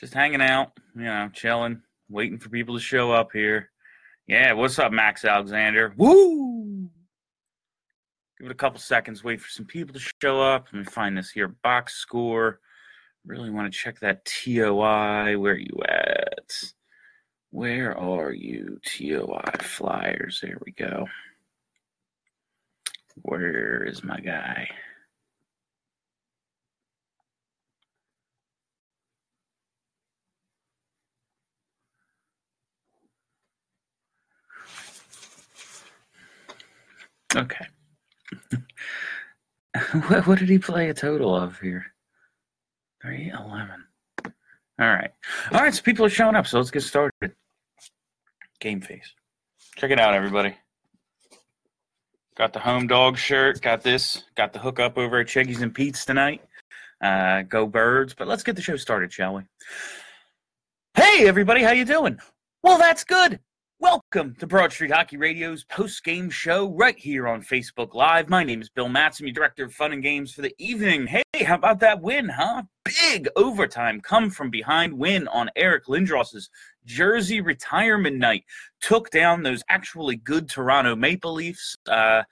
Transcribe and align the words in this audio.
Just 0.00 0.14
hanging 0.14 0.40
out, 0.40 0.72
you 0.96 1.04
know, 1.04 1.28
chilling, 1.34 1.82
waiting 2.08 2.38
for 2.38 2.48
people 2.48 2.74
to 2.74 2.80
show 2.80 3.12
up 3.12 3.32
here. 3.32 3.70
Yeah, 4.26 4.54
what's 4.54 4.78
up, 4.78 4.92
Max 4.92 5.26
Alexander? 5.26 5.92
Woo! 5.96 6.88
Give 8.38 8.46
it 8.48 8.52
a 8.52 8.54
couple 8.54 8.80
seconds, 8.80 9.22
wait 9.22 9.42
for 9.42 9.50
some 9.50 9.66
people 9.66 9.92
to 9.92 10.00
show 10.22 10.40
up. 10.40 10.68
Let 10.72 10.78
me 10.78 10.84
find 10.86 11.18
this 11.18 11.30
here 11.30 11.48
box 11.48 11.96
score. 11.96 12.60
Really 13.26 13.50
want 13.50 13.70
to 13.70 13.78
check 13.78 14.00
that 14.00 14.24
TOI. 14.24 15.38
Where 15.38 15.58
you 15.58 15.78
at? 15.86 16.50
Where 17.50 17.96
are 17.98 18.32
you, 18.32 18.78
TOI 18.84 19.42
Flyers? 19.60 20.40
There 20.40 20.58
we 20.64 20.72
go. 20.72 21.06
Where 23.22 23.84
is 23.84 24.04
my 24.04 24.20
guy? 24.20 24.68
Okay. 37.36 37.66
what, 40.08 40.26
what 40.26 40.38
did 40.38 40.48
he 40.48 40.58
play 40.58 40.88
a 40.88 40.94
total 40.94 41.34
of 41.34 41.58
here? 41.60 41.86
311. 43.02 43.84
All 44.80 44.86
right. 44.88 45.10
All 45.52 45.60
right, 45.60 45.74
so 45.74 45.82
people 45.82 46.06
are 46.06 46.10
showing 46.10 46.34
up, 46.34 46.46
so 46.46 46.56
let's 46.56 46.70
get 46.70 46.82
started. 46.82 47.32
Game 48.60 48.80
face. 48.80 49.12
Check 49.76 49.90
it 49.90 50.00
out, 50.00 50.14
everybody. 50.14 50.56
Got 52.34 52.54
the 52.54 52.60
home 52.60 52.86
dog 52.86 53.18
shirt. 53.18 53.60
Got 53.60 53.82
this. 53.82 54.24
Got 54.36 54.54
the 54.54 54.58
hookup 54.58 54.96
over 54.96 55.20
at 55.20 55.26
Chickies 55.26 55.60
and 55.60 55.74
Pete's 55.74 56.06
tonight. 56.06 56.42
Uh, 57.02 57.42
go 57.42 57.66
birds. 57.66 58.14
But 58.14 58.26
let's 58.26 58.42
get 58.42 58.56
the 58.56 58.62
show 58.62 58.76
started, 58.76 59.12
shall 59.12 59.34
we? 59.34 59.42
Hey, 60.94 61.28
everybody, 61.28 61.62
how 61.62 61.72
you 61.72 61.84
doing? 61.84 62.18
Well, 62.62 62.78
that's 62.78 63.04
good. 63.04 63.38
Welcome 63.80 64.34
to 64.34 64.46
Broad 64.46 64.74
Street 64.74 64.90
Hockey 64.90 65.16
Radio's 65.16 65.64
post-game 65.64 66.28
show 66.28 66.68
right 66.68 66.98
here 66.98 67.26
on 67.26 67.40
Facebook 67.40 67.94
Live. 67.94 68.28
My 68.28 68.44
name 68.44 68.60
is 68.60 68.68
Bill 68.68 68.90
Matson, 68.90 69.26
your 69.26 69.32
director 69.32 69.64
of 69.64 69.72
fun 69.72 69.94
and 69.94 70.02
games 70.02 70.34
for 70.34 70.42
the 70.42 70.54
evening. 70.58 71.06
Hey, 71.06 71.22
how 71.42 71.54
about 71.54 71.80
that 71.80 72.02
win, 72.02 72.28
huh? 72.28 72.64
Big 72.84 73.26
overtime 73.36 74.02
come 74.02 74.28
from 74.28 74.50
behind 74.50 74.92
win 74.92 75.26
on 75.28 75.48
Eric 75.56 75.86
Lindros's 75.86 76.50
jersey 76.84 77.40
retirement 77.40 78.18
night. 78.18 78.44
Took 78.82 79.08
down 79.08 79.42
those 79.42 79.62
actually 79.70 80.16
good 80.16 80.50
Toronto 80.50 80.94
Maple 80.94 81.32
Leafs. 81.32 81.74
Uh, 81.88 82.24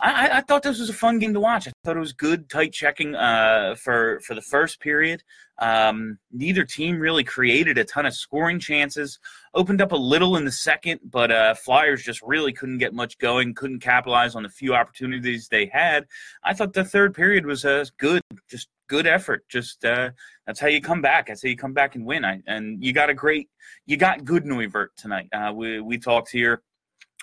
I, 0.00 0.38
I, 0.38 0.40
thought 0.40 0.64
this 0.64 0.80
was 0.80 0.90
a 0.90 0.94
fun 0.94 1.20
game 1.20 1.34
to 1.34 1.40
watch. 1.40 1.68
I 1.68 1.72
thought 1.84 1.96
it 1.96 2.00
was 2.00 2.12
good, 2.12 2.50
tight 2.50 2.72
checking 2.72 3.14
uh, 3.14 3.76
for 3.76 4.20
for 4.20 4.34
the 4.34 4.42
first 4.42 4.80
period. 4.80 5.22
Um, 5.58 6.18
neither 6.32 6.64
team 6.64 6.98
really 6.98 7.22
created 7.22 7.78
a 7.78 7.84
ton 7.84 8.04
of 8.04 8.14
scoring 8.14 8.58
chances. 8.58 9.20
Opened 9.54 9.80
up 9.80 9.92
a 9.92 9.96
little 9.96 10.36
in 10.36 10.44
the 10.44 10.50
second, 10.50 11.00
but 11.04 11.30
uh, 11.30 11.54
Flyers 11.54 12.02
just 12.02 12.22
really 12.22 12.52
couldn't 12.52 12.78
get 12.78 12.92
much 12.92 13.18
going. 13.18 13.54
Couldn't 13.54 13.80
capitalize 13.80 14.34
on 14.34 14.42
the 14.42 14.48
few 14.48 14.74
opportunities 14.74 15.46
they 15.46 15.66
had. 15.66 16.06
I 16.42 16.54
thought 16.54 16.72
the 16.72 16.84
third 16.84 17.14
period 17.14 17.46
was 17.46 17.64
uh, 17.64 17.84
good, 17.96 18.20
just 18.50 18.68
good 18.88 19.06
effort. 19.06 19.44
Just 19.48 19.84
uh, 19.84 20.10
that's 20.44 20.58
how 20.58 20.66
you 20.66 20.80
come 20.80 21.02
back. 21.02 21.28
That's 21.28 21.42
how 21.42 21.48
you 21.48 21.56
come 21.56 21.72
back 21.72 21.94
and 21.94 22.04
win. 22.04 22.24
I, 22.24 22.42
and 22.48 22.82
you 22.82 22.92
got 22.92 23.10
a 23.10 23.14
great, 23.14 23.48
you 23.86 23.96
got 23.96 24.24
good 24.24 24.44
Neuvirth 24.44 24.88
tonight. 24.96 25.28
Uh, 25.32 25.52
we 25.54 25.80
we 25.80 25.98
talked 25.98 26.30
here 26.30 26.62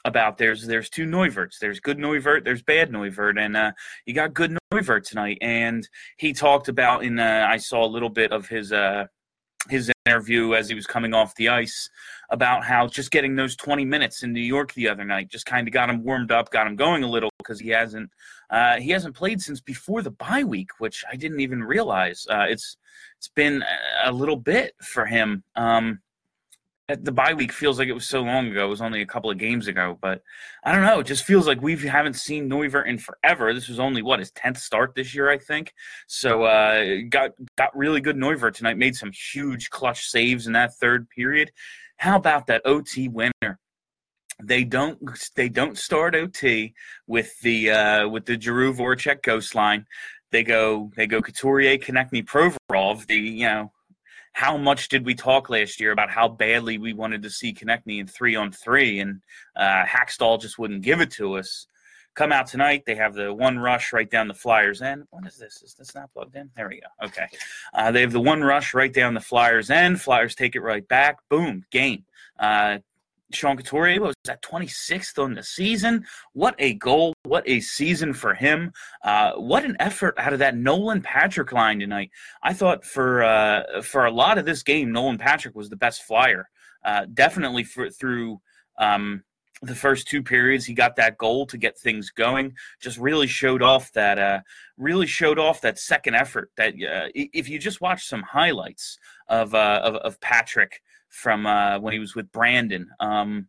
about 0.06 0.38
there's 0.38 0.66
there's 0.66 0.90
two 0.90 1.06
Neuvirths. 1.06 1.60
There's 1.60 1.80
good 1.80 1.98
Neuvirth, 1.98 2.44
there's 2.44 2.64
bad 2.64 2.92
Neuvirth, 2.92 3.40
and 3.40 3.56
uh, 3.56 3.72
you 4.06 4.14
got 4.14 4.34
good 4.34 4.58
Neuvirth 4.74 5.08
tonight. 5.08 5.38
And 5.42 5.88
he 6.18 6.34
talked 6.34 6.68
about 6.68 7.04
in 7.04 7.20
uh, 7.20 7.48
I 7.50 7.58
saw 7.58 7.86
a 7.86 7.88
little 7.88 8.10
bit 8.10 8.32
of 8.32 8.48
his 8.48 8.72
uh, 8.72 9.06
his 9.70 9.92
interview 10.06 10.56
as 10.56 10.68
he 10.68 10.76
was 10.76 10.88
coming 10.88 11.14
off 11.14 11.36
the 11.36 11.50
ice 11.50 11.90
about 12.32 12.64
how 12.64 12.88
just 12.88 13.12
getting 13.12 13.36
those 13.36 13.56
20 13.56 13.86
minutes 13.86 14.24
in 14.24 14.34
New 14.34 14.42
York 14.42 14.74
the 14.74 14.88
other 14.88 15.06
night 15.06 15.30
just 15.30 15.46
kind 15.46 15.68
of 15.68 15.74
got 15.74 15.90
him 15.90 16.04
warmed 16.04 16.32
up, 16.32 16.50
got 16.50 16.66
him 16.66 16.76
going 16.76 17.04
a 17.04 17.10
little 17.10 17.30
because 17.38 17.60
he 17.60 17.70
hasn't 17.70 18.10
uh, 18.50 18.78
he 18.78 18.90
hasn't 18.90 19.16
played 19.16 19.42
since 19.42 19.62
before 19.62 20.02
the 20.02 20.12
bye 20.12 20.44
week, 20.44 20.70
which 20.80 21.04
I 21.12 21.16
didn't 21.16 21.40
even 21.40 21.64
realize. 21.64 22.26
Uh, 22.30 22.46
it's 22.50 22.78
it's 23.18 23.30
been 23.30 23.64
a 24.04 24.12
little 24.12 24.36
bit 24.36 24.74
for 24.82 25.06
him. 25.06 25.44
Um, 25.56 26.00
the 26.96 27.12
bye 27.12 27.34
week 27.34 27.52
feels 27.52 27.78
like 27.78 27.88
it 27.88 27.94
was 27.94 28.08
so 28.08 28.22
long 28.22 28.48
ago. 28.48 28.66
It 28.66 28.70
was 28.70 28.82
only 28.82 29.02
a 29.02 29.06
couple 29.06 29.30
of 29.30 29.38
games 29.38 29.68
ago, 29.68 29.98
but 30.02 30.22
I 30.64 30.72
don't 30.72 30.84
know. 30.84 31.00
It 31.00 31.08
just 31.08 31.26
feels 31.26 31.48
like 31.48 31.62
we 31.62 31.78
haven't 31.78 32.16
seen 32.16 32.50
Neuvirth 32.50 32.88
in 32.88 32.98
forever. 32.98 33.54
This 33.54 33.68
was 33.68 33.80
only 33.80 34.02
what 34.02 34.20
his 34.20 34.32
tenth 34.32 34.58
start 34.58 34.96
this 34.96 35.14
year, 35.14 35.30
I 35.30 35.38
think. 35.38 35.74
So 36.08 36.44
uh, 36.44 37.02
got 37.10 37.32
got 37.58 37.76
really 37.76 38.02
good 38.02 38.16
Neuvirth 38.16 38.56
tonight. 38.56 38.78
Made 38.78 38.96
some 38.96 39.12
huge 39.12 39.70
clutch 39.70 40.08
saves 40.08 40.48
in 40.48 40.54
that 40.54 40.76
third 40.76 41.10
period. 41.10 41.52
How 41.98 42.16
about 42.16 42.48
that 42.48 42.64
OT 42.66 43.08
winner? 43.08 43.60
They 44.44 44.64
don't 44.64 44.98
they 45.36 45.50
don't 45.50 45.78
start 45.78 46.16
OT 46.16 46.74
with 47.06 47.40
the 47.42 47.72
uh, 47.72 48.08
with 48.08 48.26
the 48.26 48.40
Giroux 48.40 48.74
Voracek 48.74 49.22
ghost 49.22 49.54
line. 49.56 49.86
They 50.32 50.44
go 50.44 50.92
they 50.96 51.08
go 51.08 51.22
Couturier, 51.22 51.78
Konecny, 51.78 52.26
Provorov. 52.26 53.06
The 53.06 53.16
you 53.18 53.46
know 53.46 53.72
how 54.34 54.58
much 54.58 54.90
did 54.90 55.06
we 55.06 55.14
talk 55.14 55.50
last 55.50 55.80
year 55.80 55.92
about 55.92 56.10
how 56.10 56.28
badly 56.28 56.78
we 56.78 56.94
wanted 56.94 57.24
to 57.24 57.30
see 57.30 57.54
Konecny 57.54 58.00
in 58.00 58.08
three 58.08 58.36
on 58.36 58.52
three, 58.52 59.00
and 59.00 59.22
uh, 59.56 59.84
Hakstol 59.86 60.42
just 60.42 60.58
wouldn't 60.58 60.84
give 60.84 61.02
it 61.02 61.12
to 61.12 61.38
us. 61.38 61.68
Come 62.14 62.32
out 62.34 62.48
tonight. 62.48 62.84
They 62.86 62.96
have 62.96 63.14
the 63.14 63.34
one 63.34 63.58
rush 63.58 63.94
right 63.94 64.10
down 64.10 64.28
the 64.28 64.34
Flyers 64.34 64.82
end. 64.82 65.06
What 65.12 65.26
is 65.26 65.38
this? 65.38 65.62
Is 65.62 65.76
this 65.76 65.96
not 65.96 66.12
plugged 66.14 66.36
in? 66.36 66.50
There 66.56 66.68
we 66.68 66.82
go. 66.82 67.06
Okay. 67.06 67.28
Uh, 67.74 67.92
they 67.92 68.02
have 68.02 68.12
the 68.12 68.20
one 68.20 68.42
rush 68.42 68.74
right 68.74 68.94
down 68.94 69.14
the 69.14 69.22
Flyers 69.22 69.70
end. 69.70 70.02
Flyers 70.02 70.36
take 70.36 70.56
it 70.56 70.62
right 70.62 70.86
back. 70.86 71.20
Boom. 71.30 71.64
Game. 71.72 72.04
Uh, 72.38 72.80
Sean 73.34 73.58
Couturier 73.58 74.02
was 74.02 74.16
at 74.28 74.42
26th 74.42 75.22
on 75.22 75.34
the 75.34 75.44
season. 75.44 76.06
What 76.34 76.56
a 76.60 76.74
goal! 76.74 77.14
What 77.24 77.44
a 77.48 77.60
season 77.60 78.14
for 78.14 78.34
him! 78.34 78.72
Uh, 79.04 79.34
what 79.34 79.66
an 79.66 79.78
effort 79.80 80.16
out 80.18 80.34
of 80.34 80.40
that 80.40 80.56
Nolan 80.56 81.02
Patrick 81.02 81.52
line 81.52 81.80
tonight. 81.80 82.12
I 82.44 82.54
thought 82.54 82.86
for 82.86 83.24
uh, 83.24 83.82
for 83.82 84.06
a 84.06 84.12
lot 84.12 84.38
of 84.38 84.46
this 84.46 84.64
game, 84.64 84.92
Nolan 84.92 85.18
Patrick 85.18 85.56
was 85.56 85.70
the 85.70 85.76
best 85.76 86.04
flyer. 86.04 86.50
Uh, 86.84 87.06
definitely 87.14 87.64
for, 87.64 87.90
through 87.90 88.42
um, 88.80 89.24
the 89.62 89.76
first 89.76 90.08
two 90.08 90.24
periods, 90.24 90.66
he 90.66 90.74
got 90.74 90.96
that 90.96 91.18
goal 91.18 91.46
to 91.46 91.58
get 91.58 91.78
things 91.78 92.10
going. 92.10 92.54
Just 92.82 92.98
really 92.98 93.28
showed 93.28 93.62
off 93.62 93.92
that 93.94 94.18
uh, 94.18 94.40
really 94.78 95.06
showed 95.06 95.38
off 95.38 95.62
that 95.62 95.78
second 95.78 96.16
effort. 96.16 96.50
That 96.58 96.74
uh, 96.74 97.10
if 97.14 97.48
you 97.48 97.60
just 97.60 97.82
watch 97.82 98.08
some 98.08 98.24
highlights 98.24 98.98
of 99.28 99.54
uh, 99.54 99.82
of, 99.84 99.96
of 99.96 100.20
Patrick 100.20 100.82
from 101.12 101.46
uh, 101.46 101.80
when 101.80 101.94
he 101.94 102.00
was 102.00 102.16
with 102.16 102.32
Brandon. 102.32 102.90
Um, 103.00 103.48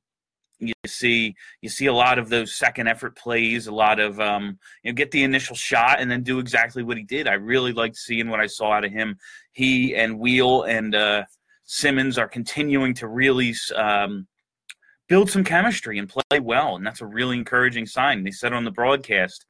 you 0.58 0.74
see, 0.86 1.34
you 1.60 1.68
see 1.68 1.86
a 1.86 1.92
lot 1.92 2.18
of 2.18 2.28
those 2.28 2.54
second 2.54 2.86
effort 2.86 3.16
plays, 3.16 3.66
a 3.66 3.74
lot 3.74 3.98
of 3.98 4.20
um, 4.20 4.58
you 4.82 4.92
know, 4.92 4.94
get 4.94 5.10
the 5.10 5.24
initial 5.24 5.56
shot 5.56 6.00
and 6.00 6.10
then 6.10 6.22
do 6.22 6.38
exactly 6.38 6.82
what 6.82 6.96
he 6.96 7.02
did. 7.02 7.26
I 7.26 7.32
really 7.32 7.72
liked 7.72 7.96
seeing 7.96 8.28
what 8.28 8.40
I 8.40 8.46
saw 8.46 8.72
out 8.72 8.84
of 8.84 8.92
him. 8.92 9.18
He 9.52 9.96
and 9.96 10.18
Weal 10.18 10.62
and 10.62 10.94
uh, 10.94 11.24
Simmonds 11.64 12.16
are 12.16 12.28
continuing 12.28 12.94
to 12.94 13.08
really 13.08 13.54
um, 13.74 14.28
build 15.08 15.30
some 15.30 15.42
chemistry 15.42 15.98
and 15.98 16.08
play 16.08 16.40
well, 16.40 16.76
and 16.76 16.86
that's 16.86 17.00
a 17.00 17.06
really 17.06 17.36
encouraging 17.36 17.86
sign. 17.86 18.22
They 18.22 18.30
said 18.30 18.52
on 18.52 18.64
the 18.64 18.70
broadcast 18.70 19.46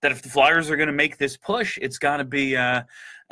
that 0.00 0.12
if 0.12 0.22
the 0.22 0.30
Flyers 0.30 0.70
are 0.70 0.76
going 0.76 0.88
to 0.88 0.92
make 0.92 1.18
this 1.18 1.36
push, 1.36 1.78
it's 1.82 1.98
got 1.98 2.18
to 2.18 2.24
be 2.24 2.56
uh, 2.56 2.82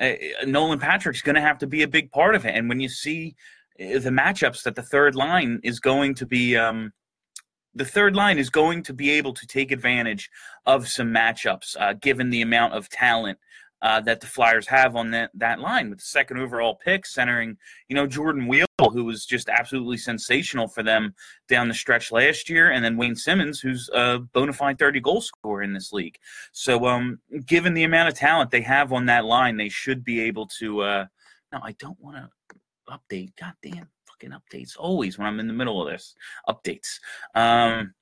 uh, 0.01 0.13
Nolan 0.47 0.79
Patrick's 0.79 1.23
going 1.23 1.35
to 1.35 1.41
have 1.41 1.59
to 1.59 1.67
be 1.67 1.83
a 1.83 1.89
big 1.89 2.11
part 2.11 2.35
of 2.35 2.45
it. 2.45 2.55
And 2.55 2.69
when 2.69 2.81
you 2.81 2.89
see 2.89 3.35
the 3.79 4.11
matchups 4.11 4.63
that 4.65 4.75
the 4.75 4.83
third 4.83 5.15
line 5.15 5.61
is 5.63 5.81
going 5.81 6.15
to 6.15 6.27
be 6.27 6.57
um, 6.57 6.93
the 7.75 7.85
third 7.85 8.17
line 8.17 8.39
is 8.39 8.51
going 8.51 8.83
to 8.83 8.93
be 8.93 9.11
able 9.11 9.33
to 9.33 9.47
take 9.47 9.71
advantage 9.71 10.31
of 10.67 10.89
some 10.89 11.09
matchups 11.09 11.77
uh, 11.79 11.95
given 11.95 12.31
the 12.31 12.43
amount 12.43 12.75
of 12.75 12.89
talent 12.89 13.39
uh, 13.81 14.01
that 14.01 14.21
the 14.21 14.27
Flyers 14.27 14.67
have 14.67 14.97
on 14.97 15.13
that, 15.13 15.31
that 15.35 15.61
line 15.61 15.89
with 15.89 16.01
the 16.01 16.05
second 16.05 16.39
overall 16.39 16.75
pick, 16.75 17.07
centering, 17.07 17.57
you 17.89 17.95
know, 17.95 18.09
Jordan 18.09 18.49
Weal, 18.49 18.67
who 18.81 19.05
was 19.05 19.25
just 19.25 19.49
absolutely 19.49 19.97
sensational 19.97 20.67
for 20.67 20.83
them 20.83 21.15
down 21.49 21.69
the 21.69 21.75
stretch 21.75 22.11
last 22.11 22.51
year, 22.51 22.73
and 22.73 22.85
then 22.85 22.97
Wayne 22.97 23.15
Simmonds, 23.15 23.61
who's 23.61 23.89
a 23.95 24.19
bona 24.19 24.53
fide 24.53 24.81
30 24.81 24.99
goal 24.99 25.21
scorer 25.21 25.63
in 25.63 25.73
this 25.73 25.93
league. 25.93 26.17
So, 26.51 26.87
um, 26.87 27.21
given 27.47 27.75
the 27.75 27.85
amount 27.85 28.09
of 28.09 28.15
talent 28.15 28.51
they 28.51 28.63
have 28.63 28.93
on 28.93 29.07
that 29.07 29.25
line, 29.25 29.57
they 29.57 29.69
should 29.69 30.05
be 30.05 30.21
able 30.23 30.49
to. 30.59 30.81
Uh, 30.81 31.07
no, 31.53 31.61
I 31.63 31.73
don't 31.79 31.99
want 32.01 32.17
to 32.17 32.29
update. 32.89 33.33
Goddamn 33.37 33.89
fucking 34.07 34.31
updates 34.31 34.77
always 34.79 35.19
when 35.19 35.27
I'm 35.27 35.41
in 35.41 35.47
the 35.47 35.53
middle 35.53 35.81
of 35.81 35.91
this 35.93 36.15
updates. 36.49 36.99
Um, 37.35 37.95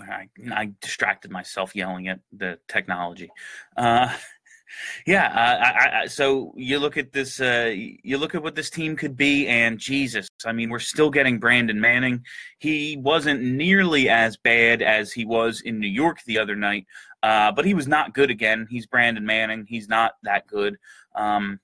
I, 0.00 0.28
I 0.52 0.72
distracted 0.80 1.30
myself 1.30 1.74
yelling 1.74 2.08
at 2.08 2.20
the 2.32 2.58
technology. 2.68 3.30
Uh, 3.76 4.14
yeah, 5.06 5.26
uh, 5.26 5.64
I, 5.64 6.02
I, 6.02 6.06
so 6.06 6.52
you 6.56 6.78
look 6.78 6.96
at 6.96 7.12
this, 7.12 7.40
uh, 7.40 7.72
you 7.74 8.18
look 8.18 8.34
at 8.34 8.42
what 8.42 8.54
this 8.54 8.70
team 8.70 8.96
could 8.96 9.16
be, 9.16 9.46
and 9.46 9.78
Jesus, 9.78 10.28
I 10.44 10.52
mean, 10.52 10.70
we're 10.70 10.78
still 10.78 11.10
getting 11.10 11.38
Brandon 11.38 11.80
Manning. 11.80 12.24
He 12.58 12.96
wasn't 12.96 13.42
nearly 13.42 14.08
as 14.08 14.36
bad 14.36 14.82
as 14.82 15.12
he 15.12 15.24
was 15.24 15.60
in 15.60 15.78
New 15.78 15.88
York 15.88 16.22
the 16.24 16.38
other 16.38 16.56
night, 16.56 16.86
uh, 17.22 17.52
but 17.52 17.64
he 17.64 17.74
was 17.74 17.88
not 17.88 18.14
good 18.14 18.30
again. 18.30 18.66
He's 18.70 18.86
Brandon 18.86 19.24
Manning. 19.24 19.66
He's 19.68 19.88
not 19.88 20.12
that 20.22 20.46
good. 20.46 20.76
Um, 21.14 21.60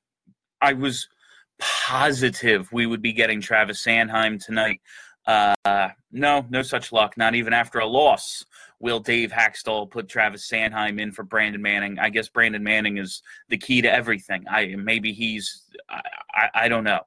I 0.60 0.74
was 0.74 1.08
positive 1.60 2.70
we 2.72 2.86
would 2.86 3.02
be 3.02 3.12
getting 3.12 3.40
Travis 3.40 3.84
Sanheim 3.84 4.44
tonight. 4.44 4.80
Uh, 5.26 5.90
no, 6.10 6.46
no 6.50 6.62
such 6.62 6.92
luck. 6.92 7.16
Not 7.16 7.34
even 7.34 7.52
after 7.52 7.78
a 7.78 7.86
loss 7.86 8.44
will 8.80 8.98
Dave 8.98 9.30
Hakstol 9.30 9.90
put 9.90 10.08
Travis 10.08 10.48
Sanheim 10.48 11.00
in 11.00 11.12
for 11.12 11.22
Brandon 11.22 11.62
Manning. 11.62 11.98
I 11.98 12.08
guess 12.08 12.28
Brandon 12.28 12.62
Manning 12.62 12.98
is 12.98 13.22
the 13.48 13.58
key 13.58 13.82
to 13.82 13.92
everything. 13.92 14.44
I 14.50 14.74
maybe 14.76 15.12
he's 15.12 15.64
I, 15.88 16.00
I, 16.32 16.50
I 16.54 16.68
don't 16.68 16.84
know. 16.84 17.00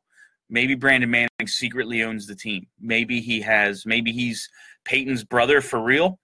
Maybe 0.49 0.75
Brandon 0.75 1.09
Manning 1.09 1.47
secretly 1.47 2.03
owns 2.03 2.27
the 2.27 2.35
team. 2.35 2.67
Maybe 2.79 3.19
he 3.19 3.41
has. 3.41 3.85
Maybe 3.85 4.11
he's 4.11 4.49
Peyton's 4.85 5.23
brother 5.23 5.61
for 5.61 5.81
real. 5.81 6.19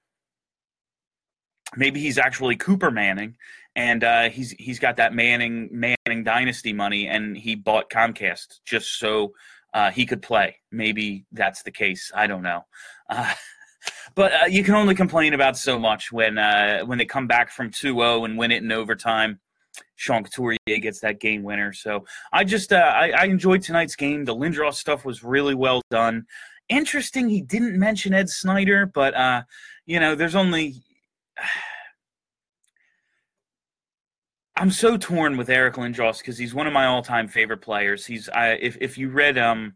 Maybe 1.76 2.00
he's 2.00 2.18
actually 2.18 2.56
Cooper 2.56 2.92
Manning, 2.92 3.36
and 3.80 4.04
uh, 4.04 4.30
he's 4.30 4.52
he's 4.52 4.78
got 4.78 4.98
that 4.98 5.14
Manning 5.14 5.70
Manning 5.72 6.26
dynasty 6.26 6.74
money, 6.74 7.08
and 7.08 7.38
he 7.38 7.56
bought 7.56 7.90
Comcast 7.90 8.60
just 8.66 9.00
so 9.00 9.34
uh, 9.74 9.90
he 9.90 10.06
could 10.06 10.22
play. 10.22 10.58
Maybe 10.70 11.26
that's 11.32 11.64
the 11.64 11.72
case. 11.72 12.12
I 12.14 12.28
don't 12.28 12.44
know. 12.44 12.66
Uh, 13.10 13.34
but 14.16 14.34
uh, 14.34 14.46
you 14.48 14.66
can 14.66 14.76
only 14.76 14.96
complain 14.96 15.34
about 15.34 15.56
so 15.56 15.80
much 15.80 16.12
when 16.12 16.38
uh, 16.38 16.82
when 16.82 16.98
they 16.98 17.06
come 17.06 17.26
back 17.26 17.52
from 17.52 17.72
2-0 17.72 18.26
and 18.26 18.38
win 18.38 18.52
it 18.52 18.62
in 18.62 18.72
overtime. 18.74 19.40
Sean 19.96 20.26
Couturier 20.26 20.58
gets 20.82 21.00
that 21.00 21.22
game 21.22 21.42
winner. 21.44 21.72
So 21.72 22.06
I 22.34 22.44
just 22.44 22.74
uh, 22.74 22.76
I, 22.76 23.12
I 23.12 23.24
enjoyed 23.26 23.62
tonight's 23.62 23.96
game. 23.96 24.26
The 24.26 24.36
Lindros 24.36 24.74
stuff 24.74 25.06
was 25.06 25.24
really 25.24 25.56
well 25.56 25.82
done. 25.90 26.26
Interesting, 26.68 27.30
he 27.30 27.42
didn't 27.42 27.80
mention 27.80 28.14
Ed 28.14 28.30
Snider, 28.30 28.86
but 28.88 29.46
you 29.86 30.02
know, 30.02 30.16
there's 30.16 30.36
only. 30.36 30.84
I'm 34.60 34.72
so 34.72 34.98
torn 34.98 35.38
with 35.38 35.50
Eric 35.50 35.76
Lindros 35.76 36.18
because 36.18 36.38
he's 36.38 36.54
one 36.54 36.68
of 36.68 36.74
my 36.74 36.86
all-time 36.86 37.30
favorite 37.30 37.62
players. 37.62 38.06
He's 38.06 38.28
I, 38.28 38.50
if 38.56 38.78
if 38.82 38.98
you 38.98 39.10
read 39.10 39.38
um, 39.38 39.74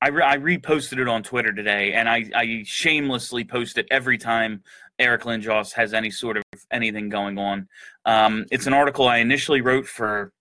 I, 0.00 0.08
re- 0.08 0.24
I 0.24 0.38
reposted 0.38 0.98
it 0.98 1.06
on 1.06 1.22
Twitter 1.22 1.52
today, 1.52 1.92
and 1.92 2.08
I 2.08 2.24
I 2.34 2.64
shamelessly 2.66 3.44
post 3.44 3.78
it 3.78 3.86
every 3.92 4.18
time 4.18 4.64
Eric 4.98 5.22
Lindros 5.22 5.72
has 5.74 5.94
any 5.94 6.10
sort 6.10 6.36
of 6.36 6.42
anything 6.72 7.10
going 7.10 7.38
on. 7.38 7.68
Um, 8.04 8.44
it's 8.50 8.66
an 8.66 8.72
article 8.72 9.06
I 9.06 9.18
initially 9.18 9.60
wrote 9.60 9.86
for 9.86 10.32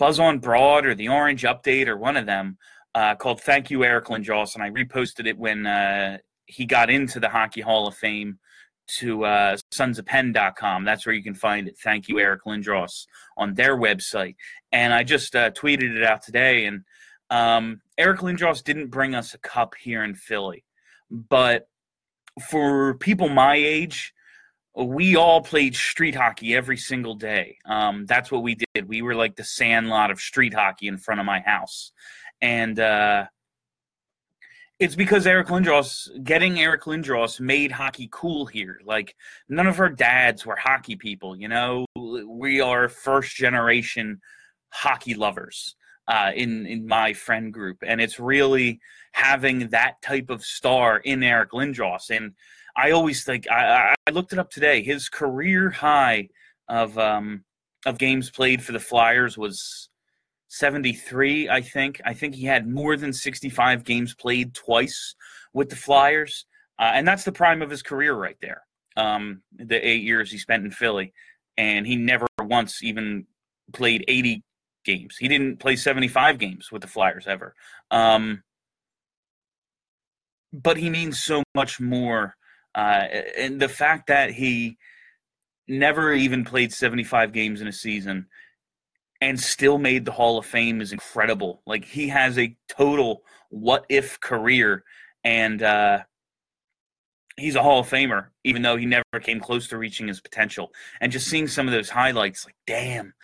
Buzz 0.00 0.18
on 0.18 0.40
Broad 0.40 0.84
or 0.84 0.96
the 0.96 1.08
Orange 1.08 1.44
Update 1.44 1.86
or 1.86 1.96
one 1.96 2.16
of 2.16 2.26
them 2.26 2.58
uh, 2.96 3.14
called 3.14 3.40
"Thank 3.40 3.70
You 3.70 3.84
Eric 3.84 4.06
Lindros," 4.06 4.56
and 4.56 4.64
I 4.64 4.70
reposted 4.70 5.28
it 5.28 5.38
when 5.38 5.66
uh, 5.66 6.18
he 6.46 6.66
got 6.66 6.90
into 6.90 7.20
the 7.20 7.28
Hockey 7.28 7.60
Hall 7.60 7.86
of 7.86 7.94
Fame 7.94 8.40
to 8.86 9.24
uh, 9.24 9.56
sonsofpenn.com. 9.70 10.84
That's 10.84 11.06
where 11.06 11.14
you 11.14 11.22
can 11.22 11.34
find 11.34 11.68
it. 11.68 11.78
Thank 11.78 12.08
you, 12.08 12.18
Eric 12.18 12.44
Lindros, 12.44 13.06
on 13.36 13.54
their 13.54 13.76
website. 13.76 14.36
And 14.70 14.92
I 14.92 15.04
just 15.04 15.34
uh, 15.34 15.50
tweeted 15.50 15.96
it 15.96 16.02
out 16.02 16.22
today. 16.22 16.66
And 16.66 16.84
um, 17.30 17.80
Eric 17.96 18.20
Lindros 18.20 18.62
didn't 18.62 18.88
bring 18.88 19.14
us 19.14 19.34
a 19.34 19.38
cup 19.38 19.74
here 19.80 20.04
in 20.04 20.14
Philly. 20.14 20.64
But 21.10 21.68
for 22.48 22.94
people 22.94 23.28
my 23.28 23.56
age, 23.56 24.14
we 24.74 25.16
all 25.16 25.42
played 25.42 25.76
street 25.76 26.14
hockey 26.14 26.54
every 26.54 26.78
single 26.78 27.14
day. 27.14 27.58
Um, 27.66 28.06
that's 28.06 28.30
what 28.30 28.42
we 28.42 28.56
did. 28.74 28.88
We 28.88 29.02
were 29.02 29.14
like 29.14 29.36
the 29.36 29.44
sandlot 29.44 30.10
of 30.10 30.18
street 30.18 30.54
hockey 30.54 30.88
in 30.88 30.96
front 30.96 31.20
of 31.20 31.26
my 31.26 31.40
house. 31.40 31.92
And 32.40 32.80
uh, 32.80 33.26
it's 34.82 34.96
because 34.96 35.28
Eric 35.28 35.46
Lindros, 35.46 36.08
getting 36.24 36.58
Eric 36.58 36.82
Lindros 36.82 37.38
made 37.38 37.70
hockey 37.70 38.08
cool 38.10 38.46
here. 38.46 38.80
Like 38.84 39.14
none 39.48 39.68
of 39.68 39.78
our 39.78 39.88
dads 39.88 40.44
were 40.44 40.56
hockey 40.56 40.96
people, 40.96 41.36
you 41.36 41.46
know. 41.46 41.86
We 41.94 42.60
are 42.60 42.88
first 42.88 43.36
generation 43.36 44.20
hockey 44.70 45.14
lovers 45.14 45.76
uh, 46.08 46.32
in 46.34 46.66
in 46.66 46.84
my 46.88 47.12
friend 47.12 47.52
group, 47.52 47.84
and 47.86 48.00
it's 48.00 48.18
really 48.18 48.80
having 49.12 49.68
that 49.68 50.02
type 50.02 50.30
of 50.30 50.44
star 50.44 50.96
in 50.98 51.22
Eric 51.22 51.52
Lindros. 51.52 52.10
And 52.10 52.32
I 52.76 52.90
always 52.90 53.22
think 53.22 53.48
I, 53.48 53.94
I 54.04 54.10
looked 54.10 54.32
it 54.32 54.40
up 54.40 54.50
today. 54.50 54.82
His 54.82 55.08
career 55.08 55.70
high 55.70 56.28
of 56.68 56.98
um, 56.98 57.44
of 57.86 57.98
games 57.98 58.30
played 58.30 58.64
for 58.64 58.72
the 58.72 58.80
Flyers 58.80 59.38
was 59.38 59.90
73, 60.52 61.48
I 61.48 61.62
think. 61.62 62.02
I 62.04 62.12
think 62.12 62.34
he 62.34 62.44
had 62.44 62.68
more 62.68 62.94
than 62.98 63.14
65 63.14 63.84
games 63.84 64.14
played 64.14 64.52
twice 64.52 65.14
with 65.54 65.70
the 65.70 65.76
Flyers. 65.76 66.44
Uh, 66.78 66.90
and 66.94 67.08
that's 67.08 67.24
the 67.24 67.32
prime 67.32 67.62
of 67.62 67.70
his 67.70 67.82
career 67.82 68.12
right 68.12 68.36
there. 68.42 68.62
Um, 68.94 69.40
the 69.56 69.76
eight 69.76 70.02
years 70.02 70.30
he 70.30 70.36
spent 70.36 70.66
in 70.66 70.70
Philly. 70.70 71.14
And 71.56 71.86
he 71.86 71.96
never 71.96 72.26
once 72.38 72.82
even 72.82 73.26
played 73.72 74.04
80 74.06 74.42
games. 74.84 75.16
He 75.16 75.26
didn't 75.26 75.58
play 75.58 75.74
75 75.74 76.38
games 76.38 76.70
with 76.70 76.82
the 76.82 76.88
Flyers 76.88 77.26
ever. 77.26 77.54
Um, 77.90 78.42
but 80.52 80.76
he 80.76 80.90
means 80.90 81.24
so 81.24 81.42
much 81.54 81.80
more. 81.80 82.36
Uh, 82.74 83.06
and 83.38 83.58
the 83.58 83.70
fact 83.70 84.08
that 84.08 84.32
he 84.32 84.76
never 85.66 86.12
even 86.12 86.44
played 86.44 86.74
75 86.74 87.32
games 87.32 87.62
in 87.62 87.68
a 87.68 87.72
season– 87.72 88.26
and 89.22 89.38
still 89.38 89.78
made 89.78 90.04
the 90.04 90.10
Hall 90.10 90.36
of 90.36 90.44
Fame 90.44 90.80
is 90.80 90.92
incredible. 90.92 91.62
Like 91.64 91.84
he 91.84 92.08
has 92.08 92.38
a 92.38 92.56
total 92.68 93.22
what 93.50 93.86
if 93.88 94.18
career, 94.18 94.82
and 95.22 95.62
uh, 95.62 96.00
he's 97.36 97.54
a 97.54 97.62
Hall 97.62 97.80
of 97.80 97.88
Famer, 97.88 98.26
even 98.42 98.62
though 98.62 98.76
he 98.76 98.84
never 98.84 99.04
came 99.20 99.38
close 99.38 99.68
to 99.68 99.78
reaching 99.78 100.08
his 100.08 100.20
potential. 100.20 100.72
And 101.00 101.12
just 101.12 101.28
seeing 101.28 101.46
some 101.46 101.68
of 101.68 101.72
those 101.72 101.88
highlights, 101.88 102.44
like 102.44 102.56
damn. 102.66 103.14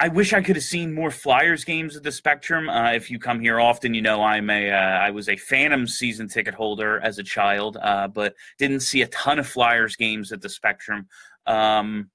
I 0.00 0.08
wish 0.08 0.32
I 0.32 0.42
could 0.42 0.56
have 0.56 0.64
seen 0.64 0.94
more 0.94 1.10
Flyers 1.10 1.64
games 1.64 1.96
at 1.96 2.02
the 2.04 2.12
Spectrum. 2.12 2.68
Uh, 2.68 2.92
if 2.92 3.10
you 3.10 3.18
come 3.18 3.40
here 3.40 3.60
often, 3.60 3.94
you 3.94 4.02
know 4.02 4.22
I'm 4.22 4.50
a 4.50 4.70
uh, 4.70 4.74
I 4.74 5.10
was 5.10 5.28
a 5.28 5.36
Phantom 5.36 5.86
season 5.86 6.28
ticket 6.28 6.54
holder 6.54 7.00
as 7.00 7.18
a 7.18 7.24
child, 7.24 7.76
uh, 7.80 8.08
but 8.08 8.34
didn't 8.58 8.80
see 8.80 9.02
a 9.02 9.08
ton 9.08 9.38
of 9.38 9.46
Flyers 9.46 9.94
games 9.94 10.32
at 10.32 10.40
the 10.40 10.48
Spectrum. 10.48 11.06
Um, 11.46 12.10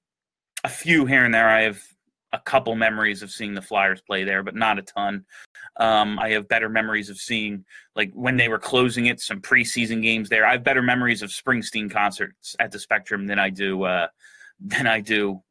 a 0.64 0.68
few 0.68 1.04
here 1.04 1.24
and 1.24 1.34
there. 1.34 1.48
I 1.48 1.62
have 1.62 1.82
a 2.34 2.40
couple 2.40 2.74
memories 2.74 3.22
of 3.22 3.30
seeing 3.30 3.54
the 3.54 3.62
Flyers 3.62 4.00
play 4.00 4.24
there, 4.24 4.42
but 4.42 4.56
not 4.56 4.78
a 4.78 4.82
ton. 4.82 5.24
Um, 5.76 6.18
I 6.18 6.30
have 6.30 6.48
better 6.48 6.68
memories 6.68 7.10
of 7.10 7.18
seeing 7.18 7.64
like 7.94 8.12
when 8.12 8.36
they 8.36 8.48
were 8.48 8.58
closing 8.58 9.06
it, 9.06 9.20
some 9.20 9.40
preseason 9.40 10.02
games 10.02 10.28
there. 10.28 10.44
I 10.44 10.52
have 10.52 10.64
better 10.64 10.82
memories 10.82 11.22
of 11.22 11.30
Springsteen 11.30 11.90
concerts 11.90 12.56
at 12.58 12.72
the 12.72 12.78
Spectrum 12.78 13.26
than 13.26 13.38
I 13.38 13.50
do 13.50 13.84
uh, 13.84 14.08
than 14.60 14.86
I 14.86 15.00
do 15.00 15.42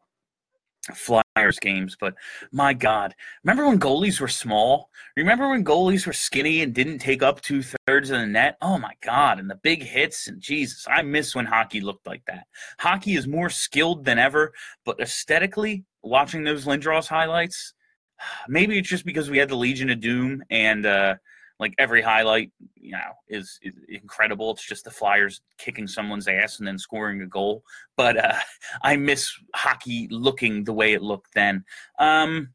Flyers 0.93 1.59
games. 1.61 1.95
But 1.99 2.15
my 2.51 2.73
God, 2.73 3.15
remember 3.43 3.67
when 3.67 3.79
goalies 3.79 4.19
were 4.19 4.27
small? 4.27 4.89
Remember 5.15 5.49
when 5.49 5.63
goalies 5.63 6.05
were 6.05 6.13
skinny 6.13 6.61
and 6.61 6.73
didn't 6.73 6.99
take 6.99 7.23
up 7.23 7.41
two 7.41 7.63
thirds 7.87 8.09
of 8.09 8.19
the 8.19 8.27
net? 8.27 8.57
Oh 8.61 8.77
my 8.77 8.93
God, 9.01 9.39
and 9.39 9.49
the 9.49 9.55
big 9.55 9.83
hits 9.83 10.27
and 10.27 10.41
Jesus, 10.41 10.85
I 10.89 11.01
miss 11.01 11.35
when 11.35 11.45
hockey 11.45 11.79
looked 11.79 12.05
like 12.05 12.23
that. 12.25 12.47
Hockey 12.79 13.15
is 13.15 13.27
more 13.27 13.49
skilled 13.49 14.03
than 14.03 14.19
ever, 14.19 14.53
but 14.85 14.99
aesthetically, 14.99 15.85
watching 16.03 16.43
those 16.43 16.65
Lindros 16.65 17.07
highlights, 17.07 17.73
maybe 18.47 18.77
it's 18.77 18.89
just 18.89 19.05
because 19.05 19.29
we 19.29 19.37
had 19.37 19.49
the 19.49 19.55
Legion 19.55 19.89
of 19.89 19.99
Doom 19.99 20.43
and 20.49 20.85
uh, 20.85 21.15
like 21.59 21.73
every 21.77 22.01
highlight, 22.01 22.51
you 22.75 22.91
know, 22.91 23.13
is, 23.27 23.59
is, 23.61 23.73
incredible. 23.89 24.51
It's 24.51 24.67
just 24.67 24.85
the 24.85 24.91
Flyers 24.91 25.41
kicking 25.57 25.87
someone's 25.87 26.27
ass 26.27 26.59
and 26.59 26.67
then 26.67 26.77
scoring 26.77 27.21
a 27.21 27.27
goal. 27.27 27.63
But 27.95 28.17
uh, 28.17 28.35
I 28.83 28.97
miss 28.97 29.31
hockey 29.55 30.07
looking 30.11 30.63
the 30.63 30.73
way 30.73 30.93
it 30.93 31.01
looked 31.01 31.33
then. 31.33 31.63
Um, 31.99 32.49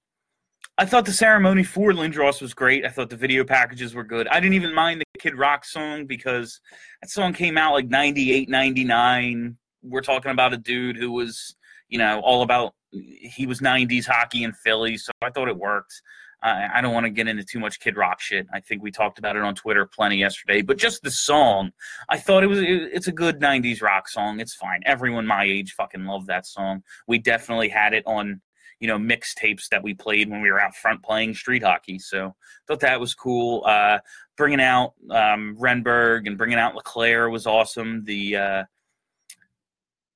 I 0.81 0.85
thought 0.85 1.07
the 1.07 1.13
ceremony 1.13 1.65
for 1.65 1.91
Lindros 1.91 2.41
was 2.41 2.55
great. 2.55 2.85
I 2.85 2.89
thought 2.89 3.11
the 3.11 3.17
video 3.17 3.43
packages 3.43 3.95
were 3.95 4.05
good. 4.05 4.29
I 4.29 4.39
didn't 4.39 4.55
even 4.55 4.73
mind 4.73 5.01
the 5.01 5.21
Kid 5.21 5.37
Rock 5.37 5.65
song 5.65 6.07
because 6.07 6.61
that 7.03 7.11
song 7.11 7.33
came 7.33 7.59
out 7.59 7.73
like 7.73 7.89
98, 7.89 8.49
99. 8.49 9.57
We're 9.83 10.03
talking 10.03 10.31
about 10.31 10.53
a 10.53 10.57
dude 10.57 10.97
who 10.97 11.11
was, 11.11 11.57
you 11.89 11.99
know, 11.99 12.21
all 12.21 12.43
about 12.43 12.75
he 12.91 13.47
was 13.47 13.61
90s 13.61 14.07
hockey 14.07 14.45
in 14.45 14.53
Philly, 14.53 14.97
so 14.97 15.13
I 15.23 15.31
thought 15.31 15.49
it 15.49 15.57
worked. 15.57 16.03
Uh, 16.43 16.69
I 16.73 16.81
don't 16.81 16.95
want 16.95 17.05
to 17.05 17.11
get 17.11 17.27
into 17.27 17.43
too 17.43 17.59
much 17.59 17.81
Kid 17.81 17.97
Rock 17.97 18.21
shit. 18.21 18.47
I 18.53 18.61
think 18.61 18.83
we 18.83 18.93
talked 18.93 19.19
about 19.19 19.35
it 19.35 19.43
on 19.43 19.57
Twitter 19.57 19.87
plenty 19.87 20.19
yesterday. 20.19 20.63
But 20.63 20.79
just 20.79 21.03
the 21.03 21.11
song, 21.11 21.73
I 22.09 22.17
thought 22.17 22.45
it 22.45 22.47
was. 22.47 22.61
It's 22.61 23.09
a 23.09 23.13
good 23.13 23.41
'90s 23.41 23.83
rock 23.83 24.09
song. 24.09 24.39
It's 24.39 24.55
fine. 24.55 24.81
Everyone 24.87 25.27
my 25.27 25.45
age 25.45 25.73
fucking 25.73 26.05
loved 26.05 26.29
that 26.29 26.47
song. 26.47 26.85
We 27.09 27.19
definitely 27.19 27.69
had 27.69 27.93
it 27.93 28.05
on, 28.07 28.41
you 28.79 28.87
know, 28.87 28.99
mixtapes 28.99 29.69
that 29.71 29.83
we 29.83 29.95
played 29.95 30.31
when 30.31 30.41
we 30.41 30.53
were 30.53 30.61
out 30.61 30.77
front 30.77 31.03
playing 31.03 31.35
street 31.35 31.65
hockey. 31.65 31.99
So 31.99 32.37
thought 32.69 32.81
that 32.81 33.01
was 33.01 33.15
cool. 33.15 33.65
Uh, 33.67 33.99
bringing 34.37 34.61
out 34.61 34.95
um, 35.11 35.57
Renberg 35.59 36.29
and 36.29 36.39
bringing 36.39 36.59
out 36.59 36.77
LeClair 36.77 37.31
was 37.31 37.49
awesome. 37.49 38.05
The 38.05 38.37
uh, 38.37 38.65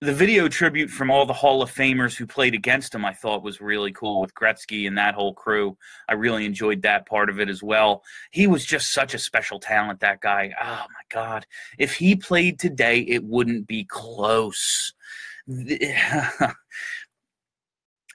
the 0.02 0.12
video 0.12 0.48
tribute 0.48 0.90
from 0.90 1.12
all 1.12 1.24
the 1.24 1.32
Hall 1.32 1.62
of 1.62 1.72
Famers 1.72 2.16
who 2.16 2.26
played 2.26 2.54
against 2.54 2.92
him, 2.92 3.04
I 3.04 3.12
thought 3.12 3.44
was 3.44 3.60
really 3.60 3.92
cool 3.92 4.20
with 4.20 4.34
Gretzky 4.34 4.88
and 4.88 4.98
that 4.98 5.14
whole 5.14 5.32
crew. 5.32 5.78
I 6.08 6.14
really 6.14 6.44
enjoyed 6.44 6.82
that 6.82 7.06
part 7.06 7.30
of 7.30 7.38
it 7.38 7.48
as 7.48 7.62
well. 7.62 8.02
He 8.32 8.48
was 8.48 8.64
just 8.64 8.92
such 8.92 9.14
a 9.14 9.18
special 9.18 9.60
talent, 9.60 10.00
that 10.00 10.20
guy. 10.20 10.52
Oh 10.60 10.86
my 10.88 11.04
God. 11.08 11.46
If 11.78 11.94
he 11.94 12.16
played 12.16 12.58
today, 12.58 12.98
it 12.98 13.22
wouldn't 13.22 13.68
be 13.68 13.84
close. 13.84 14.92
this 15.46 15.86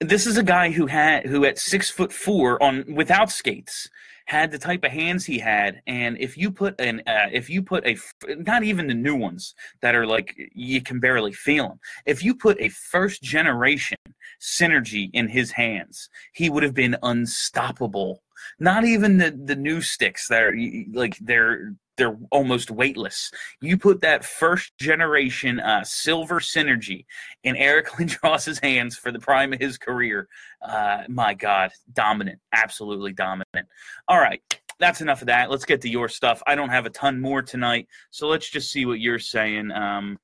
is 0.01 0.37
a 0.37 0.43
guy 0.43 0.71
who 0.71 0.87
had 0.87 1.25
who 1.25 1.45
at 1.45 1.57
six 1.57 1.89
foot 1.89 2.11
four 2.11 2.61
on 2.61 2.83
without 2.93 3.31
skates 3.31 3.89
had 4.27 4.51
the 4.51 4.57
type 4.57 4.83
of 4.83 4.91
hands 4.91 5.25
he 5.25 5.39
had 5.39 5.81
and 5.87 6.17
if 6.19 6.37
you 6.37 6.51
put 6.51 6.79
an 6.79 7.01
uh, 7.07 7.27
if 7.31 7.49
you 7.49 7.61
put 7.63 7.85
a 7.87 7.97
not 8.37 8.63
even 8.63 8.87
the 8.87 8.93
new 8.93 9.15
ones 9.15 9.55
that 9.81 9.95
are 9.95 10.05
like 10.05 10.35
you 10.53 10.81
can 10.81 10.99
barely 10.99 11.33
feel 11.33 11.69
them 11.69 11.79
if 12.05 12.23
you 12.23 12.35
put 12.35 12.59
a 12.59 12.69
first 12.69 13.21
generation 13.23 13.97
synergy 14.41 15.09
in 15.13 15.27
his 15.27 15.51
hands 15.51 16.09
he 16.33 16.49
would 16.49 16.63
have 16.63 16.73
been 16.73 16.95
unstoppable. 17.03 18.21
Not 18.59 18.85
even 18.85 19.17
the 19.17 19.31
the 19.31 19.55
new 19.55 19.81
sticks 19.81 20.27
that 20.27 20.43
are 20.43 20.55
like 20.93 21.17
they're 21.19 21.73
they're 21.97 22.17
almost 22.31 22.71
weightless. 22.71 23.31
You 23.61 23.77
put 23.77 24.01
that 24.01 24.23
first 24.23 24.77
generation 24.77 25.59
uh, 25.59 25.83
silver 25.83 26.39
synergy 26.39 27.05
in 27.43 27.55
Eric 27.55 27.87
Lindros's 27.97 28.59
hands 28.59 28.97
for 28.97 29.11
the 29.11 29.19
prime 29.19 29.53
of 29.53 29.59
his 29.59 29.77
career. 29.77 30.27
Uh, 30.61 31.03
my 31.09 31.33
God, 31.33 31.71
dominant, 31.93 32.39
absolutely 32.53 33.13
dominant. 33.13 33.67
All 34.07 34.19
right, 34.19 34.41
that's 34.79 35.01
enough 35.01 35.21
of 35.21 35.27
that. 35.27 35.49
Let's 35.49 35.65
get 35.65 35.81
to 35.81 35.89
your 35.89 36.07
stuff. 36.07 36.41
I 36.47 36.55
don't 36.55 36.69
have 36.69 36.85
a 36.85 36.91
ton 36.91 37.19
more 37.19 37.41
tonight, 37.41 37.87
so 38.11 38.27
let's 38.27 38.49
just 38.49 38.71
see 38.71 38.85
what 38.85 38.99
you're 38.99 39.19
saying. 39.19 39.71
Um, 39.71 40.17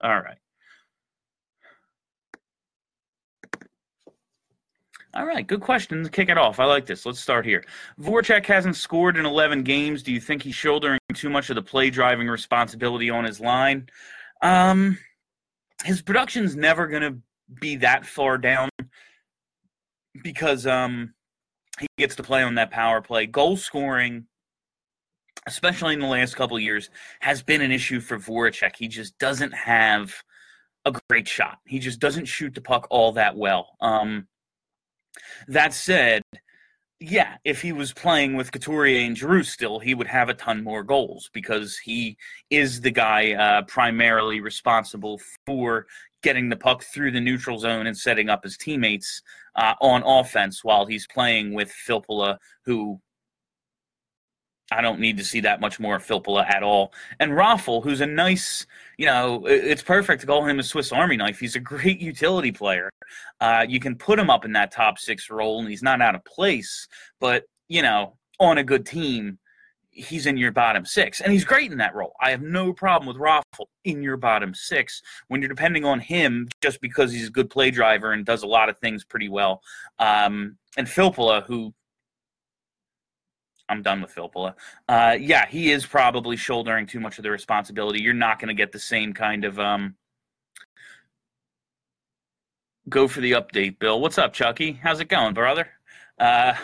all 0.00 0.20
right. 0.20 0.36
All 5.16 5.26
right, 5.26 5.46
good 5.46 5.60
question 5.60 6.02
to 6.02 6.10
kick 6.10 6.28
it 6.28 6.36
off. 6.36 6.58
I 6.58 6.64
like 6.64 6.86
this. 6.86 7.06
Let's 7.06 7.20
start 7.20 7.46
here. 7.46 7.64
Voracek 8.00 8.44
hasn't 8.46 8.74
scored 8.74 9.16
in 9.16 9.24
11 9.24 9.62
games. 9.62 10.02
Do 10.02 10.12
you 10.12 10.20
think 10.20 10.42
he's 10.42 10.56
shouldering 10.56 10.98
too 11.14 11.30
much 11.30 11.50
of 11.50 11.54
the 11.54 11.62
play 11.62 11.88
driving 11.88 12.26
responsibility 12.26 13.10
on 13.10 13.22
his 13.22 13.38
line? 13.38 13.88
Um, 14.42 14.98
his 15.84 16.02
production's 16.02 16.56
never 16.56 16.88
going 16.88 17.02
to 17.02 17.18
be 17.60 17.76
that 17.76 18.04
far 18.04 18.38
down 18.38 18.70
because 20.20 20.66
um, 20.66 21.14
he 21.78 21.86
gets 21.96 22.16
to 22.16 22.24
play 22.24 22.42
on 22.42 22.56
that 22.56 22.72
power 22.72 23.00
play. 23.00 23.26
Goal 23.26 23.56
scoring, 23.56 24.26
especially 25.46 25.94
in 25.94 26.00
the 26.00 26.08
last 26.08 26.34
couple 26.34 26.58
years, 26.58 26.90
has 27.20 27.40
been 27.40 27.60
an 27.60 27.70
issue 27.70 28.00
for 28.00 28.18
Voracek. 28.18 28.74
He 28.76 28.88
just 28.88 29.16
doesn't 29.18 29.54
have 29.54 30.12
a 30.84 30.92
great 31.08 31.28
shot. 31.28 31.58
He 31.66 31.78
just 31.78 32.00
doesn't 32.00 32.26
shoot 32.26 32.52
the 32.52 32.60
puck 32.60 32.88
all 32.90 33.12
that 33.12 33.36
well. 33.36 33.76
Um, 33.80 34.26
that 35.48 35.74
said, 35.74 36.22
yeah, 37.00 37.36
if 37.44 37.60
he 37.60 37.72
was 37.72 37.92
playing 37.92 38.34
with 38.34 38.52
Couturier 38.52 39.06
and 39.06 39.16
Giroux 39.16 39.42
still, 39.42 39.78
he 39.78 39.94
would 39.94 40.06
have 40.06 40.28
a 40.28 40.34
ton 40.34 40.62
more 40.62 40.82
goals 40.82 41.28
because 41.32 41.76
he 41.76 42.16
is 42.50 42.80
the 42.80 42.90
guy 42.90 43.32
uh, 43.32 43.62
primarily 43.62 44.40
responsible 44.40 45.20
for 45.44 45.86
getting 46.22 46.48
the 46.48 46.56
puck 46.56 46.82
through 46.82 47.10
the 47.10 47.20
neutral 47.20 47.58
zone 47.58 47.86
and 47.86 47.96
setting 47.96 48.30
up 48.30 48.44
his 48.44 48.56
teammates 48.56 49.22
uh, 49.56 49.74
on 49.80 50.02
offense 50.04 50.64
while 50.64 50.86
he's 50.86 51.06
playing 51.06 51.52
with 51.52 51.70
Filppula, 51.86 52.38
who 52.64 52.98
I 54.72 54.80
don't 54.80 54.98
need 54.98 55.18
to 55.18 55.24
see 55.24 55.40
that 55.40 55.60
much 55.60 55.78
more 55.78 55.96
of 55.96 56.06
Filppula 56.06 56.48
at 56.48 56.62
all. 56.62 56.92
And 57.20 57.32
Raffl, 57.32 57.82
who's 57.82 58.00
a 58.00 58.06
nice, 58.06 58.66
you 58.96 59.06
know, 59.06 59.44
it's 59.46 59.82
perfect 59.82 60.22
to 60.22 60.26
call 60.26 60.44
him 60.44 60.58
a 60.58 60.62
Swiss 60.62 60.90
Army 60.90 61.16
knife. 61.16 61.38
He's 61.38 61.56
a 61.56 61.60
great 61.60 62.00
utility 62.00 62.50
player. 62.50 62.90
Uh, 63.40 63.66
you 63.68 63.78
can 63.78 63.94
put 63.94 64.18
him 64.18 64.30
up 64.30 64.44
in 64.44 64.52
that 64.52 64.72
top 64.72 64.98
six 64.98 65.28
role, 65.30 65.60
and 65.60 65.68
he's 65.68 65.82
not 65.82 66.00
out 66.00 66.14
of 66.14 66.24
place. 66.24 66.88
But 67.20 67.44
you 67.68 67.82
know, 67.82 68.16
on 68.40 68.58
a 68.58 68.64
good 68.64 68.86
team, 68.86 69.38
he's 69.90 70.26
in 70.26 70.36
your 70.36 70.50
bottom 70.50 70.84
six, 70.84 71.20
and 71.20 71.32
he's 71.32 71.44
great 71.44 71.70
in 71.70 71.78
that 71.78 71.94
role. 71.94 72.14
I 72.20 72.30
have 72.30 72.42
no 72.42 72.72
problem 72.72 73.06
with 73.06 73.16
Raffl 73.16 73.66
in 73.84 74.02
your 74.02 74.16
bottom 74.16 74.54
six 74.54 75.02
when 75.28 75.40
you're 75.40 75.48
depending 75.48 75.84
on 75.84 76.00
him 76.00 76.48
just 76.62 76.80
because 76.80 77.12
he's 77.12 77.28
a 77.28 77.32
good 77.32 77.50
play 77.50 77.70
driver 77.70 78.12
and 78.12 78.24
does 78.24 78.42
a 78.42 78.46
lot 78.46 78.68
of 78.68 78.78
things 78.78 79.04
pretty 79.04 79.28
well. 79.28 79.62
Um, 79.98 80.56
and 80.76 80.86
Filppula, 80.86 81.44
who 81.44 81.72
I'm 83.74 83.82
done 83.82 84.00
with 84.00 84.14
Filppula. 84.14 84.54
Uh, 84.88 85.16
yeah, 85.18 85.46
he 85.46 85.72
is 85.72 85.84
probably 85.84 86.36
shouldering 86.36 86.86
too 86.86 87.00
much 87.00 87.18
of 87.18 87.24
the 87.24 87.30
responsibility. 87.30 88.00
You're 88.00 88.14
not 88.14 88.38
going 88.38 88.48
to 88.48 88.54
get 88.54 88.70
the 88.70 88.78
same 88.78 89.12
kind 89.12 89.44
of 89.44 89.58
um, 89.58 89.96
go 92.88 93.08
for 93.08 93.20
the 93.20 93.32
update, 93.32 93.80
Bill. 93.80 94.00
What's 94.00 94.16
up, 94.16 94.32
Chucky? 94.32 94.72
How's 94.72 95.00
it 95.00 95.08
going, 95.08 95.34
brother? 95.34 95.68
Uh, 96.18 96.54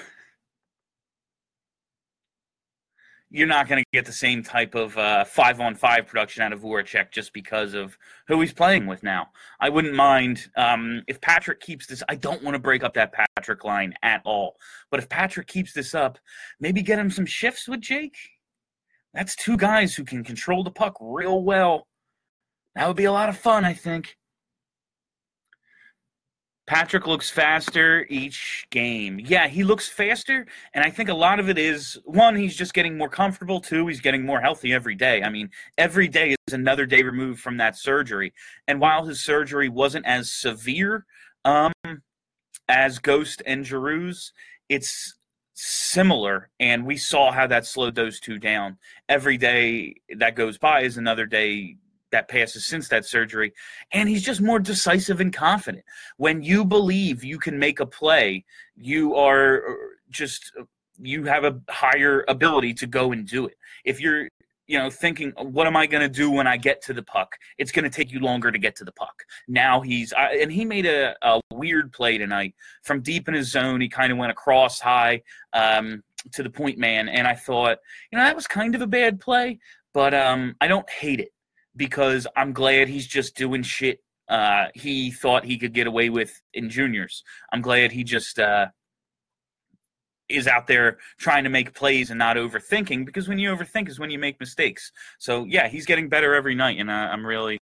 you're 3.30 3.46
not 3.46 3.68
going 3.68 3.82
to 3.82 3.88
get 3.92 4.04
the 4.04 4.12
same 4.12 4.42
type 4.42 4.74
of 4.74 4.96
uh, 4.98 5.24
five 5.24 5.60
on 5.60 5.76
five 5.76 6.06
production 6.06 6.42
out 6.42 6.52
of 6.52 6.60
Voracek 6.60 7.12
just 7.12 7.32
because 7.32 7.74
of 7.74 7.96
who 8.26 8.40
he's 8.40 8.52
playing 8.52 8.86
with 8.86 9.02
now. 9.04 9.28
I 9.60 9.68
wouldn't 9.68 9.94
mind 9.94 10.48
um, 10.56 11.02
if 11.06 11.20
Patrick 11.20 11.60
keeps 11.60 11.86
this. 11.86 12.02
I 12.08 12.16
don't 12.16 12.42
want 12.42 12.56
to 12.56 12.58
break 12.58 12.82
up 12.82 12.94
that 12.94 13.14
Patrick 13.36 13.64
line 13.64 13.94
at 14.02 14.20
all. 14.24 14.56
But 14.90 14.98
if 14.98 15.08
Patrick 15.08 15.46
keeps 15.46 15.72
this 15.72 15.94
up, 15.94 16.18
maybe 16.58 16.82
get 16.82 16.98
him 16.98 17.10
some 17.10 17.26
shifts 17.26 17.68
with 17.68 17.80
Jake. 17.80 18.16
That's 19.14 19.36
two 19.36 19.56
guys 19.56 19.94
who 19.94 20.04
can 20.04 20.24
control 20.24 20.64
the 20.64 20.70
puck 20.70 20.96
real 21.00 21.42
well. 21.42 21.86
That 22.74 22.88
would 22.88 22.96
be 22.96 23.04
a 23.04 23.12
lot 23.12 23.28
of 23.28 23.36
fun, 23.36 23.64
I 23.64 23.74
think. 23.74 24.16
Patrick 26.70 27.08
looks 27.08 27.28
faster 27.28 28.06
each 28.08 28.64
game. 28.70 29.18
Yeah, 29.18 29.48
he 29.48 29.64
looks 29.64 29.88
faster, 29.88 30.46
and 30.72 30.84
I 30.84 30.88
think 30.88 31.08
a 31.08 31.14
lot 31.14 31.40
of 31.40 31.48
it 31.48 31.58
is 31.58 31.98
one, 32.04 32.36
he's 32.36 32.54
just 32.54 32.74
getting 32.74 32.96
more 32.96 33.08
comfortable. 33.08 33.60
Two, 33.60 33.88
he's 33.88 34.00
getting 34.00 34.24
more 34.24 34.40
healthy 34.40 34.72
every 34.72 34.94
day. 34.94 35.24
I 35.24 35.30
mean, 35.30 35.50
every 35.76 36.06
day 36.06 36.36
is 36.46 36.54
another 36.54 36.86
day 36.86 37.02
removed 37.02 37.40
from 37.40 37.56
that 37.56 37.76
surgery. 37.76 38.32
And 38.68 38.80
while 38.80 39.04
his 39.04 39.20
surgery 39.20 39.68
wasn't 39.68 40.06
as 40.06 40.30
severe 40.30 41.06
um, 41.44 41.72
as 42.68 43.00
Ghost 43.00 43.42
and 43.44 43.64
Giroux's, 43.64 44.32
it's 44.68 45.16
similar, 45.54 46.50
and 46.60 46.86
we 46.86 46.96
saw 46.96 47.32
how 47.32 47.48
that 47.48 47.66
slowed 47.66 47.96
those 47.96 48.20
two 48.20 48.38
down. 48.38 48.78
Every 49.08 49.38
day 49.38 49.96
that 50.18 50.36
goes 50.36 50.56
by 50.56 50.82
is 50.82 50.98
another 50.98 51.26
day 51.26 51.78
that 52.10 52.28
passes 52.28 52.66
since 52.66 52.88
that 52.88 53.04
surgery. 53.04 53.52
And 53.92 54.08
he's 54.08 54.22
just 54.22 54.40
more 54.40 54.58
decisive 54.58 55.20
and 55.20 55.32
confident. 55.32 55.84
When 56.16 56.42
you 56.42 56.64
believe 56.64 57.24
you 57.24 57.38
can 57.38 57.58
make 57.58 57.80
a 57.80 57.86
play, 57.86 58.44
you 58.76 59.14
are 59.14 59.68
uh, 59.68 59.74
just, 60.10 60.52
uh, 60.58 60.64
you 60.98 61.24
have 61.24 61.44
a 61.44 61.60
higher 61.68 62.24
ability 62.28 62.74
to 62.74 62.86
go 62.86 63.12
and 63.12 63.26
do 63.26 63.46
it. 63.46 63.56
If 63.84 64.00
you're, 64.00 64.28
you 64.66 64.78
know, 64.78 64.90
thinking, 64.90 65.32
what 65.36 65.66
am 65.66 65.76
I 65.76 65.86
going 65.86 66.02
to 66.02 66.08
do 66.08 66.30
when 66.30 66.46
I 66.46 66.56
get 66.56 66.80
to 66.82 66.92
the 66.92 67.02
puck? 67.02 67.36
It's 67.58 67.72
going 67.72 67.84
to 67.84 67.90
take 67.90 68.12
you 68.12 68.20
longer 68.20 68.52
to 68.52 68.58
get 68.58 68.76
to 68.76 68.84
the 68.84 68.92
puck. 68.92 69.24
Now 69.48 69.80
he's, 69.80 70.12
uh, 70.12 70.28
and 70.40 70.52
he 70.52 70.64
made 70.64 70.86
a, 70.86 71.16
a, 71.22 71.40
weird 71.52 71.92
play 71.92 72.16
tonight 72.16 72.54
from 72.82 73.02
deep 73.02 73.28
in 73.28 73.34
his 73.34 73.50
zone. 73.50 73.80
He 73.80 73.88
kind 73.88 74.12
of 74.12 74.18
went 74.18 74.30
across 74.30 74.78
high 74.78 75.22
um, 75.52 76.02
to 76.32 76.42
the 76.42 76.50
point 76.50 76.78
man. 76.78 77.08
And 77.08 77.26
I 77.26 77.34
thought, 77.34 77.78
you 78.12 78.18
know, 78.18 78.24
that 78.24 78.36
was 78.36 78.46
kind 78.46 78.74
of 78.74 78.80
a 78.80 78.86
bad 78.86 79.20
play, 79.20 79.58
but 79.92 80.14
um, 80.14 80.54
I 80.60 80.68
don't 80.68 80.88
hate 80.88 81.20
it 81.20 81.32
because 81.76 82.26
I'm 82.36 82.52
glad 82.52 82.88
he's 82.88 83.06
just 83.06 83.36
doing 83.36 83.62
shit 83.62 84.00
uh, 84.30 84.68
he 84.74 85.10
thought 85.10 85.44
he 85.44 85.58
could 85.58 85.74
get 85.74 85.88
away 85.88 86.08
with 86.08 86.40
in 86.54 86.70
juniors. 86.70 87.24
I'm 87.52 87.60
glad 87.60 87.90
he 87.90 88.04
just 88.04 88.38
uh, 88.38 88.68
is 90.28 90.46
out 90.46 90.68
there 90.68 90.98
trying 91.18 91.42
to 91.44 91.50
make 91.50 91.74
plays 91.74 92.10
and 92.10 92.18
not 92.18 92.36
overthinking 92.36 93.04
because 93.04 93.28
when 93.28 93.40
you 93.40 93.50
overthink 93.50 93.88
is 93.88 93.98
when 93.98 94.10
you 94.10 94.20
make 94.20 94.38
mistakes. 94.38 94.92
So 95.18 95.44
yeah, 95.46 95.66
he's 95.66 95.84
getting 95.84 96.08
better 96.08 96.32
every 96.32 96.54
night, 96.54 96.78
and 96.78 96.88
uh, 96.88 97.08
I'm 97.10 97.26
really, 97.26 97.58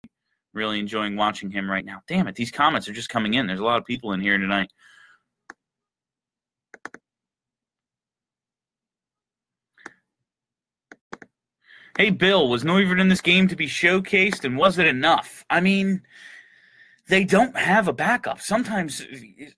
really 0.54 0.80
enjoying 0.80 1.14
watching 1.14 1.52
him 1.52 1.70
right 1.70 1.84
now. 1.84 2.02
Damn 2.08 2.26
it, 2.26 2.34
these 2.34 2.50
comments 2.50 2.88
are 2.88 2.92
just 2.92 3.10
coming 3.10 3.34
in. 3.34 3.46
There's 3.46 3.60
a 3.60 3.64
lot 3.64 3.78
of 3.78 3.84
people 3.84 4.12
in 4.12 4.20
here 4.20 4.36
tonight. 4.36 4.70
Hey, 11.96 12.10
Bill, 12.10 12.46
was 12.50 12.62
Neuvirth 12.62 13.00
in 13.00 13.08
this 13.08 13.22
game 13.22 13.48
to 13.48 13.56
be 13.56 13.66
showcased, 13.66 14.44
and 14.44 14.58
was 14.58 14.76
it 14.76 14.86
enough? 14.86 15.46
I 15.48 15.60
mean, 15.60 16.02
they 17.08 17.24
don't 17.24 17.56
have 17.56 17.88
a 17.88 17.92
backup. 17.94 18.38
Sometimes, 18.42 19.06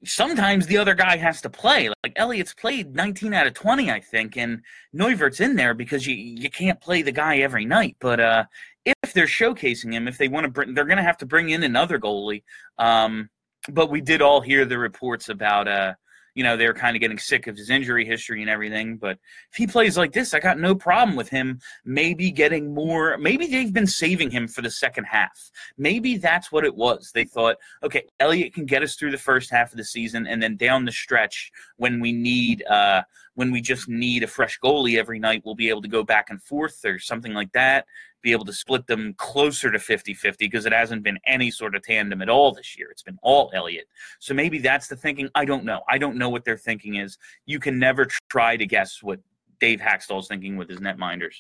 sometimes 0.05 0.69
the 0.69 0.79
other 0.79 0.95
guy 0.95 1.17
has 1.17 1.41
to 1.43 1.51
play. 1.51 1.89
Like 1.89 2.13
Elliott's 2.15 2.55
played 2.55 2.95
19 2.95 3.35
out 3.35 3.49
of 3.49 3.55
20, 3.55 3.91
I 3.91 3.99
think, 3.99 4.37
and 4.37 4.63
Neuvirth's 4.95 5.41
in 5.41 5.57
there 5.57 5.75
because 5.75 6.07
you 6.07 6.15
you 6.15 6.49
can't 6.49 6.81
play 6.81 7.03
the 7.03 7.11
guy 7.11 7.39
every 7.39 7.65
night. 7.65 7.97
But 7.99 8.21
uh, 8.21 8.45
if 8.85 9.13
they're 9.13 9.27
showcasing 9.27 9.93
him, 9.93 10.07
if 10.07 10.17
they 10.17 10.29
want 10.29 10.45
to 10.45 10.51
bring, 10.51 10.75
they're 10.75 10.85
going 10.85 10.99
to 10.99 11.03
have 11.03 11.19
to 11.19 11.27
bring 11.27 11.51
in 11.51 11.65
another 11.65 11.99
goalie. 11.99 12.45
Um, 12.79 13.31
but 13.69 13.91
we 13.91 14.01
did 14.01 14.23
all 14.23 14.41
hear 14.41 14.65
the 14.65 14.79
reports 14.79 15.29
about 15.29 15.67
uh, 15.67 15.95
you 16.39 16.45
know, 16.45 16.57
they're 16.57 16.73
kind 16.73 16.95
of 16.95 17.01
getting 17.01 17.19
sick 17.19 17.49
of 17.49 17.57
his 17.57 17.69
injury 17.69 18.05
history 18.05 18.43
and 18.43 18.49
everything. 18.49 18.97
But 18.97 19.19
if 19.51 19.57
he 19.57 19.67
plays 19.67 19.99
like 19.99 20.13
this, 20.13 20.35
I 20.35 20.39
got 20.39 20.57
no 20.57 20.73
problem 20.73 21.17
with 21.17 21.29
him 21.29 21.59
maybe 21.85 22.31
getting 22.31 22.73
more. 22.73 23.19
Maybe 23.19 23.49
they've 23.49 23.73
been 23.73 23.89
saving 23.89 24.31
him 24.31 24.47
for 24.47 24.63
the 24.63 24.71
second 24.71 25.07
half. 25.07 25.51
Maybe 25.77 26.17
that's 26.17 26.53
what 26.53 26.65
it 26.65 26.77
was. 26.77 27.11
They 27.13 27.25
thought, 27.25 27.57
okay, 27.83 28.05
Elliott 28.21 28.55
can 28.55 28.67
get 28.67 28.85
us 28.85 28.95
through 28.95 29.11
the 29.11 29.19
first 29.19 29.51
half 29.51 29.73
of 29.73 29.79
the 29.79 29.85
season, 29.85 30.29
and 30.29 30.41
then 30.41 30.57
down 30.57 30.85
the 30.85 30.93
stretch, 30.93 31.51
when 31.77 31.99
we 31.99 32.13
need, 32.13 32.65
uh, 32.67 33.03
when 33.35 33.51
we 33.51 33.61
just 33.61 33.89
need 33.89 34.23
a 34.23 34.29
fresh 34.29 34.61
goalie 34.61 34.97
every 34.97 35.19
night, 35.19 35.43
we'll 35.45 35.57
be 35.57 35.69
able 35.71 35.83
to 35.83 35.89
go 35.89 36.05
back 36.05 36.31
and 36.31 36.41
forth 36.41 36.85
or 36.85 37.01
something 37.01 37.35
like 37.35 37.51
that 37.51 37.85
be 38.23 38.33
able 38.33 38.45
to 38.45 38.53
split 38.53 38.87
them 38.87 39.15
closer 39.17 39.71
to 39.71 39.79
50 39.79 40.15
50 40.15 40.47
because 40.47 40.67
it 40.67 40.73
hasn't 40.73 41.03
been 41.03 41.19
any 41.27 41.51
sort 41.51 41.75
of 41.75 41.83
tandem 41.83 42.23
at 42.23 42.29
all 42.29 42.53
this 42.53 42.77
year. 42.79 42.89
It's 42.91 43.03
been 43.03 43.19
all 43.23 43.51
Elliott. 43.55 43.87
So 44.19 44.35
maybe 44.35 44.59
that's 44.59 44.89
the 44.89 44.97
thinking. 44.97 45.29
I 45.35 45.45
don't 45.45 45.65
know. 45.65 45.83
I 45.89 45.99
don't 45.99 46.17
know 46.17 46.29
what 46.29 46.45
their 46.45 46.57
thinking 46.57 46.97
is. 46.97 47.19
You 47.47 47.61
can 47.61 47.79
never 47.79 48.07
try 48.31 48.57
to 48.57 48.67
guess 48.67 49.03
what 49.03 49.21
Dave 49.61 49.81
Hakstol's 49.81 50.29
thinking 50.29 50.57
with 50.57 50.69
his 50.69 50.79
netminders. 50.79 51.35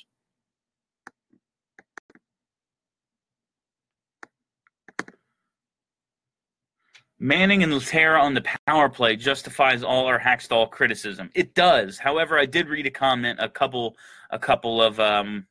Manning 7.20 7.64
and 7.64 7.72
Lehtera 7.72 8.20
on 8.20 8.34
the 8.34 8.44
power 8.68 8.88
play 8.88 9.16
justifies 9.16 9.82
all 9.82 10.06
our 10.06 10.20
Hakstol 10.20 10.70
criticism. 10.70 11.30
It 11.34 11.52
does. 11.52 11.98
However, 11.98 12.38
I 12.38 12.46
did 12.46 12.68
read 12.68 12.86
a 12.86 12.90
comment, 12.90 13.40
a 13.42 13.48
couple, 13.48 13.96
a 14.30 14.38
couple 14.38 14.80
of 14.80 15.00
um, 15.00 15.44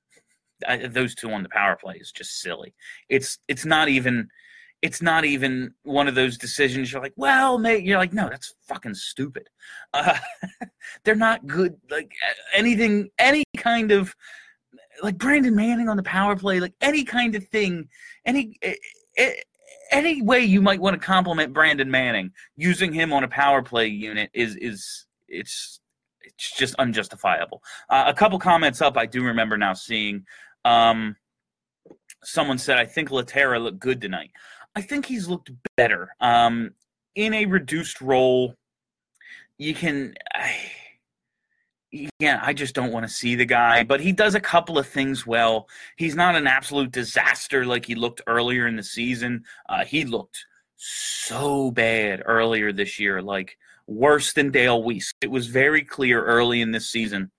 I, 0.68 0.88
those 0.88 1.16
two 1.16 1.32
on 1.32 1.44
the 1.44 1.50
power 1.50 1.76
play 1.76 1.96
is 1.96 2.12
just 2.12 2.40
silly. 2.42 2.74
It's 3.10 3.40
it's 3.48 3.66
not 3.66 3.90
even 3.90 4.30
it's 4.82 5.02
not 5.02 5.26
even 5.26 5.74
one 5.84 6.08
of 6.08 6.16
those 6.16 6.38
decisions 6.38 6.92
you're 6.92 7.02
like, 7.02 7.14
well, 7.16 7.58
mate, 7.58 7.84
you're 7.84 7.98
like, 7.98 8.14
no, 8.14 8.30
that's 8.30 8.54
fucking 8.68 8.94
stupid. 8.94 9.50
Uh, 9.94 10.18
they're 11.04 11.16
not 11.16 11.48
good. 11.48 11.76
Like 11.90 12.12
anything, 12.54 13.10
any 13.18 13.44
kind 13.58 13.92
of 13.92 14.16
like 15.02 15.18
Brandon 15.18 15.56
Manning 15.56 15.90
on 15.90 15.98
the 15.98 16.04
power 16.04 16.36
play, 16.36 16.60
like 16.60 16.74
any 16.82 17.04
kind 17.04 17.36
of 17.36 17.48
thing, 17.48 17.90
any. 18.26 18.58
any 19.92 20.22
way 20.22 20.42
you 20.42 20.62
might 20.62 20.82
want 20.82 21.00
to 21.00 21.06
compliment 21.06 21.54
Brandon 21.54 21.90
Manning 21.90 22.32
using 22.56 22.92
him 22.92 23.14
on 23.14 23.24
a 23.24 23.28
power 23.28 23.62
play 23.62 23.88
unit 23.88 24.30
is 24.34 24.56
is 24.58 25.06
it's 25.28 25.80
it's 26.22 26.56
just 26.56 26.76
unjustifiable. 26.76 27.62
Uh, 27.90 28.06
a 28.08 28.14
couple 28.14 28.38
comments 28.40 28.82
up, 28.82 28.98
I 28.98 29.06
do 29.06 29.24
remember 29.24 29.58
now 29.58 29.74
seeing 29.74 30.26
um, 30.68 31.16
someone 32.24 32.58
said, 32.58 32.78
I 32.78 32.86
think 32.86 33.10
Lehtera 33.10 33.62
looked 33.62 33.80
good 33.80 34.02
tonight. 34.02 34.32
I 34.76 34.82
think 34.82 35.06
he's 35.06 35.28
looked 35.28 35.52
better. 35.76 36.10
Um, 36.20 36.72
in 37.16 37.34
a 37.34 37.46
reduced 37.46 38.02
role, 38.02 38.56
you 39.58 39.74
can. 39.74 40.14
I, 40.34 40.56
yeah, 42.20 42.42
I 42.44 42.54
just 42.54 42.76
don't 42.76 42.92
want 42.92 43.08
to 43.08 43.14
see 43.14 43.36
the 43.36 43.46
guy, 43.46 43.84
but 43.84 44.02
he 44.02 44.12
does 44.12 44.36
a 44.36 44.42
couple 44.42 44.78
of 44.78 44.88
things 44.88 45.26
well. 45.26 45.68
He's 45.96 46.16
not 46.16 46.36
an 46.36 46.46
absolute 46.46 46.92
disaster 46.92 47.66
like 47.66 47.86
he 47.86 47.96
looked 47.96 48.22
earlier 48.28 48.68
in 48.68 48.76
the 48.76 48.84
season. 48.84 49.46
Uh, 49.70 49.86
he 49.86 50.04
looked 50.04 50.46
so 50.76 51.72
bad 51.72 52.22
earlier 52.26 52.74
this 52.74 53.00
year, 53.00 53.22
like 53.22 53.58
worse 53.88 54.34
than 54.34 54.52
Dale 54.52 54.84
Weise. 54.84 55.14
It 55.22 55.32
was 55.32 55.48
very 55.48 55.84
clear 55.84 56.24
early 56.24 56.62
in 56.62 56.72
this 56.72 56.90
season 56.90 57.32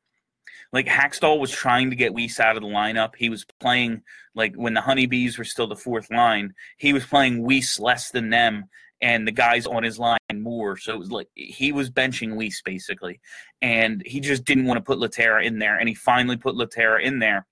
like 0.72 0.86
Hakstol 0.86 1.38
was 1.38 1.50
trying 1.50 1.90
to 1.90 1.96
get 1.96 2.12
Weise 2.12 2.40
out 2.40 2.56
of 2.56 2.62
the 2.62 2.68
lineup. 2.68 3.14
He 3.16 3.30
was 3.30 3.46
playing 3.60 4.02
like 4.34 4.54
when 4.54 4.74
the 4.74 4.80
Honeybees 4.80 5.38
were 5.38 5.44
still 5.44 5.66
the 5.66 5.76
fourth 5.76 6.10
line. 6.10 6.54
He 6.76 6.92
was 6.92 7.06
playing 7.06 7.42
Weise 7.42 7.80
less 7.80 8.10
than 8.10 8.30
them, 8.30 8.64
and 9.00 9.26
the 9.26 9.32
guys 9.32 9.66
on 9.66 9.82
his 9.82 9.98
line 9.98 10.18
more. 10.34 10.76
So 10.76 10.92
it 10.92 10.98
was 10.98 11.10
like 11.10 11.28
he 11.34 11.72
was 11.72 11.90
benching 11.90 12.34
Weise 12.34 12.62
basically, 12.64 13.20
and 13.62 14.02
he 14.04 14.20
just 14.20 14.44
didn't 14.44 14.66
want 14.66 14.78
to 14.78 14.84
put 14.84 14.98
Lehtera 14.98 15.44
in 15.44 15.58
there, 15.58 15.76
and 15.76 15.88
he 15.88 15.94
finally 15.94 16.36
put 16.36 16.54
Lehtera 16.54 17.02
in 17.02 17.18
there, 17.18 17.46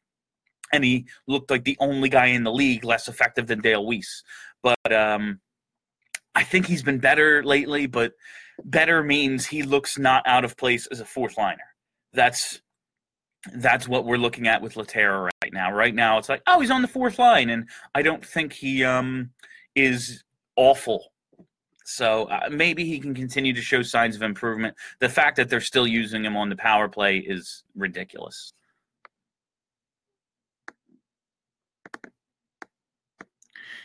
and 0.73 0.85
he 0.85 1.07
looked 1.27 1.51
like 1.51 1.65
the 1.65 1.77
only 1.81 2.09
guy 2.09 2.27
in 2.27 2.45
the 2.45 2.53
league 2.53 2.85
less 2.85 3.09
effective 3.09 3.47
than 3.47 3.61
Dale 3.61 3.85
Weise. 3.85 4.23
But 4.63 4.93
um, 4.93 5.41
I 6.35 6.43
think 6.43 6.67
he's 6.67 6.83
been 6.83 6.99
better 6.99 7.43
lately, 7.43 7.87
but 7.87 8.13
better 8.65 9.03
means 9.03 9.47
he 9.47 9.63
looks 9.63 9.99
not 9.99 10.23
out 10.27 10.45
of 10.45 10.57
place 10.57 10.87
as 10.89 11.01
a 11.01 11.05
fourth 11.05 11.39
liner. 11.39 11.63
That's 12.13 12.61
that's 13.55 13.89
what 13.89 14.05
we're 14.05 14.17
looking 14.17 14.49
at 14.49 14.63
with 14.63 14.75
Lehtera 14.75 15.31
right 15.43 15.53
now. 15.53 15.73
Right 15.73 15.95
now, 15.95 16.19
it's 16.19 16.29
like, 16.29 16.43
oh, 16.47 16.61
he's 16.61 16.71
on 16.71 16.83
the 16.83 16.89
fourth 16.89 17.19
line, 17.19 17.51
and 17.51 17.69
I 17.95 18.03
don't 18.03 18.25
think 18.25 18.53
he 18.53 18.85
um, 18.85 19.31
is 19.75 20.25
awful. 20.57 21.13
So 21.85 22.25
uh, 22.25 22.49
maybe 22.51 22.85
he 22.85 22.99
can 22.99 23.15
continue 23.15 23.53
to 23.53 23.63
show 23.63 23.83
signs 23.83 24.17
of 24.17 24.23
improvement. 24.23 24.75
The 24.99 25.09
fact 25.09 25.37
that 25.37 25.49
they're 25.49 25.61
still 25.61 25.87
using 25.87 26.25
him 26.25 26.37
on 26.37 26.49
the 26.49 26.57
power 26.57 26.89
play 26.89 27.19
is 27.19 27.63
ridiculous. 27.77 28.53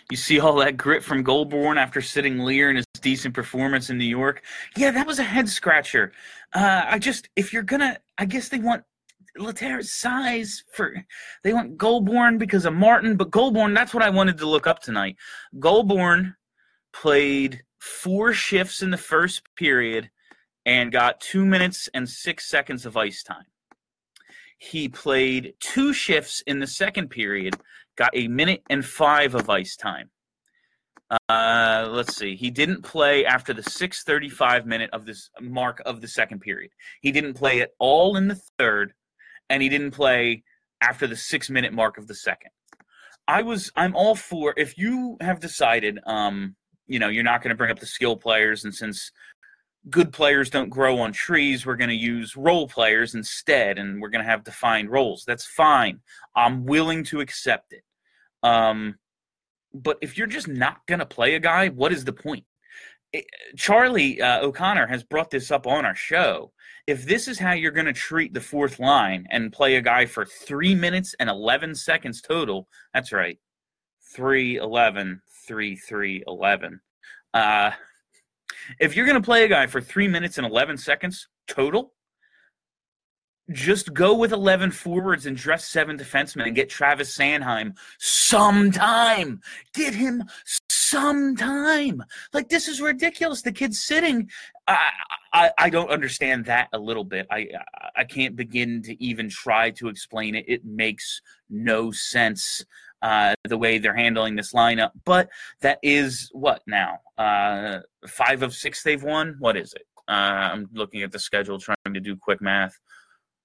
You 0.10 0.18
see 0.18 0.40
all 0.40 0.56
that 0.56 0.76
grit 0.76 1.04
from 1.04 1.24
Goulbourne 1.24 1.78
after 1.78 2.02
sitting 2.02 2.38
Leier 2.38 2.70
in 2.70 2.76
his 2.76 2.86
decent 3.00 3.34
performance 3.34 3.90
in 3.90 3.98
New 3.98 4.04
York. 4.04 4.42
Yeah, 4.76 4.92
that 4.92 5.08
was 5.08 5.20
a 5.20 5.24
head 5.24 5.48
scratcher. 5.48 6.12
Uh, 6.54 6.84
I 6.86 7.00
just, 7.00 7.30
if 7.38 7.54
you're 7.54 7.64
gonna, 7.64 7.98
I 8.18 8.26
guess 8.26 8.50
they 8.50 8.60
want 8.60 8.84
Lehtera's 9.38 9.94
size 9.94 10.64
for 10.74 10.96
they 11.44 11.54
want 11.54 11.78
Goulbourne 11.78 12.38
because 12.38 12.66
of 12.66 12.74
Martin, 12.74 13.16
but 13.16 13.32
Goulbourne, 13.32 13.74
that's 13.74 13.94
what 13.94 14.04
I 14.04 14.10
wanted 14.10 14.38
to 14.40 14.50
look 14.50 14.68
up 14.68 14.82
tonight. 14.82 15.16
Goulbourne 15.60 16.36
played 16.94 17.64
four 17.80 18.34
shifts 18.34 18.82
in 18.82 18.92
the 18.92 18.98
first 18.98 19.44
period 19.56 20.10
and 20.66 20.92
got 20.92 21.22
two 21.22 21.46
minutes 21.46 21.90
and 21.94 22.08
six 22.08 22.50
seconds 22.50 22.86
of 22.86 22.98
ice 22.98 23.24
time. 23.24 23.46
He 24.58 24.88
played 24.90 25.56
two 25.60 25.92
shifts 25.92 26.44
in 26.46 26.60
the 26.60 26.68
second 26.68 27.10
period, 27.10 27.56
got 27.96 28.12
a 28.14 28.28
minute 28.28 28.62
and 28.70 28.86
five 28.86 29.34
of 29.34 29.50
ice 29.50 29.76
time. 29.76 30.12
Uh, 31.28 31.88
let's 31.90 32.16
see. 32.16 32.36
He 32.36 32.50
didn't 32.52 32.84
play 32.84 33.26
after 33.26 33.54
the 33.54 33.64
6:35 33.64 34.66
minute 34.66 34.90
of 34.94 35.06
this 35.06 35.30
mark 35.42 35.82
of 35.86 36.00
the 36.00 36.08
second 36.08 36.40
period. 36.40 36.72
He 37.02 37.12
didn't 37.12 37.34
play 37.34 37.62
at 37.62 37.72
all 37.80 38.16
in 38.16 38.28
the 38.28 38.40
third, 38.58 38.94
and 39.52 39.62
he 39.62 39.70
didn't 39.70 39.92
play 39.92 40.44
after 40.80 41.06
the 41.06 41.16
six 41.16 41.50
minute 41.50 41.74
mark 41.74 41.98
of 41.98 42.08
the 42.08 42.16
second. 42.16 42.52
I 43.28 43.44
was 43.44 43.72
I'm 43.76 43.96
all 43.96 44.16
for 44.16 44.54
if 44.58 44.78
you 44.78 45.18
have 45.22 45.40
decided 45.40 46.00
um 46.06 46.56
you 46.88 47.00
know 47.00 47.10
you're 47.10 47.24
not 47.24 47.44
going 47.44 47.50
to 47.50 47.56
bring 47.56 47.70
up 47.70 47.80
the 47.80 47.86
skill 47.86 48.16
players 48.16 48.64
and 48.64 48.74
since 48.74 49.12
good 49.90 50.14
players 50.14 50.50
don't 50.50 50.70
grow 50.70 51.00
on 51.00 51.12
trees 51.12 51.66
we're 51.66 51.76
going 51.76 51.90
to 51.90 51.96
use 51.96 52.36
role 52.36 52.68
players 52.68 53.14
instead 53.14 53.78
and 53.78 54.02
we're 54.02 54.10
going 54.10 54.24
to 54.24 54.30
have 54.30 54.44
defined 54.44 54.90
roles. 54.90 55.24
That's 55.26 55.46
fine. 55.46 56.00
I'm 56.36 56.66
willing 56.66 57.04
to 57.06 57.20
accept 57.20 57.74
it. 57.74 57.84
Um 58.42 58.96
but 59.74 59.98
if 60.02 60.18
you're 60.18 60.28
just 60.28 60.48
not 60.48 60.86
going 60.88 61.00
to 61.00 61.06
play 61.06 61.36
a 61.36 61.40
guy 61.40 61.70
what 61.70 61.92
is 61.92 62.06
the 62.06 62.14
point? 62.14 62.46
It, 63.14 63.26
charlie 63.58 64.22
uh, 64.22 64.40
o'connor 64.42 64.88
has 64.88 65.04
brought 65.04 65.30
this 65.30 65.52
up 65.52 65.68
on 65.68 65.86
our 65.86 65.96
show 65.96 66.54
if 66.92 67.06
this 67.06 67.30
is 67.30 67.40
how 67.40 67.54
you're 67.54 67.72
going 67.72 67.86
to 67.86 67.94
treat 67.94 68.34
the 68.34 68.42
fourth 68.42 68.78
line 68.78 69.26
and 69.32 69.54
play 69.54 69.76
a 69.76 69.82
guy 69.82 70.06
for 70.06 70.26
three 70.26 70.76
minutes 70.76 71.16
and 71.22 71.30
11 71.30 71.74
seconds 71.74 72.22
total, 72.22 72.68
that's 72.94 73.14
right. 73.14 73.40
3 74.14 74.58
11, 74.58 75.22
3 75.48 75.76
3 75.78 76.24
11. 76.28 76.82
Uh, 77.34 77.72
if 78.78 78.94
you're 78.94 79.06
going 79.06 79.20
to 79.20 79.26
play 79.26 79.46
a 79.46 79.48
guy 79.48 79.68
for 79.68 79.80
three 79.80 80.10
minutes 80.10 80.38
and 80.38 80.46
11 80.46 80.78
seconds 80.78 81.30
total, 81.48 81.94
just 83.54 83.94
go 83.94 84.14
with 84.14 84.34
11 84.34 84.72
forwards 84.72 85.26
and 85.26 85.38
dress 85.38 85.68
seven 85.70 85.98
defensemen 85.98 86.46
and 86.46 86.56
get 86.56 86.70
Travis 86.70 87.18
Sanheim 87.18 87.74
sometime. 88.00 89.40
Get 89.74 89.94
him 89.94 90.24
some 90.92 91.36
time. 91.36 92.04
Like 92.34 92.50
this 92.50 92.68
is 92.68 92.82
ridiculous. 92.82 93.42
The 93.42 93.52
kid's 93.52 93.82
sitting. 93.82 94.30
I, 94.68 94.92
I, 95.34 95.52
I 95.58 95.70
don't 95.70 95.90
understand 95.90 96.46
that 96.46 96.68
a 96.74 96.80
little 96.80 97.04
bit. 97.06 97.26
I 97.32 97.48
I 97.96 98.04
can't 98.04 98.36
begin 98.36 98.82
to 98.84 99.02
even 99.04 99.30
try 99.30 99.72
to 99.72 99.88
explain 99.88 100.36
it. 100.36 100.46
It 100.48 100.66
makes 100.66 101.22
no 101.50 101.92
sense 101.92 102.64
uh, 103.02 103.34
the 103.48 103.58
way 103.58 103.78
they're 103.78 103.96
handling 103.96 104.36
this 104.36 104.54
lineup. 104.54 104.92
But 105.06 105.30
that 105.62 105.80
is 105.82 106.30
what 106.34 106.62
now? 106.68 107.00
Uh, 107.18 107.80
five 108.08 108.44
of 108.44 108.54
six 108.54 108.84
they've 108.84 109.04
won. 109.04 109.36
What 109.40 109.58
is 109.58 109.74
it? 109.74 109.86
Uh, 110.08 110.52
I'm 110.52 110.70
looking 110.74 111.04
at 111.04 111.12
the 111.12 111.20
schedule, 111.20 111.60
trying 111.60 111.94
to 111.94 112.00
do 112.00 112.16
quick 112.16 112.42
math. 112.42 112.78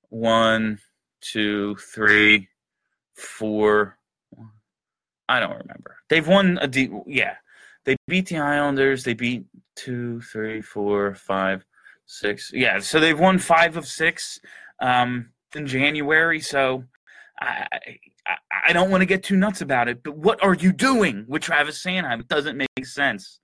One, 0.09 0.79
two, 1.21 1.77
three, 1.77 2.49
four, 3.15 3.96
I 5.29 5.41
don't 5.41 5.59
remember. 5.59 5.97
They've 6.09 6.27
won 6.27 6.59
a 6.61 6.69
D. 6.69 6.91
Yeah, 7.07 7.35
They 7.85 7.97
beat 8.07 8.29
the 8.29 8.39
Islanders. 8.39 9.05
They 9.05 9.15
beat 9.15 9.45
two, 9.75 10.21
three, 10.21 10.61
four, 10.61 11.15
five, 11.15 11.65
six. 12.07 12.51
Yeah, 12.53 12.79
so 12.79 13.01
they've 13.01 13.19
won 13.19 13.39
five 13.39 13.77
of 13.77 13.87
six 13.87 14.39
um, 14.81 15.31
in 15.55 15.67
January. 15.67 16.41
So 16.41 16.85
I, 17.41 17.67
I, 18.27 18.37
I 18.69 18.73
don't 18.73 18.91
want 18.91 19.03
to 19.03 19.07
get 19.07 19.23
too 19.23 19.37
nuts 19.37 19.61
about 19.61 19.89
it. 19.89 20.03
But 20.03 20.17
what 20.17 20.43
are 20.43 20.55
you 20.55 20.73
doing 20.73 21.25
with 21.29 21.43
Travis 21.43 21.83
Sanheim? 21.83 22.21
It 22.21 22.29
doesn't 22.29 22.57
make 22.57 22.87
sense. 22.87 23.41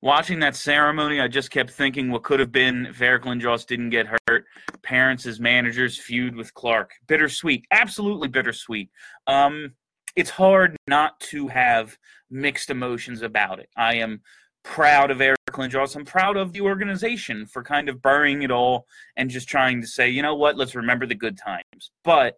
Watching 0.00 0.38
that 0.40 0.54
ceremony, 0.54 1.20
I 1.20 1.26
just 1.26 1.50
kept 1.50 1.70
thinking 1.70 2.10
what 2.10 2.22
could 2.22 2.38
have 2.38 2.52
been 2.52 2.86
if 2.86 3.02
Eric 3.02 3.24
Lindros 3.24 3.66
didn't 3.66 3.90
get 3.90 4.06
hurt. 4.28 4.44
Parents 4.82 5.26
as 5.26 5.40
managers 5.40 5.98
feud 5.98 6.36
with 6.36 6.54
Clarke. 6.54 6.92
Bittersweet. 7.08 7.64
Absolutely 7.72 8.28
bittersweet. 8.28 8.90
Um, 9.26 9.72
it's 10.18 10.30
hard 10.30 10.76
not 10.88 11.20
to 11.20 11.46
have 11.46 11.96
mixed 12.28 12.70
emotions 12.70 13.22
about 13.22 13.60
it. 13.60 13.68
I 13.76 13.94
am 13.94 14.20
proud 14.64 15.12
of 15.12 15.20
Eric 15.20 15.38
Lindros. 15.52 15.94
I'm 15.94 16.04
proud 16.04 16.36
of 16.36 16.52
the 16.52 16.60
organization 16.62 17.46
for 17.46 17.62
kind 17.62 17.88
of 17.88 18.02
burying 18.02 18.42
it 18.42 18.50
all 18.50 18.88
and 19.16 19.30
just 19.30 19.48
trying 19.48 19.80
to 19.80 19.86
say, 19.86 20.08
you 20.08 20.22
know 20.22 20.34
what, 20.34 20.56
let's 20.56 20.74
remember 20.74 21.06
the 21.06 21.14
good 21.14 21.38
times. 21.38 21.92
But 22.02 22.34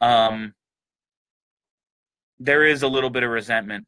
um, 0.00 0.54
there 2.38 2.64
is 2.64 2.84
a 2.84 2.88
little 2.88 3.10
bit 3.10 3.24
of 3.24 3.30
resentment 3.30 3.84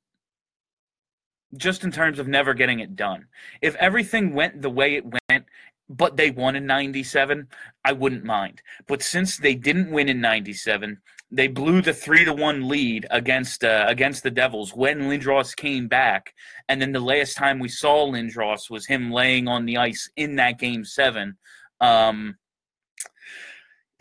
just 1.56 1.84
in 1.84 1.92
terms 1.92 2.18
of 2.18 2.26
never 2.26 2.52
getting 2.52 2.80
it 2.80 2.96
done. 2.96 3.26
If 3.62 3.76
everything 3.76 4.34
went 4.34 4.60
the 4.60 4.70
way 4.70 4.96
it 4.96 5.04
went, 5.28 5.44
but 5.88 6.16
they 6.16 6.32
won 6.32 6.56
in 6.56 6.66
97, 6.66 7.46
I 7.84 7.92
wouldn't 7.92 8.24
mind. 8.24 8.60
But 8.88 9.04
since 9.04 9.36
they 9.36 9.54
didn't 9.54 9.92
win 9.92 10.08
in 10.08 10.20
97, 10.20 11.00
they 11.30 11.48
blew 11.48 11.82
the 11.82 11.92
3 11.92 12.24
to 12.24 12.32
1 12.32 12.68
lead 12.68 13.06
against 13.10 13.64
uh, 13.64 13.84
against 13.88 14.22
the 14.22 14.30
Devils 14.30 14.74
when 14.74 15.02
Lindros 15.02 15.56
came 15.56 15.88
back, 15.88 16.32
and 16.68 16.80
then 16.80 16.92
the 16.92 17.00
last 17.00 17.36
time 17.36 17.58
we 17.58 17.68
saw 17.68 18.06
Lindros 18.06 18.70
was 18.70 18.86
him 18.86 19.10
laying 19.10 19.48
on 19.48 19.66
the 19.66 19.76
ice 19.76 20.08
in 20.16 20.36
that 20.36 20.58
game 20.58 20.84
7. 20.84 21.36
Um, 21.80 22.36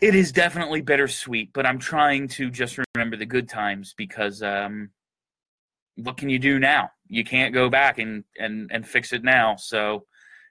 it 0.00 0.14
is 0.14 0.30
definitely 0.30 0.82
bittersweet, 0.82 1.52
but 1.52 1.66
I'm 1.66 1.78
trying 1.78 2.28
to 2.28 2.50
just 2.50 2.78
remember 2.94 3.16
the 3.16 3.26
good 3.26 3.48
times 3.48 3.94
because 3.96 4.42
um, 4.42 4.90
what 5.96 6.18
can 6.18 6.28
you 6.28 6.38
do 6.38 6.58
now? 6.58 6.90
You 7.08 7.24
can't 7.24 7.54
go 7.54 7.70
back 7.70 7.98
and, 7.98 8.24
and, 8.38 8.70
and 8.72 8.86
fix 8.86 9.12
it 9.12 9.24
now. 9.24 9.56
So, 9.56 10.04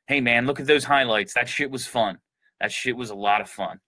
hey, 0.08 0.20
man, 0.20 0.48
look 0.48 0.60
at 0.60 0.66
those 0.66 0.84
highlights. 0.84 1.34
That 1.36 1.48
shit 1.48 1.70
was 1.70 1.86
fun. 1.86 2.18
That 2.60 2.72
shit 2.72 2.98
was 2.98 3.12
a 3.12 3.16
lot 3.16 3.42
of 3.42 3.50
fun. 3.50 3.80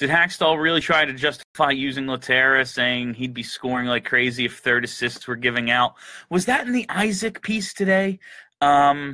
Did 0.00 0.08
Hakstol 0.08 0.58
really 0.58 0.80
try 0.80 1.04
to 1.04 1.12
justify 1.12 1.72
using 1.72 2.06
Lehtera, 2.06 2.66
saying 2.66 3.12
he'd 3.12 3.34
be 3.34 3.42
scoring 3.42 3.86
like 3.86 4.06
crazy 4.06 4.46
if 4.46 4.58
third 4.58 4.82
assists 4.82 5.28
were 5.28 5.36
giving 5.36 5.70
out? 5.70 5.92
Was 6.30 6.46
that 6.46 6.66
in 6.66 6.72
the 6.72 6.86
Isaac 6.88 7.42
piece 7.42 7.74
today? 7.74 8.18
Um, 8.62 9.12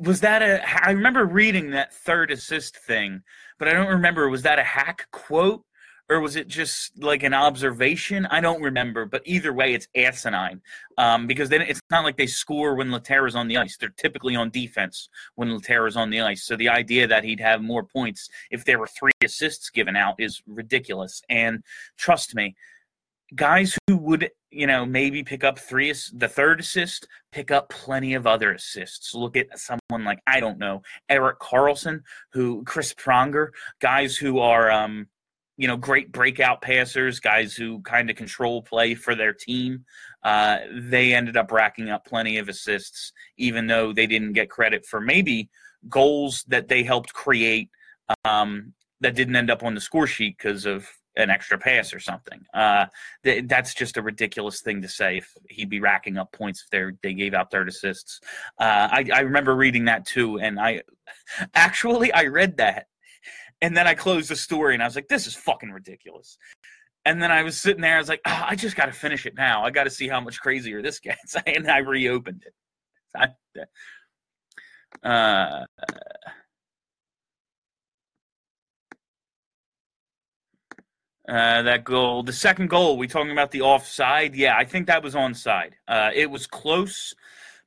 was 0.00 0.22
that 0.22 0.40
a? 0.40 0.62
I 0.82 0.92
remember 0.92 1.26
reading 1.26 1.72
that 1.72 1.92
third 1.92 2.30
assist 2.30 2.78
thing, 2.78 3.20
but 3.58 3.68
I 3.68 3.74
don't 3.74 3.88
remember. 3.88 4.30
Was 4.30 4.42
that 4.42 4.58
a 4.58 4.64
hack 4.64 5.06
quote 5.12 5.62
or 6.08 6.20
was 6.20 6.36
it 6.36 6.46
just 6.48 7.02
like 7.02 7.22
an 7.22 7.34
observation? 7.34 8.26
I 8.26 8.40
don't 8.40 8.62
remember, 8.62 9.06
but 9.06 9.22
either 9.24 9.52
way, 9.52 9.74
it's 9.74 9.88
asinine 9.96 10.62
um, 10.98 11.26
because 11.26 11.48
then 11.48 11.62
it's 11.62 11.80
not 11.90 12.04
like 12.04 12.16
they 12.16 12.26
score 12.26 12.74
when 12.74 12.92
is 12.92 13.34
on 13.34 13.48
the 13.48 13.56
ice. 13.56 13.76
They're 13.76 13.88
typically 13.96 14.36
on 14.36 14.50
defense 14.50 15.08
when 15.34 15.50
is 15.50 15.96
on 15.96 16.10
the 16.10 16.20
ice. 16.20 16.44
So 16.44 16.56
the 16.56 16.68
idea 16.68 17.06
that 17.08 17.24
he'd 17.24 17.40
have 17.40 17.60
more 17.60 17.82
points 17.82 18.28
if 18.50 18.64
there 18.64 18.78
were 18.78 18.86
three 18.86 19.12
assists 19.24 19.70
given 19.70 19.96
out 19.96 20.14
is 20.18 20.42
ridiculous. 20.46 21.22
And 21.28 21.62
trust 21.96 22.34
me, 22.34 22.54
guys 23.34 23.76
who 23.88 23.96
would 23.96 24.30
you 24.50 24.66
know 24.66 24.86
maybe 24.86 25.24
pick 25.24 25.42
up 25.42 25.58
three 25.58 25.92
the 26.14 26.28
third 26.28 26.60
assist 26.60 27.08
pick 27.32 27.50
up 27.50 27.68
plenty 27.68 28.14
of 28.14 28.24
other 28.24 28.52
assists 28.52 29.14
look 29.14 29.36
at 29.36 29.46
someone 29.58 30.04
like 30.04 30.20
i 30.28 30.38
don't 30.38 30.58
know 30.58 30.80
Erik 31.08 31.40
Karlsson 31.40 32.02
who 32.32 32.62
chris 32.62 32.94
pronger 32.94 33.48
guys 33.80 34.16
who 34.16 34.38
are 34.38 34.70
um 34.70 35.08
you 35.56 35.66
know 35.66 35.76
great 35.76 36.12
breakout 36.12 36.60
passers 36.60 37.20
guys 37.20 37.54
who 37.54 37.80
kind 37.80 38.10
of 38.10 38.16
control 38.16 38.62
play 38.62 38.94
for 38.94 39.14
their 39.14 39.32
team 39.32 39.84
uh, 40.22 40.58
they 40.72 41.14
ended 41.14 41.36
up 41.36 41.52
racking 41.52 41.88
up 41.88 42.04
plenty 42.04 42.38
of 42.38 42.48
assists 42.48 43.12
even 43.36 43.66
though 43.66 43.92
they 43.92 44.06
didn't 44.06 44.32
get 44.32 44.50
credit 44.50 44.84
for 44.84 45.00
maybe 45.00 45.48
goals 45.88 46.44
that 46.48 46.68
they 46.68 46.82
helped 46.82 47.12
create 47.12 47.70
um, 48.24 48.72
that 49.00 49.14
didn't 49.14 49.36
end 49.36 49.50
up 49.50 49.62
on 49.62 49.74
the 49.74 49.80
score 49.80 50.06
sheet 50.06 50.36
because 50.38 50.66
of 50.66 50.88
an 51.16 51.30
extra 51.30 51.58
pass 51.58 51.94
or 51.94 52.00
something. 52.00 52.44
Uh, 52.52 52.86
th- 53.24 53.44
that's 53.46 53.74
just 53.74 53.96
a 53.96 54.02
ridiculous 54.02 54.60
thing 54.60 54.82
to 54.82 54.88
say. 54.88 55.18
If 55.18 55.32
he'd 55.48 55.70
be 55.70 55.80
racking 55.80 56.18
up 56.18 56.32
points 56.32 56.64
if 56.70 56.94
they 57.02 57.14
gave 57.14 57.34
out 57.34 57.50
third 57.50 57.68
assists, 57.68 58.20
uh, 58.58 58.88
I, 58.90 59.06
I 59.12 59.20
remember 59.20 59.54
reading 59.54 59.86
that 59.86 60.06
too, 60.06 60.38
and 60.38 60.60
I 60.60 60.82
actually 61.54 62.12
I 62.12 62.24
read 62.24 62.58
that, 62.58 62.86
and 63.62 63.76
then 63.76 63.86
I 63.86 63.94
closed 63.94 64.30
the 64.30 64.36
story 64.36 64.74
and 64.74 64.82
I 64.82 64.86
was 64.86 64.96
like, 64.96 65.08
this 65.08 65.26
is 65.26 65.34
fucking 65.34 65.70
ridiculous. 65.70 66.38
And 67.04 67.22
then 67.22 67.30
I 67.30 67.42
was 67.42 67.58
sitting 67.60 67.82
there, 67.82 67.96
I 67.96 67.98
was 67.98 68.08
like, 68.08 68.20
oh, 68.26 68.42
I 68.46 68.56
just 68.56 68.76
got 68.76 68.86
to 68.86 68.92
finish 68.92 69.26
it 69.26 69.36
now. 69.36 69.64
I 69.64 69.70
got 69.70 69.84
to 69.84 69.90
see 69.90 70.08
how 70.08 70.20
much 70.20 70.40
crazier 70.40 70.82
this 70.82 70.98
gets, 71.00 71.36
and 71.46 71.70
I 71.70 71.78
reopened 71.78 72.44
it. 72.46 72.54
I, 75.04 75.08
uh, 75.08 75.64
Uh, 81.28 81.62
that 81.62 81.82
goal, 81.82 82.22
the 82.22 82.32
second 82.32 82.70
goal, 82.70 82.96
we 82.96 83.08
talking 83.08 83.32
about 83.32 83.50
the 83.50 83.60
offside? 83.60 84.36
Yeah, 84.36 84.56
I 84.56 84.64
think 84.64 84.86
that 84.86 85.02
was 85.02 85.14
onside. 85.14 85.72
Uh, 85.88 86.10
it 86.14 86.30
was 86.30 86.46
close, 86.46 87.14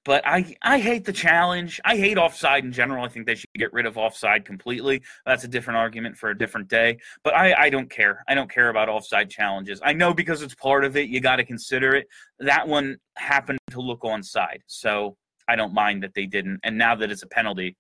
but 0.06 0.26
I 0.26 0.56
I 0.62 0.80
hate 0.80 1.06
the 1.06 1.14
challenge. 1.14 1.80
I 1.84 1.98
hate 1.98 2.18
offside 2.18 2.64
in 2.64 2.72
general. 2.72 3.04
I 3.04 3.10
think 3.10 3.26
they 3.26 3.36
should 3.36 3.50
get 3.56 3.74
rid 3.74 3.86
of 3.86 3.98
offside 3.98 4.46
completely. 4.46 5.02
That's 5.26 5.44
a 5.44 5.48
different 5.48 5.78
argument 5.78 6.18
for 6.18 6.30
a 6.30 6.38
different 6.38 6.68
day. 6.68 7.00
But 7.24 7.36
I 7.36 7.54
I 7.58 7.70
don't 7.70 7.90
care. 7.90 8.24
I 8.28 8.36
don't 8.36 8.50
care 8.50 8.70
about 8.70 8.90
offside 8.90 9.30
challenges. 9.30 9.82
I 9.84 9.94
know 9.94 10.14
because 10.14 10.42
it's 10.42 10.56
part 10.56 10.86
of 10.86 10.96
it, 10.96 11.10
you 11.10 11.20
got 11.20 11.38
to 11.38 11.46
consider 11.46 11.96
it. 11.96 12.08
That 12.40 12.68
one 12.68 12.98
happened 13.18 13.60
to 13.72 13.82
look 13.82 14.02
onside, 14.02 14.60
so 14.68 15.18
I 15.48 15.56
don't 15.56 15.74
mind 15.74 16.04
that 16.04 16.14
they 16.14 16.26
didn't. 16.26 16.60
And 16.64 16.78
now 16.78 16.96
that 16.96 17.12
it's 17.12 17.24
a 17.24 17.28
penalty, 17.28 17.76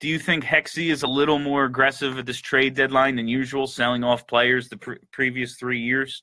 do 0.00 0.08
you 0.08 0.18
think 0.18 0.44
Hexy 0.44 0.90
is 0.90 1.02
a 1.02 1.08
little 1.08 1.38
more 1.38 1.64
aggressive 1.64 2.18
at 2.18 2.26
this 2.26 2.40
trade 2.40 2.74
deadline 2.74 3.16
than 3.16 3.28
usual, 3.28 3.66
selling 3.66 4.04
off 4.04 4.26
players 4.26 4.68
the 4.68 4.76
pre- 4.76 4.98
previous 5.10 5.56
three 5.56 5.80
years? 5.80 6.22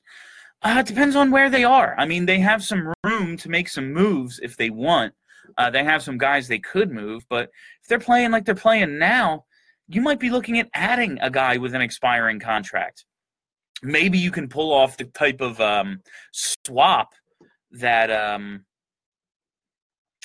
Uh, 0.64 0.78
it 0.78 0.86
depends 0.86 1.14
on 1.14 1.30
where 1.30 1.50
they 1.50 1.62
are. 1.62 1.94
I 1.98 2.06
mean, 2.06 2.24
they 2.24 2.38
have 2.38 2.64
some 2.64 2.92
room 3.04 3.36
to 3.36 3.50
make 3.50 3.68
some 3.68 3.92
moves 3.92 4.40
if 4.42 4.56
they 4.56 4.70
want. 4.70 5.12
Uh, 5.58 5.68
they 5.68 5.84
have 5.84 6.02
some 6.02 6.16
guys 6.16 6.48
they 6.48 6.58
could 6.58 6.90
move, 6.90 7.24
but 7.28 7.50
if 7.82 7.88
they're 7.88 7.98
playing 7.98 8.30
like 8.30 8.46
they're 8.46 8.54
playing 8.54 8.98
now, 8.98 9.44
you 9.88 10.00
might 10.00 10.18
be 10.18 10.30
looking 10.30 10.58
at 10.58 10.70
adding 10.72 11.18
a 11.20 11.30
guy 11.30 11.58
with 11.58 11.74
an 11.74 11.82
expiring 11.82 12.40
contract. 12.40 13.04
Maybe 13.82 14.18
you 14.18 14.30
can 14.30 14.48
pull 14.48 14.72
off 14.72 14.96
the 14.96 15.04
type 15.04 15.42
of 15.42 15.60
um, 15.60 16.00
swap 16.32 17.12
that 17.72 18.10
um, 18.10 18.64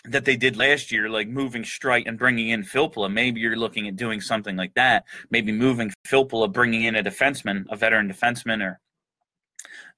that 0.05 0.23
they 0.23 0.37
did 0.37 0.55
last 0.55 0.89
year, 0.89 1.09
like 1.09 1.27
moving 1.27 1.63
Streit 1.63 2.07
and 2.07 2.17
bringing 2.17 2.49
in 2.49 2.63
Filppula. 2.63 3.11
Maybe 3.11 3.41
you're 3.41 3.57
looking 3.57 3.89
at 3.89 3.97
doing 3.97 4.21
something 4.21 4.55
like 4.55 4.73
that. 4.75 5.03
Maybe 5.29 5.51
moving 5.51 5.91
Filppula, 6.07 6.51
bringing 6.51 6.83
in 6.83 6.95
a 6.95 7.03
defenseman, 7.03 7.65
a 7.69 7.75
veteran 7.75 8.09
defenseman, 8.09 8.63
or 8.63 8.79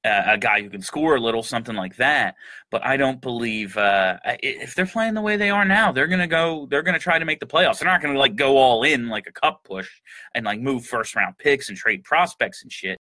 a 0.04 0.38
guy 0.38 0.62
who 0.62 0.70
can 0.70 0.82
score 0.82 1.16
a 1.16 1.20
little, 1.20 1.44
something 1.44 1.76
like 1.76 1.96
that. 1.98 2.36
But 2.70 2.86
I 2.86 2.98
don't 2.98 3.22
believe 3.22 3.78
uh, 3.78 4.18
if 4.26 4.74
they're 4.74 4.86
playing 4.86 5.14
the 5.14 5.22
way 5.22 5.38
they 5.38 5.50
are 5.50 5.66
now, 5.66 5.92
they're 5.92 6.08
gonna 6.08 6.28
go. 6.28 6.68
They're 6.70 6.82
gonna 6.82 7.00
try 7.00 7.20
to 7.20 7.26
make 7.26 7.40
the 7.40 7.46
playoffs. 7.46 7.80
They're 7.80 7.90
not 7.90 8.02
gonna 8.02 8.18
like 8.18 8.36
go 8.36 8.58
all 8.58 8.84
in 8.84 9.10
like 9.10 9.28
a 9.28 9.32
cup 9.32 9.64
push 9.64 9.90
and 10.34 10.46
like 10.46 10.60
move 10.60 10.86
first 10.86 11.16
round 11.16 11.38
picks 11.38 11.70
and 11.70 11.78
trade 11.78 12.04
prospects 12.04 12.64
and 12.64 12.72
shit. 12.72 12.98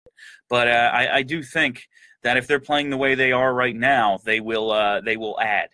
But 0.48 0.68
uh, 0.68 0.90
I, 0.92 1.16
I 1.16 1.22
do 1.22 1.42
think 1.42 1.88
that 2.22 2.36
if 2.36 2.46
they're 2.46 2.60
playing 2.60 2.90
the 2.90 2.96
way 2.96 3.14
they 3.14 3.32
are 3.32 3.54
right 3.54 3.76
now, 3.76 4.18
they 4.24 4.40
will 4.40 4.70
uh, 4.70 5.00
they 5.00 5.16
will 5.16 5.40
add. 5.40 5.68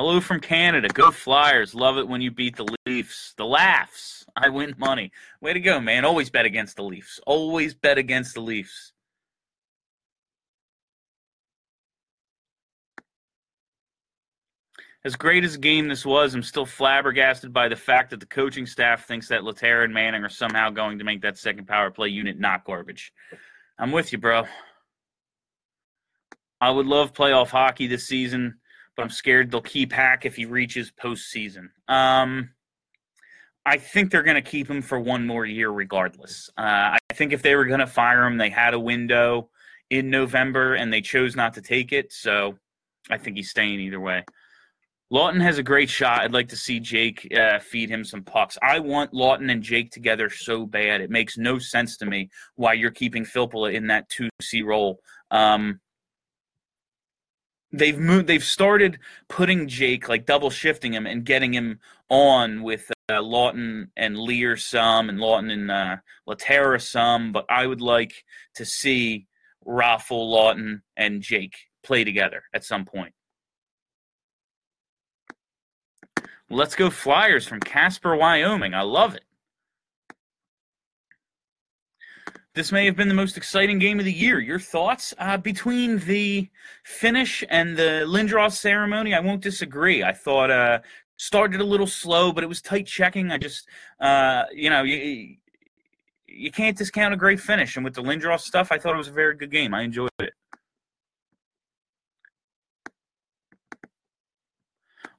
Hello 0.00 0.18
from 0.18 0.40
Canada. 0.40 0.88
Go 0.88 1.10
Flyers. 1.10 1.74
Love 1.74 1.98
it 1.98 2.08
when 2.08 2.22
you 2.22 2.30
beat 2.30 2.56
the 2.56 2.74
Leafs. 2.86 3.34
The 3.36 3.44
laughs. 3.44 4.24
I 4.34 4.48
win 4.48 4.74
money. 4.78 5.12
Way 5.42 5.52
to 5.52 5.60
go, 5.60 5.78
man. 5.78 6.06
Always 6.06 6.30
bet 6.30 6.46
against 6.46 6.76
the 6.76 6.82
Leafs. 6.82 7.20
Always 7.26 7.74
bet 7.74 7.98
against 7.98 8.32
the 8.32 8.40
Leafs. 8.40 8.94
As 15.04 15.16
great 15.16 15.44
as 15.44 15.56
a 15.56 15.58
game 15.58 15.86
this 15.86 16.06
was, 16.06 16.34
I'm 16.34 16.42
still 16.42 16.64
flabbergasted 16.64 17.52
by 17.52 17.68
the 17.68 17.76
fact 17.76 18.08
that 18.08 18.20
the 18.20 18.26
coaching 18.26 18.64
staff 18.64 19.06
thinks 19.06 19.28
that 19.28 19.42
Lehtera 19.42 19.84
and 19.84 19.92
Manning 19.92 20.24
are 20.24 20.30
somehow 20.30 20.70
going 20.70 20.98
to 20.98 21.04
make 21.04 21.20
that 21.20 21.36
second 21.36 21.66
power 21.66 21.90
play 21.90 22.08
unit 22.08 22.40
not 22.40 22.64
garbage. 22.64 23.12
I'm 23.78 23.92
with 23.92 24.12
you, 24.12 24.18
bro. 24.18 24.44
I 26.58 26.70
would 26.70 26.86
love 26.86 27.12
playoff 27.12 27.48
hockey 27.48 27.86
this 27.86 28.06
season 28.06 28.59
but 28.96 29.02
I'm 29.02 29.10
scared 29.10 29.50
they'll 29.50 29.60
keep 29.60 29.92
Hack 29.92 30.26
if 30.26 30.36
he 30.36 30.46
reaches 30.46 30.92
postseason. 30.92 31.68
Um, 31.88 32.50
I 33.66 33.76
think 33.76 34.10
they're 34.10 34.22
going 34.22 34.42
to 34.42 34.50
keep 34.50 34.68
him 34.68 34.82
for 34.82 34.98
one 34.98 35.26
more 35.26 35.44
year, 35.44 35.70
regardless. 35.70 36.48
Uh, 36.56 36.96
I 36.96 37.14
think 37.14 37.32
if 37.32 37.42
they 37.42 37.54
were 37.54 37.66
going 37.66 37.80
to 37.80 37.86
fire 37.86 38.26
him, 38.26 38.38
they 38.38 38.50
had 38.50 38.74
a 38.74 38.80
window 38.80 39.50
in 39.90 40.08
November 40.08 40.74
and 40.74 40.92
they 40.92 41.00
chose 41.00 41.36
not 41.36 41.54
to 41.54 41.62
take 41.62 41.92
it. 41.92 42.12
So 42.12 42.56
I 43.10 43.18
think 43.18 43.36
he's 43.36 43.50
staying 43.50 43.80
either 43.80 44.00
way. 44.00 44.24
Laughton 45.12 45.42
has 45.42 45.58
a 45.58 45.62
great 45.62 45.90
shot. 45.90 46.20
I'd 46.20 46.32
like 46.32 46.48
to 46.50 46.56
see 46.56 46.78
Jake 46.78 47.26
uh, 47.36 47.58
feed 47.58 47.90
him 47.90 48.04
some 48.04 48.22
pucks. 48.22 48.56
I 48.62 48.78
want 48.78 49.12
Laughton 49.12 49.50
and 49.50 49.62
Jake 49.62 49.90
together 49.90 50.30
so 50.30 50.64
bad. 50.64 51.00
It 51.00 51.10
makes 51.10 51.36
no 51.36 51.58
sense 51.58 51.96
to 51.98 52.06
me 52.06 52.30
why 52.54 52.74
you're 52.74 52.92
keeping 52.92 53.24
Filppula 53.24 53.74
in 53.74 53.88
that 53.88 54.08
2C 54.10 54.64
role. 54.64 55.00
Um, 55.32 55.80
they've 57.72 57.98
moved 57.98 58.26
they've 58.26 58.42
started 58.42 58.98
putting 59.28 59.68
Jake 59.68 60.08
like 60.08 60.26
double 60.26 60.50
shifting 60.50 60.92
him 60.92 61.06
and 61.06 61.24
getting 61.24 61.52
him 61.52 61.78
on 62.08 62.62
with 62.62 62.90
uh, 63.08 63.14
Laughton 63.14 63.88
and 63.96 64.16
Leier 64.16 64.58
some 64.60 65.08
and 65.08 65.18
Laughton 65.18 65.52
and 65.52 65.70
uh, 65.70 65.96
Lehtera 66.28 66.80
some, 66.80 67.32
but 67.32 67.46
I 67.48 67.66
would 67.66 67.80
like 67.80 68.24
to 68.54 68.64
see 68.64 69.26
Raffl 69.66 70.10
Laughton 70.10 70.82
and 70.96 71.22
Jake 71.22 71.56
play 71.82 72.04
together 72.04 72.42
at 72.52 72.64
some 72.64 72.84
point. 72.84 73.14
Let's 76.52 76.74
go 76.74 76.90
Flyers 76.90 77.46
from 77.46 77.60
Casper, 77.60 78.16
Wyoming. 78.16 78.74
I 78.74 78.82
love 78.82 79.14
it. 79.14 79.22
This 82.54 82.72
may 82.72 82.84
have 82.86 82.96
been 82.96 83.08
the 83.08 83.14
most 83.14 83.36
exciting 83.36 83.78
game 83.78 84.00
of 84.00 84.04
the 84.04 84.12
year. 84.12 84.40
Your 84.40 84.58
thoughts 84.58 85.14
uh, 85.18 85.36
between 85.36 85.98
the 86.00 86.48
finish 86.82 87.44
and 87.48 87.76
the 87.76 88.04
Lindros 88.08 88.52
ceremony? 88.52 89.14
I 89.14 89.20
won't 89.20 89.40
disagree. 89.40 90.02
I 90.02 90.12
thought 90.12 90.50
uh, 90.50 90.80
started 91.16 91.60
a 91.60 91.64
little 91.64 91.86
slow, 91.86 92.32
but 92.32 92.42
it 92.42 92.48
was 92.48 92.60
tight 92.60 92.88
checking. 92.88 93.30
I 93.30 93.38
just, 93.38 93.68
uh, 94.00 94.44
you 94.52 94.68
know, 94.68 94.82
you, 94.82 95.36
you 96.26 96.50
can't 96.50 96.76
discount 96.76 97.14
a 97.14 97.16
great 97.16 97.38
finish. 97.38 97.76
And 97.76 97.84
with 97.84 97.94
the 97.94 98.02
Lindros 98.02 98.40
stuff, 98.40 98.72
I 98.72 98.78
thought 98.78 98.94
it 98.94 98.98
was 98.98 99.08
a 99.08 99.12
very 99.12 99.36
good 99.36 99.52
game. 99.52 99.72
I 99.72 99.82
enjoyed 99.82 100.10
it. 100.18 100.32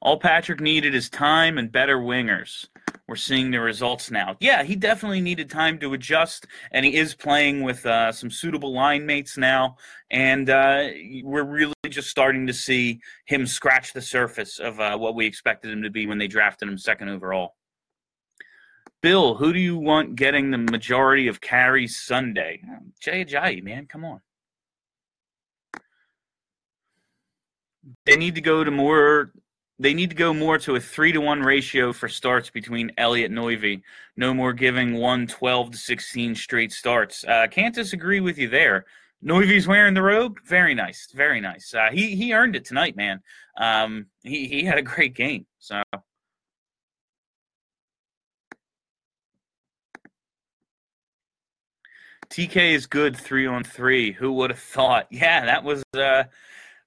All 0.01 0.19
Patrick 0.19 0.59
needed 0.59 0.93
is 0.93 1.09
time 1.09 1.57
and 1.57 1.71
better 1.71 1.97
wingers 1.97 2.67
we're 3.11 3.17
seeing 3.17 3.51
the 3.51 3.59
results 3.59 4.09
now. 4.09 4.37
Yeah, 4.39 4.63
he 4.63 4.73
definitely 4.73 5.19
needed 5.19 5.49
time 5.49 5.77
to 5.79 5.91
adjust, 5.91 6.47
and 6.71 6.85
he 6.85 6.95
is 6.95 7.13
playing 7.13 7.61
with 7.61 7.85
uh, 7.85 8.13
some 8.13 8.31
suitable 8.31 8.71
line 8.71 9.05
mates 9.05 9.37
now. 9.37 9.75
And 10.11 10.49
uh, 10.49 10.87
we're 11.21 11.43
really 11.43 11.73
just 11.89 12.09
starting 12.09 12.47
to 12.47 12.53
see 12.53 13.01
him 13.25 13.45
scratch 13.45 13.91
the 13.91 14.01
surface 14.01 14.59
of 14.59 14.79
uh, 14.79 14.97
what 14.97 15.15
we 15.15 15.25
expected 15.25 15.73
him 15.73 15.83
to 15.83 15.89
be 15.89 16.07
when 16.07 16.19
they 16.19 16.29
drafted 16.29 16.69
him 16.69 16.77
second 16.77 17.09
overall. 17.09 17.55
Bill, 19.01 19.35
who 19.35 19.51
do 19.51 19.59
you 19.59 19.75
want 19.75 20.15
getting 20.15 20.49
the 20.49 20.57
majority 20.57 21.27
of 21.27 21.41
carries 21.41 21.99
Sunday? 21.99 22.61
Jay 23.01 23.25
Ajayi, 23.25 23.61
man, 23.61 23.87
come 23.87 24.05
on. 24.05 24.21
They 28.05 28.15
need 28.15 28.35
to 28.35 28.41
go 28.41 28.63
to 28.63 28.71
more 28.71 29.33
they 29.81 29.95
need 29.95 30.11
to 30.11 30.15
go 30.15 30.31
more 30.31 30.59
to 30.59 30.75
a 30.75 30.79
three 30.79 31.11
to 31.11 31.19
one 31.19 31.41
ratio 31.41 31.91
for 31.91 32.07
starts 32.07 32.51
between 32.51 32.91
Elliott 32.97 33.31
and 33.31 33.39
Noivy. 33.39 33.81
No 34.15 34.31
more 34.31 34.53
giving 34.53 34.93
one 34.93 35.25
12 35.25 35.71
to 35.71 35.77
16 35.77 36.35
straight 36.35 36.71
starts. 36.71 37.23
Uh, 37.23 37.47
can't 37.49 37.73
disagree 37.73 38.19
with 38.19 38.37
you 38.37 38.47
there. 38.47 38.85
Noivy's 39.25 39.67
wearing 39.67 39.95
the 39.95 40.03
robe. 40.03 40.37
Very 40.45 40.75
nice. 40.75 41.09
Very 41.15 41.41
nice. 41.41 41.73
Uh, 41.73 41.89
he, 41.91 42.15
he 42.15 42.31
earned 42.31 42.55
it 42.55 42.63
tonight, 42.63 42.95
man. 42.95 43.21
Um, 43.57 44.05
he, 44.21 44.47
he 44.47 44.63
had 44.63 44.77
a 44.77 44.83
great 44.83 45.15
game. 45.15 45.47
So. 45.57 45.81
TK 52.29 52.73
is 52.73 52.85
good 52.85 53.17
three 53.17 53.47
on 53.47 53.63
three. 53.63 54.11
Who 54.11 54.31
would 54.33 54.51
have 54.51 54.59
thought? 54.59 55.07
Yeah, 55.09 55.45
that 55.45 55.63
was 55.63 55.83
uh, 55.95 56.25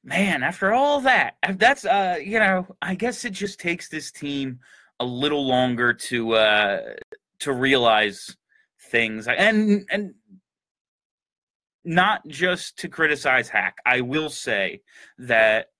man, 0.04 0.42
after 0.42 0.72
all 0.72 1.00
that, 1.00 1.36
that's 1.54 1.84
uh, 1.84 2.18
you 2.22 2.38
know, 2.38 2.66
I 2.82 2.94
guess 2.94 3.24
it 3.24 3.32
just 3.32 3.58
takes 3.58 3.88
this 3.88 4.12
team 4.12 4.60
a 5.00 5.04
little 5.04 5.46
longer 5.46 5.92
to 5.92 6.34
uh 6.34 6.80
to 7.40 7.52
realize 7.52 8.36
things 8.90 9.26
and 9.26 9.84
and 9.90 10.14
not 11.84 12.26
just 12.26 12.78
to 12.78 12.88
criticize 12.88 13.48
Hack. 13.48 13.78
I 13.84 14.00
will 14.00 14.30
say 14.30 14.82
that 15.18 15.70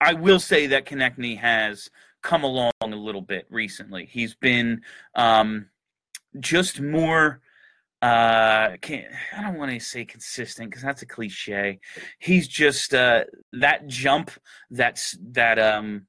I 0.00 0.12
will 0.14 0.38
say 0.38 0.68
that 0.68 0.86
Konecny 0.86 1.38
has 1.38 1.90
come 2.22 2.44
along 2.44 2.72
a 2.82 2.86
little 2.86 3.22
bit 3.22 3.46
recently. 3.50 4.06
He's 4.06 4.34
been 4.34 4.82
um, 5.14 5.66
just 6.38 6.80
more 6.80 7.40
uh 8.00 8.76
can't 8.80 9.06
i 9.36 9.42
don't 9.42 9.58
want 9.58 9.72
to 9.72 9.80
say 9.80 10.04
consistent 10.04 10.70
because 10.70 10.82
that's 10.82 11.02
a 11.02 11.06
cliche. 11.06 11.80
He's 12.20 12.46
just 12.46 12.94
uh 12.94 13.24
that 13.54 13.86
jump 13.88 14.30
that's 14.70 15.18
that 15.32 15.58
um 15.58 16.06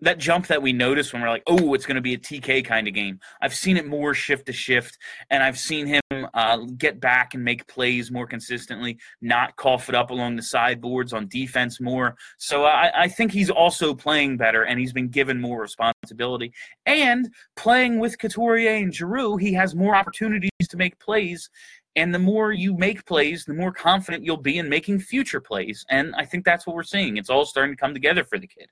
that 0.00 0.18
jump 0.18 0.46
that 0.48 0.60
we 0.60 0.72
notice 0.72 1.12
when 1.12 1.22
we're 1.22 1.28
like, 1.28 1.42
oh, 1.46 1.74
it's 1.74 1.86
going 1.86 1.96
to 1.96 2.02
be 2.02 2.14
a 2.14 2.18
TK 2.18 2.64
kind 2.64 2.86
of 2.86 2.94
game. 2.94 3.18
I've 3.40 3.54
seen 3.54 3.76
it 3.76 3.86
more 3.86 4.12
shift 4.14 4.46
to 4.46 4.52
shift, 4.52 4.98
and 5.30 5.42
I've 5.42 5.58
seen 5.58 5.86
him 5.86 6.00
uh, 6.34 6.58
get 6.76 7.00
back 7.00 7.34
and 7.34 7.42
make 7.42 7.66
plays 7.66 8.10
more 8.10 8.26
consistently, 8.26 8.98
not 9.22 9.56
cough 9.56 9.88
it 9.88 9.94
up 9.94 10.10
along 10.10 10.36
the 10.36 10.42
sideboards 10.42 11.12
on 11.12 11.28
defense 11.28 11.80
more. 11.80 12.16
So 12.36 12.64
I, 12.64 13.04
I 13.04 13.08
think 13.08 13.32
he's 13.32 13.50
also 13.50 13.94
playing 13.94 14.36
better, 14.36 14.64
and 14.64 14.78
he's 14.78 14.92
been 14.92 15.08
given 15.08 15.40
more 15.40 15.62
responsibility. 15.62 16.52
And 16.84 17.28
playing 17.56 17.98
with 17.98 18.18
Couturier 18.18 18.74
and 18.74 18.94
Giroux, 18.94 19.36
he 19.36 19.52
has 19.54 19.74
more 19.74 19.96
opportunities 19.96 20.50
to 20.68 20.76
make 20.76 20.98
plays. 20.98 21.48
And 21.96 22.14
the 22.14 22.18
more 22.18 22.52
you 22.52 22.76
make 22.76 23.06
plays, 23.06 23.46
the 23.46 23.54
more 23.54 23.72
confident 23.72 24.22
you'll 24.22 24.36
be 24.36 24.58
in 24.58 24.68
making 24.68 24.98
future 24.98 25.40
plays. 25.40 25.82
And 25.88 26.14
I 26.16 26.26
think 26.26 26.44
that's 26.44 26.66
what 26.66 26.76
we're 26.76 26.82
seeing. 26.82 27.16
It's 27.16 27.30
all 27.30 27.46
starting 27.46 27.74
to 27.74 27.80
come 27.80 27.94
together 27.94 28.22
for 28.22 28.38
the 28.38 28.46
kid. 28.46 28.68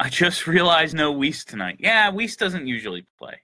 I 0.00 0.08
just 0.08 0.46
realized 0.46 0.94
no 0.94 1.12
Weise 1.12 1.44
tonight. 1.44 1.76
Yeah, 1.80 2.10
Weise 2.10 2.36
doesn't 2.36 2.66
usually 2.66 3.06
play. 3.18 3.40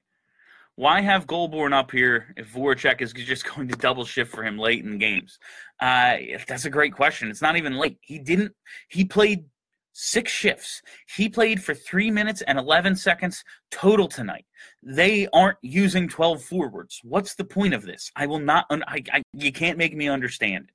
Why 0.77 1.01
have 1.01 1.27
Goulbourne 1.27 1.73
up 1.73 1.91
here 1.91 2.35
if 2.37 2.53
Voracek 2.53 3.01
is 3.01 3.13
just 3.13 3.45
going 3.45 3.69
to 3.69 3.77
double 3.77 4.05
shift 4.05 4.31
for 4.31 4.45
him 4.45 4.59
late 4.59 4.85
in 4.85 4.99
games? 4.99 5.39
Uh, 5.81 6.17
that's 6.47 6.65
a 6.65 6.71
great 6.71 6.93
question. 6.93 7.29
It's 7.29 7.43
not 7.43 7.57
even 7.57 7.77
late. 7.77 7.99
He 8.01 8.19
didn't. 8.19 8.53
He 8.89 9.05
played 9.05 9.45
six 9.93 10.31
shifts. 10.31 10.83
He 11.09 11.29
played 11.29 11.63
for 11.63 11.75
three 11.75 12.11
minutes 12.11 12.43
and 12.43 12.59
11 12.59 12.97
seconds 12.97 13.45
total 13.71 14.09
tonight. 14.09 14.45
They 14.83 15.29
aren't 15.33 15.59
using 15.63 16.09
12 16.09 16.43
forwards. 16.43 17.01
What's 17.03 17.35
the 17.35 17.45
point 17.45 17.75
of 17.75 17.83
this? 17.83 18.11
I 18.15 18.27
will 18.27 18.41
not. 18.41 18.67
I, 18.71 19.03
I, 19.13 19.23
you 19.33 19.53
can't 19.53 19.79
make 19.79 19.97
me 19.97 20.09
understand. 20.09 20.71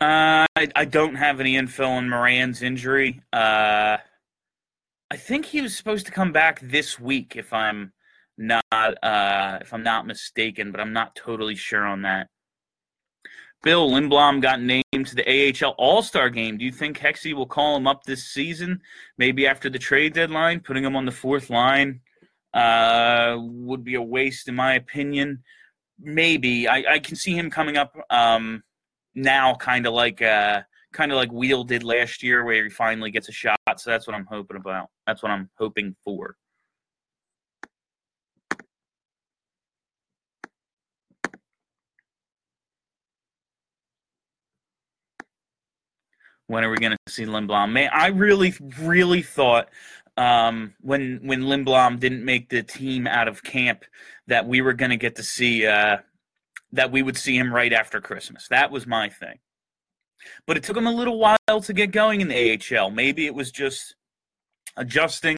I, 0.00 0.46
I, 0.56 0.84
don't 0.86 1.16
have 1.16 1.40
any 1.40 1.56
info 1.56 1.84
on 1.84 2.08
Moran's 2.08 2.62
injury. 2.62 3.20
Uh, 3.32 3.98
I 5.10 5.16
think 5.16 5.46
he 5.46 5.60
was 5.60 5.76
supposed 5.76 6.06
to 6.06 6.12
come 6.12 6.32
back 6.32 6.60
this 6.60 6.98
week, 6.98 7.34
if 7.36 7.52
I'm 7.52 7.92
not 8.38 8.64
uh, 8.72 9.58
if 9.60 9.74
I'm 9.74 9.82
not 9.82 10.06
mistaken, 10.06 10.70
but 10.72 10.80
I'm 10.80 10.92
not 10.92 11.14
totally 11.14 11.54
sure 11.54 11.84
on 11.84 12.02
that. 12.02 12.28
Bill 13.62 13.90
Lindblom 13.90 14.40
got 14.40 14.62
named 14.62 15.06
to 15.06 15.14
the 15.14 15.54
AHL 15.62 15.74
All 15.76 16.02
Star 16.02 16.30
game. 16.30 16.56
Do 16.56 16.64
you 16.64 16.72
think 16.72 16.98
Hexy 16.98 17.34
will 17.34 17.46
call 17.46 17.76
him 17.76 17.86
up 17.86 18.04
this 18.04 18.24
season? 18.24 18.80
Maybe 19.18 19.46
after 19.46 19.68
the 19.68 19.78
trade 19.78 20.14
deadline, 20.14 20.60
putting 20.60 20.84
him 20.84 20.96
on 20.96 21.04
the 21.04 21.12
fourth 21.12 21.50
line 21.50 22.00
uh, 22.54 23.36
would 23.38 23.84
be 23.84 23.96
a 23.96 24.02
waste, 24.02 24.48
in 24.48 24.54
my 24.54 24.74
opinion. 24.74 25.42
Maybe 25.98 26.66
I, 26.66 26.94
I 26.94 26.98
can 27.00 27.16
see 27.16 27.36
him 27.36 27.50
coming 27.50 27.76
up. 27.76 27.94
Um, 28.08 28.62
now 29.20 29.54
kind 29.54 29.86
of 29.86 29.92
like 29.92 30.22
uh 30.22 30.62
kind 30.92 31.12
of 31.12 31.16
like 31.16 31.32
Weal 31.32 31.64
did 31.64 31.82
last 31.82 32.22
year 32.22 32.44
where 32.44 32.64
he 32.64 32.70
finally 32.70 33.10
gets 33.10 33.28
a 33.28 33.32
shot. 33.32 33.58
So 33.76 33.90
that's 33.90 34.06
what 34.06 34.16
I'm 34.16 34.26
hoping 34.26 34.56
about. 34.56 34.88
That's 35.06 35.22
what 35.22 35.30
I'm 35.30 35.48
hoping 35.56 35.94
for. 36.04 36.36
When 46.48 46.64
are 46.64 46.70
we 46.70 46.78
going 46.78 46.96
to 47.06 47.12
see 47.12 47.24
Lindblom? 47.26 47.70
Man, 47.70 47.90
I 47.92 48.08
really, 48.08 48.52
really 48.80 49.22
thought 49.22 49.68
um, 50.16 50.74
when 50.80 51.20
when 51.22 51.42
Lindblom 51.42 52.00
didn't 52.00 52.24
make 52.24 52.48
the 52.48 52.64
team 52.64 53.06
out 53.06 53.28
of 53.28 53.44
camp 53.44 53.84
that 54.26 54.48
we 54.48 54.60
were 54.60 54.72
going 54.72 54.90
to 54.90 54.96
get 54.96 55.14
to 55.16 55.22
see 55.22 55.64
uh, 55.64 55.98
that 56.72 56.92
we 56.92 57.02
would 57.02 57.16
see 57.16 57.36
him 57.36 57.52
right 57.52 57.72
after 57.72 58.00
Christmas. 58.00 58.48
That 58.48 58.70
was 58.70 58.86
my 58.86 59.08
thing. 59.08 59.38
But 60.46 60.56
it 60.56 60.62
took 60.62 60.76
him 60.76 60.86
a 60.86 60.92
little 60.92 61.18
while 61.18 61.60
to 61.62 61.72
get 61.72 61.92
going 61.92 62.20
in 62.20 62.28
the 62.28 62.60
AHL. 62.76 62.90
Maybe 62.90 63.26
it 63.26 63.34
was 63.34 63.50
just 63.50 63.94
adjusting 64.76 65.36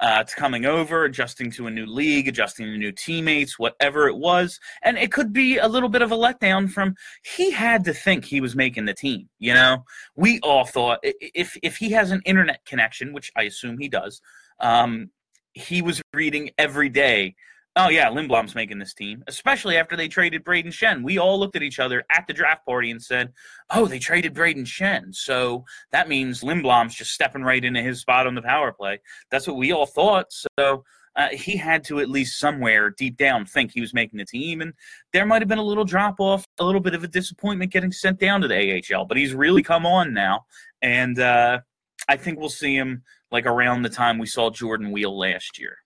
uh, 0.00 0.24
to 0.24 0.34
coming 0.34 0.64
over, 0.64 1.04
adjusting 1.04 1.50
to 1.52 1.66
a 1.66 1.70
new 1.70 1.86
league, 1.86 2.28
adjusting 2.28 2.66
to 2.66 2.76
new 2.76 2.92
teammates, 2.92 3.58
whatever 3.58 4.08
it 4.08 4.16
was. 4.16 4.58
And 4.82 4.98
it 4.98 5.12
could 5.12 5.32
be 5.32 5.58
a 5.58 5.68
little 5.68 5.88
bit 5.88 6.02
of 6.02 6.12
a 6.12 6.16
letdown 6.16 6.70
from 6.70 6.94
he 7.22 7.50
had 7.50 7.84
to 7.84 7.94
think 7.94 8.24
he 8.24 8.40
was 8.40 8.56
making 8.56 8.84
the 8.84 8.94
team. 8.94 9.28
You 9.38 9.54
know, 9.54 9.84
we 10.16 10.40
all 10.40 10.64
thought 10.64 11.00
if 11.02 11.56
if 11.62 11.76
he 11.76 11.90
has 11.90 12.10
an 12.10 12.22
internet 12.24 12.64
connection, 12.64 13.12
which 13.12 13.30
I 13.36 13.42
assume 13.44 13.78
he 13.78 13.88
does, 13.88 14.20
um, 14.60 15.10
he 15.52 15.82
was 15.82 16.02
reading 16.14 16.50
every 16.58 16.88
day 16.88 17.34
oh 17.76 17.88
yeah, 17.88 18.08
Lindblom's 18.08 18.54
making 18.54 18.78
this 18.78 18.94
team, 18.94 19.22
especially 19.26 19.76
after 19.76 19.96
they 19.96 20.08
traded 20.08 20.44
Brayden 20.44 20.66
Schenn. 20.66 21.02
We 21.02 21.18
all 21.18 21.38
looked 21.38 21.56
at 21.56 21.62
each 21.62 21.78
other 21.78 22.04
at 22.10 22.26
the 22.26 22.34
draft 22.34 22.66
party 22.66 22.90
and 22.90 23.02
said, 23.02 23.32
oh, 23.70 23.86
they 23.86 23.98
traded 23.98 24.34
Brayden 24.34 24.66
Schenn. 24.66 25.14
So 25.14 25.64
that 25.90 26.08
means 26.08 26.42
Lindblom's 26.42 26.94
just 26.94 27.12
stepping 27.12 27.42
right 27.42 27.64
into 27.64 27.82
his 27.82 28.00
spot 28.00 28.26
on 28.26 28.34
the 28.34 28.42
power 28.42 28.72
play. 28.72 29.00
That's 29.30 29.46
what 29.46 29.56
we 29.56 29.72
all 29.72 29.86
thought. 29.86 30.26
So 30.58 30.84
uh, 31.16 31.28
he 31.28 31.56
had 31.56 31.84
to 31.84 32.00
at 32.00 32.08
least 32.08 32.38
somewhere 32.38 32.90
deep 32.90 33.16
down 33.16 33.44
think 33.44 33.72
he 33.72 33.80
was 33.80 33.94
making 33.94 34.18
the 34.18 34.24
team. 34.24 34.60
And 34.60 34.72
there 35.12 35.26
might 35.26 35.42
have 35.42 35.48
been 35.48 35.58
a 35.58 35.64
little 35.64 35.84
drop 35.84 36.16
off, 36.18 36.46
a 36.58 36.64
little 36.64 36.80
bit 36.80 36.94
of 36.94 37.04
a 37.04 37.08
disappointment 37.08 37.72
getting 37.72 37.92
sent 37.92 38.18
down 38.18 38.40
to 38.42 38.48
the 38.48 38.82
AHL, 38.94 39.04
but 39.06 39.16
he's 39.16 39.34
really 39.34 39.62
come 39.62 39.86
on 39.86 40.12
now. 40.14 40.44
And 40.80 41.18
uh, 41.18 41.60
I 42.08 42.16
think 42.16 42.38
we'll 42.38 42.48
see 42.48 42.76
him 42.76 43.02
like 43.30 43.46
around 43.46 43.82
the 43.82 43.88
time 43.88 44.18
we 44.18 44.26
saw 44.26 44.50
Jordan 44.50 44.90
Weal 44.90 45.16
last 45.16 45.58
year. 45.58 45.78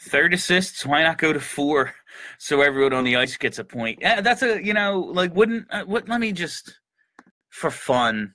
Third 0.00 0.34
assists, 0.34 0.84
why 0.84 1.02
not 1.02 1.18
go 1.18 1.32
to 1.32 1.40
four 1.40 1.94
so 2.38 2.60
everyone 2.60 2.92
on 2.92 3.04
the 3.04 3.16
ice 3.16 3.36
gets 3.36 3.58
a 3.58 3.64
point? 3.64 3.98
Yeah, 4.00 4.20
that's 4.20 4.42
a 4.42 4.64
you 4.64 4.74
know 4.74 5.00
like 5.00 5.34
wouldn't 5.34 5.66
uh, 5.70 5.84
what? 5.84 6.08
Let 6.08 6.20
me 6.20 6.32
just 6.32 6.78
for 7.50 7.70
fun. 7.70 8.34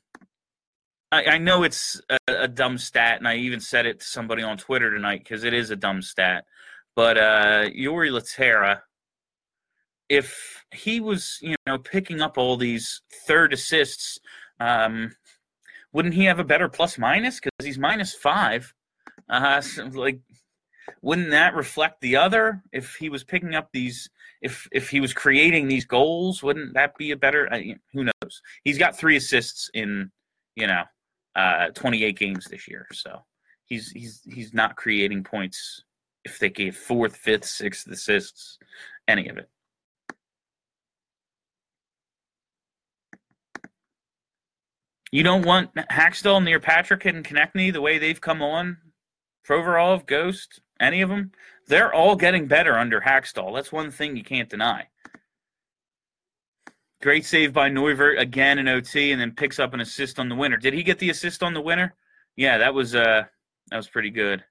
I, 1.12 1.26
I 1.26 1.38
know 1.38 1.63
it's 1.63 2.00
a, 2.10 2.17
a, 2.28 2.48
dumb 2.48 2.78
stat, 2.78 3.17
and 3.17 3.28
I 3.28 3.38
even 3.38 3.60
said 3.60 3.86
it 3.86 4.00
to 4.00 4.06
somebody 4.06 4.43
on 4.43 4.58
Twitter 4.58 4.93
tonight 4.93 5.22
because 5.24 5.43
it 5.43 5.54
is 5.54 5.72
a 5.72 5.76
dumb 5.76 6.02
stat. 6.02 6.45
But 6.95 7.17
uh, 7.17 7.69
Jori 7.69 8.12
Lehtera, 8.12 8.82
if 10.08 10.63
he 10.72 11.00
was 11.00 11.39
you 11.41 11.56
know 11.67 11.78
picking 11.78 12.22
up 12.22 12.38
all 12.38 12.58
these 12.58 13.02
third 13.28 13.54
assists, 13.54 14.19
um, 14.60 15.12
wouldn't 15.91 16.13
he 16.13 16.26
have 16.26 16.39
a 16.39 16.43
better 16.43 16.69
plus 16.69 16.98
minus? 16.98 17.39
Because 17.39 17.65
he's 17.65 17.80
minus 17.80 18.13
five. 18.13 18.74
Uh, 19.28 19.62
so 19.62 19.86
like 19.86 20.19
wouldn't 21.02 21.32
that 21.32 21.56
reflect 21.56 22.02
the 22.02 22.15
other? 22.15 22.63
If 22.71 22.95
he 22.95 23.10
was 23.10 23.23
picking 23.23 23.56
up 23.56 23.69
these 23.71 24.10
if 24.41 24.67
if 24.71 24.89
he 24.89 24.99
was 24.99 25.13
creating 25.13 25.67
these 25.67 25.86
goals 25.86 26.41
wouldn't 26.41 26.73
that 26.73 26.97
be 26.97 27.12
a 27.12 27.17
better 27.17 27.52
uh, 27.52 27.60
who 27.93 28.06
knows? 28.06 28.41
He's 28.63 28.78
got 28.78 28.97
three 28.97 29.17
assists 29.17 29.69
in 29.73 30.12
you 30.56 30.67
know 30.67 30.84
uh 31.36 31.67
28 31.69 32.17
games 32.17 32.45
this 32.45 32.67
year 32.67 32.88
so 32.91 33.23
he's 33.65 33.91
he's 33.91 34.21
he's 34.25 34.54
not 34.54 34.75
creating 34.75 35.23
points 35.23 35.84
if 36.25 36.39
they 36.39 36.49
gave 36.49 36.75
fourth 36.75 37.15
fifth 37.15 37.45
sixth 37.45 37.88
assists 37.88 38.58
any 39.08 39.28
of 39.30 39.38
it. 39.38 39.49
You 45.12 45.23
don't 45.23 45.45
want 45.45 45.73
Hakstol 45.73 46.43
near 46.43 46.60
Patrick 46.60 47.06
and 47.06 47.25
Konecny 47.25 47.73
the 47.73 47.82
way 47.82 47.97
they've 47.97 48.21
come 48.21 48.43
on 48.43 48.78
Provorov, 49.47 50.06
Ghost, 50.06 50.62
any 50.80 51.02
of 51.02 51.10
them, 51.10 51.32
they're 51.67 51.93
all 51.93 52.15
getting 52.15 52.47
better 52.47 52.78
under 52.78 53.02
Hakstol. 53.02 53.54
That's 53.54 53.71
one 53.71 53.91
thing 53.91 54.15
you 54.15 54.23
can't 54.23 54.49
deny. 54.49 54.88
Great 57.02 57.25
save 57.25 57.54
by 57.54 57.69
Neuvirth 57.69 58.19
again 58.19 58.60
in 58.60 58.67
OT, 58.67 59.12
and 59.12 59.21
then 59.21 59.32
picks 59.32 59.60
up 59.60 59.73
an 59.73 59.80
assist 59.80 60.19
on 60.19 60.28
the 60.28 60.36
winner. 60.36 60.58
Did 60.58 60.73
he 60.73 60.84
get 60.84 60.99
the 60.99 61.10
assist 61.10 61.43
on 61.43 61.54
the 61.54 61.62
winner? 61.62 61.95
Yeah, 62.36 62.58
that 62.58 62.73
was 62.73 62.93
uh, 62.93 63.23
that 63.69 63.78
was 63.78 63.88
pretty 63.88 64.10
good. 64.10 64.43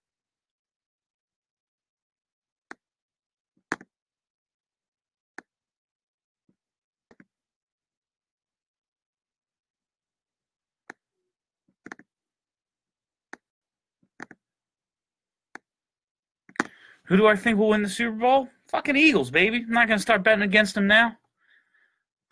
Who 17.08 17.16
do 17.16 17.26
I 17.26 17.36
think 17.36 17.58
will 17.58 17.70
win 17.70 17.82
the 17.82 17.88
Super 17.88 18.16
Bowl? 18.16 18.48
Fucking 18.68 18.96
Eagles, 18.96 19.30
baby. 19.30 19.64
I'm 19.66 19.72
not 19.72 19.88
going 19.88 19.98
to 19.98 20.02
start 20.02 20.22
betting 20.22 20.42
against 20.42 20.74
them 20.74 20.86
now. 20.86 21.16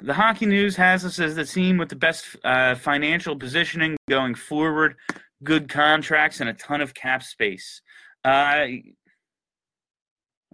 The 0.02 0.12
Hockey 0.12 0.44
News 0.44 0.76
has 0.76 1.02
us 1.06 1.18
as 1.18 1.34
the 1.34 1.46
team 1.46 1.78
with 1.78 1.88
the 1.88 1.96
best 1.96 2.36
uh, 2.44 2.74
financial 2.74 3.34
positioning 3.34 3.96
going 4.10 4.34
forward, 4.34 4.96
good 5.42 5.70
contracts, 5.70 6.40
and 6.40 6.50
a 6.50 6.52
ton 6.52 6.82
of 6.82 6.92
cap 6.92 7.22
space. 7.22 7.80
Uh, 8.22 8.66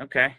okay. 0.00 0.36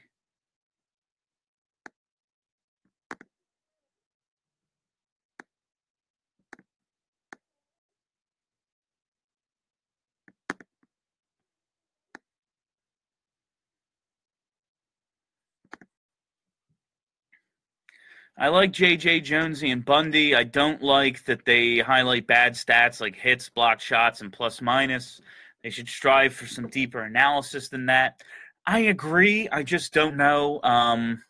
I 18.37 18.47
like 18.47 18.71
JJ 18.71 19.23
Jonesy 19.23 19.69
and 19.69 19.85
Bundy. 19.85 20.35
I 20.35 20.43
don't 20.43 20.81
like 20.81 21.23
that 21.25 21.45
they 21.45 21.79
highlight 21.79 22.25
bad 22.25 22.53
stats 22.53 22.99
like 22.99 23.15
hits, 23.15 23.49
block 23.49 23.79
shots, 23.79 24.21
and 24.21 24.33
plus 24.33 24.61
minus. 24.61 25.21
They 25.63 25.69
should 25.69 25.87
strive 25.87 26.33
for 26.33 26.47
some 26.47 26.67
deeper 26.67 27.01
analysis 27.01 27.69
than 27.69 27.85
that. 27.85 28.21
I 28.65 28.79
agree. 28.79 29.47
I 29.49 29.63
just 29.63 29.93
don't 29.93 30.17
know. 30.17 30.59
Um, 30.63 31.23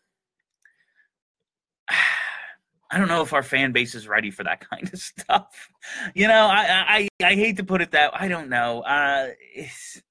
I 2.90 2.98
don't 2.98 3.08
know 3.08 3.22
if 3.22 3.32
our 3.32 3.42
fan 3.42 3.72
base 3.72 3.94
is 3.94 4.08
ready 4.08 4.30
for 4.30 4.44
that 4.44 4.68
kind 4.70 4.90
of 4.92 4.98
stuff. 4.98 5.70
You 6.14 6.28
know, 6.28 6.46
I 6.46 7.08
I, 7.20 7.26
I 7.26 7.34
hate 7.34 7.58
to 7.58 7.64
put 7.64 7.82
it 7.82 7.90
that. 7.90 8.12
I 8.14 8.28
don't 8.28 8.48
know. 8.48 8.80
Uh, 8.80 9.28
it's, 9.54 10.02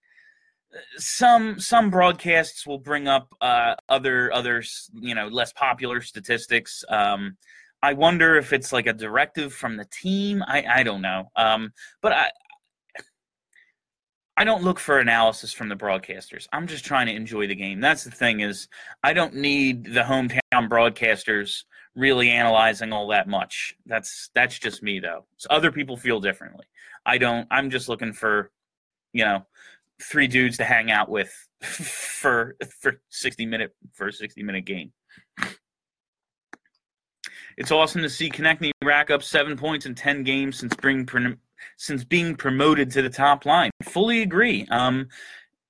some 0.98 1.60
some 1.60 1.90
broadcasts 1.90 2.66
will 2.66 2.80
bring 2.80 3.08
up 3.08 3.34
uh, 3.42 3.76
other 3.90 4.34
others 4.34 4.90
you 4.94 5.16
know 5.16 5.28
less 5.28 5.54
popular 5.54 6.02
statistics. 6.02 6.84
Um, 6.90 7.38
I 7.82 7.94
wonder 7.94 8.38
if 8.38 8.54
it's 8.54 8.72
like 8.72 8.88
a 8.88 8.94
directive 8.94 9.54
from 9.54 9.78
the 9.78 9.86
team. 9.86 10.44
I 10.48 10.64
I 10.68 10.84
don't 10.84 11.02
know. 11.02 11.32
Um, 11.36 11.74
but 12.02 12.14
I 12.14 12.30
I 14.36 14.44
don't 14.44 14.64
look 14.64 14.80
for 14.80 15.00
analysis 15.00 15.54
from 15.54 15.70
the 15.70 15.76
broadcasters. 15.76 16.48
I'm 16.52 16.66
just 16.66 16.86
trying 16.86 17.06
to 17.08 17.14
enjoy 17.14 17.48
the 17.48 17.56
game. 17.56 17.80
That's 17.80 18.04
the 18.04 18.12
thing 18.12 18.40
is 18.40 18.68
I 19.04 19.14
don't 19.14 19.36
need 19.36 19.86
the 19.86 20.02
hometown 20.02 20.70
broadcasters 20.70 21.64
really 21.96 22.32
analyzing 22.32 22.92
all 22.92 23.08
that 23.10 23.28
much. 23.28 23.76
That's 23.86 24.30
that's 24.34 24.58
just 24.58 24.82
me 24.82 25.00
though. 25.00 25.26
So 25.38 25.48
other 25.52 25.72
people 25.72 25.98
feel 25.98 26.20
differently. 26.20 26.66
I 27.06 27.18
don't. 27.18 27.48
I'm 27.52 27.70
just 27.70 27.90
looking 27.90 28.14
for 28.14 28.52
you 29.14 29.26
know 29.26 29.46
three 30.02 30.28
dudes 30.28 30.58
to 30.58 30.64
hang 30.64 30.92
out 30.92 31.10
with 31.10 31.32
for 31.62 32.56
for 32.80 33.02
60 33.10 33.46
minute 33.46 33.76
for 33.94 34.08
a 34.08 34.14
60 34.14 34.44
minute 34.44 34.66
game. 34.66 34.92
It's 37.58 37.72
awesome 37.72 38.02
to 38.02 38.10
see 38.10 38.30
Konecny 38.32 38.72
rack 38.84 39.12
up 39.12 39.22
seven 39.22 39.58
points 39.58 39.86
in 39.86 39.94
10 39.94 40.24
games 40.24 40.58
since 40.58 40.76
being, 40.76 41.08
since 41.78 42.04
being 42.04 42.36
promoted 42.36 42.90
to 42.92 43.02
the 43.02 43.10
top 43.10 43.46
line. 43.46 43.70
Fully 43.84 44.24
agree. 44.24 44.68
Um, 44.72 45.08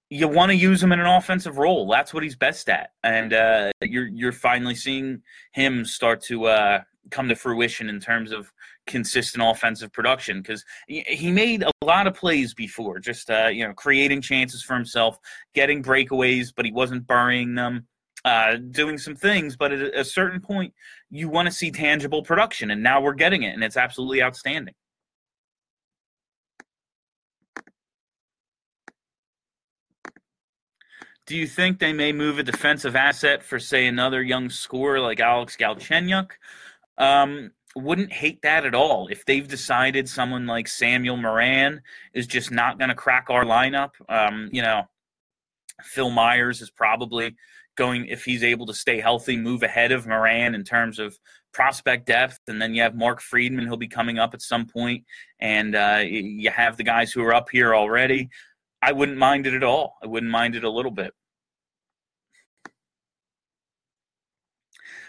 you 0.09 0.27
want 0.27 0.51
to 0.51 0.55
use 0.55 0.81
him 0.81 0.91
in 0.91 0.99
an 0.99 1.07
offensive 1.07 1.57
role. 1.57 1.89
That's 1.89 2.13
what 2.13 2.23
he's 2.23 2.35
best 2.35 2.69
at, 2.69 2.91
and 3.03 3.33
uh, 3.33 3.71
you're 3.81 4.05
you're 4.05 4.31
finally 4.31 4.75
seeing 4.75 5.23
him 5.53 5.85
start 5.85 6.21
to 6.25 6.45
uh, 6.45 6.81
come 7.09 7.27
to 7.29 7.35
fruition 7.35 7.89
in 7.89 7.99
terms 7.99 8.31
of 8.31 8.51
consistent 8.87 9.43
offensive 9.43 9.91
production 9.91 10.41
because 10.41 10.63
he 10.87 11.31
made 11.31 11.63
a 11.63 11.85
lot 11.85 12.07
of 12.07 12.13
plays 12.13 12.53
before, 12.53 12.99
just 12.99 13.29
uh, 13.29 13.47
you 13.47 13.65
know, 13.65 13.73
creating 13.73 14.21
chances 14.21 14.61
for 14.63 14.73
himself, 14.73 15.17
getting 15.53 15.83
breakaways, 15.83 16.53
but 16.55 16.65
he 16.65 16.71
wasn't 16.71 17.07
burying 17.07 17.55
them, 17.55 17.87
uh, 18.25 18.55
doing 18.71 18.97
some 18.97 19.15
things. 19.15 19.55
But 19.55 19.71
at 19.71 19.95
a 19.95 20.03
certain 20.03 20.41
point, 20.41 20.73
you 21.09 21.29
want 21.29 21.47
to 21.47 21.51
see 21.51 21.71
tangible 21.71 22.23
production, 22.23 22.71
and 22.71 22.83
now 22.83 23.01
we're 23.01 23.13
getting 23.13 23.43
it, 23.43 23.53
and 23.53 23.63
it's 23.63 23.77
absolutely 23.77 24.21
outstanding. 24.21 24.75
Do 31.25 31.37
you 31.37 31.47
think 31.47 31.79
they 31.79 31.93
may 31.93 32.11
move 32.11 32.37
a 32.37 32.43
defensive 32.43 32.97
asset 32.97 33.43
for, 33.43 33.57
say, 33.57 33.87
another 33.87 34.21
young 34.21 34.49
scorer 34.49 34.99
like 34.99 35.21
Alex 35.21 35.55
Galchenyuk? 35.55 36.31
Um, 36.97 37.51
wouldn't 37.75 38.13
hate 38.13 38.41
that 38.43 38.65
at 38.65 38.75
all 38.75 39.07
if 39.07 39.25
they've 39.25 39.47
decided 39.47 40.07
someone 40.07 40.45
like 40.45 40.67
Samuel 40.67 41.17
Morin 41.17 41.81
is 42.13 42.27
just 42.27 42.51
not 42.51 42.77
going 42.77 42.89
to 42.89 42.95
crack 42.95 43.27
our 43.29 43.43
lineup. 43.43 43.91
Um, 44.07 44.49
you 44.51 44.61
know, 44.61 44.83
Phil 45.81 46.11
Myers 46.11 46.61
is 46.61 46.69
probably 46.69 47.35
going 47.75 48.05
if 48.05 48.23
he's 48.23 48.43
able 48.43 48.67
to 48.67 48.73
stay 48.73 48.99
healthy, 48.99 49.35
move 49.35 49.63
ahead 49.63 49.91
of 49.91 50.05
Moran 50.05 50.53
in 50.53 50.63
terms 50.63 50.99
of 50.99 51.17
prospect 51.51 52.05
depth, 52.07 52.39
and 52.47 52.61
then 52.61 52.73
you 52.73 52.81
have 52.81 52.95
Mark 52.95 53.21
Friedman 53.21 53.65
He'll 53.65 53.77
be 53.77 53.87
coming 53.87 54.19
up 54.19 54.33
at 54.33 54.41
some 54.41 54.67
point, 54.67 55.03
and 55.39 55.75
uh, 55.75 56.01
you 56.03 56.49
have 56.49 56.77
the 56.77 56.83
guys 56.83 57.11
who 57.11 57.23
are 57.23 57.33
up 57.33 57.49
here 57.51 57.75
already. 57.75 58.29
I 58.81 58.91
wouldn't 58.91 59.17
mind 59.17 59.47
it 59.47 59.53
at 59.53 59.63
all. 59.63 59.95
I 60.03 60.07
wouldn't 60.07 60.31
mind 60.31 60.55
it 60.55 60.63
a 60.63 60.69
little 60.69 60.91
bit. 60.91 61.13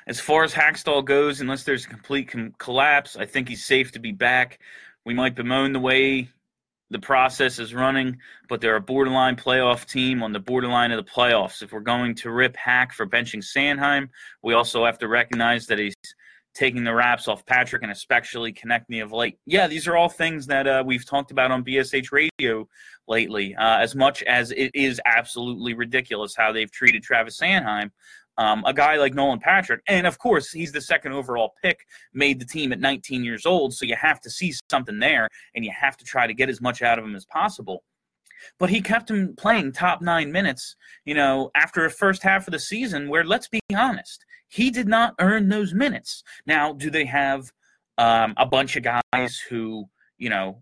As 0.06 0.20
far 0.20 0.44
as 0.44 0.52
Hakstol 0.52 1.04
goes, 1.04 1.40
unless 1.40 1.64
there's 1.64 1.86
a 1.86 1.88
complete 1.88 2.28
com- 2.28 2.54
collapse, 2.58 3.16
I 3.16 3.26
think 3.26 3.48
he's 3.48 3.64
safe 3.64 3.92
to 3.92 3.98
be 3.98 4.12
back. 4.12 4.58
We 5.04 5.14
might 5.14 5.34
bemoan 5.34 5.72
the 5.72 5.80
way 5.80 6.28
the 6.90 6.98
process 6.98 7.58
is 7.58 7.74
running, 7.74 8.18
but 8.48 8.60
they're 8.60 8.76
a 8.76 8.80
borderline 8.80 9.36
playoff 9.36 9.86
team 9.86 10.22
on 10.22 10.32
the 10.32 10.40
borderline 10.40 10.92
of 10.92 11.04
the 11.04 11.10
playoffs. 11.10 11.62
If 11.62 11.72
we're 11.72 11.80
going 11.80 12.14
to 12.16 12.30
rip 12.30 12.56
Hack 12.56 12.92
for 12.92 13.06
benching 13.06 13.42
Sanheim, 13.42 14.10
we 14.42 14.54
also 14.54 14.84
have 14.84 14.98
to 14.98 15.08
recognize 15.08 15.66
that 15.66 15.78
he's 15.78 15.94
taking 16.54 16.84
the 16.84 16.94
wraps 16.94 17.26
off 17.26 17.44
Patrick 17.46 17.82
and 17.82 17.90
especially 17.90 18.52
Konecny 18.52 19.02
of 19.02 19.12
late. 19.12 19.38
Yeah, 19.44 19.66
these 19.66 19.88
are 19.88 19.96
all 19.96 20.08
things 20.08 20.46
that 20.46 20.66
uh, 20.66 20.84
we've 20.86 21.04
talked 21.04 21.32
about 21.32 21.50
on 21.50 21.64
BSH 21.64 22.12
Radio 22.12 22.68
lately. 23.08 23.56
Uh, 23.56 23.78
as 23.78 23.94
much 23.94 24.22
as 24.22 24.52
it 24.52 24.70
is 24.72 25.00
absolutely 25.04 25.74
ridiculous 25.74 26.36
how 26.36 26.52
they've 26.52 26.70
treated 26.70 27.02
Travis 27.02 27.40
Sanheim, 27.40 27.90
um, 28.38 28.64
a 28.66 28.72
guy 28.72 28.96
like 28.96 29.14
Nolan 29.14 29.40
Patrick, 29.40 29.80
and 29.88 30.06
of 30.06 30.18
course, 30.18 30.50
he's 30.50 30.72
the 30.72 30.80
second 30.80 31.12
overall 31.12 31.52
pick, 31.62 31.86
made 32.12 32.40
the 32.40 32.46
team 32.46 32.72
at 32.72 32.80
19 32.80 33.24
years 33.24 33.46
old. 33.46 33.74
So 33.74 33.84
you 33.84 33.96
have 33.96 34.20
to 34.22 34.30
see 34.30 34.54
something 34.70 34.98
there, 34.98 35.28
and 35.54 35.64
you 35.64 35.72
have 35.78 35.96
to 35.98 36.04
try 36.04 36.26
to 36.26 36.34
get 36.34 36.48
as 36.48 36.60
much 36.60 36.82
out 36.82 36.98
of 36.98 37.04
him 37.04 37.14
as 37.14 37.26
possible. 37.26 37.84
But 38.58 38.70
he 38.70 38.80
kept 38.80 39.10
him 39.10 39.34
playing 39.36 39.72
top 39.72 40.02
nine 40.02 40.30
minutes, 40.30 40.76
you 41.04 41.14
know, 41.14 41.50
after 41.54 41.84
a 41.84 41.90
first 41.90 42.22
half 42.22 42.46
of 42.46 42.52
the 42.52 42.58
season 42.58 43.08
where, 43.08 43.24
let's 43.24 43.48
be 43.48 43.60
honest, 43.74 44.24
he 44.48 44.70
did 44.70 44.88
not 44.88 45.14
earn 45.20 45.48
those 45.48 45.74
minutes. 45.74 46.22
Now, 46.46 46.72
do 46.72 46.90
they 46.90 47.04
have 47.06 47.50
um, 47.98 48.34
a 48.36 48.46
bunch 48.46 48.76
of 48.76 48.84
guys 49.12 49.38
who, 49.48 49.86
you 50.18 50.30
know, 50.30 50.60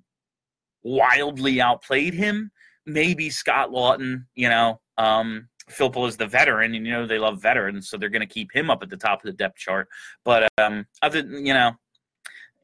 wildly 0.83 1.61
outplayed 1.61 2.15
him? 2.15 2.51
Maybe 2.87 3.31
Scott 3.31 3.71
Laughton, 3.71 4.25
you 4.35 4.49
know, 4.49 4.81
um, 4.99 5.49
Filppula 5.71 6.09
is 6.09 6.17
the 6.17 6.27
veteran, 6.27 6.75
and 6.75 6.87
you 6.87 6.93
know 6.93 7.07
they 7.07 7.19
love 7.19 7.41
veterans, 7.41 7.89
so 7.89 7.97
they're 7.97 8.09
going 8.09 8.21
to 8.21 8.27
keep 8.27 8.55
him 8.55 8.71
up 8.71 8.83
at 8.83 8.91
the 8.91 8.97
top 8.97 9.21
of 9.21 9.27
the 9.27 9.37
depth 9.37 9.59
chart. 9.59 9.89
But 10.25 10.49
um, 10.59 10.87
other, 11.01 11.21
you 11.21 11.55
know, 11.55 11.73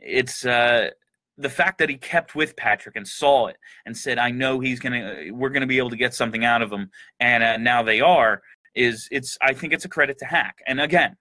it's 0.00 0.44
uh, 0.44 0.90
the 1.36 1.48
fact 1.48 1.78
that 1.78 1.88
he 1.88 1.96
kept 1.96 2.34
with 2.34 2.56
Patrick 2.56 2.96
and 2.96 3.06
saw 3.06 3.46
it 3.46 3.56
and 3.86 3.96
said, 3.96 4.18
"I 4.18 4.30
know 4.30 4.60
he's 4.60 4.80
gonna, 4.80 5.26
we're 5.30 5.50
gonna 5.50 5.66
be 5.66 5.78
able 5.78 5.90
to 5.90 5.96
get 5.96 6.14
something 6.14 6.44
out 6.44 6.62
of 6.62 6.72
him," 6.72 6.90
and 7.20 7.42
uh, 7.42 7.56
now 7.56 7.82
they 7.82 8.00
are. 8.00 8.42
Is 8.74 9.08
it's 9.10 9.36
I 9.40 9.54
think 9.54 9.72
it's 9.72 9.84
a 9.84 9.88
credit 9.88 10.18
to 10.18 10.24
Hack. 10.24 10.58
And 10.66 10.80
again, 10.80 11.16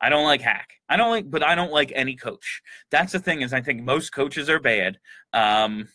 I 0.00 0.08
don't 0.08 0.24
like 0.24 0.40
Hack. 0.40 0.68
I 0.88 0.96
don't 0.96 1.10
like, 1.10 1.30
but 1.30 1.42
I 1.42 1.54
don't 1.54 1.72
like 1.72 1.92
any 1.94 2.16
coach. 2.16 2.62
That's 2.90 3.12
the 3.12 3.18
thing 3.18 3.42
is 3.42 3.52
I 3.52 3.60
think 3.60 3.82
most 3.82 4.10
coaches 4.10 4.48
are 4.48 4.60
bad. 4.60 4.98
Um, 5.32 5.88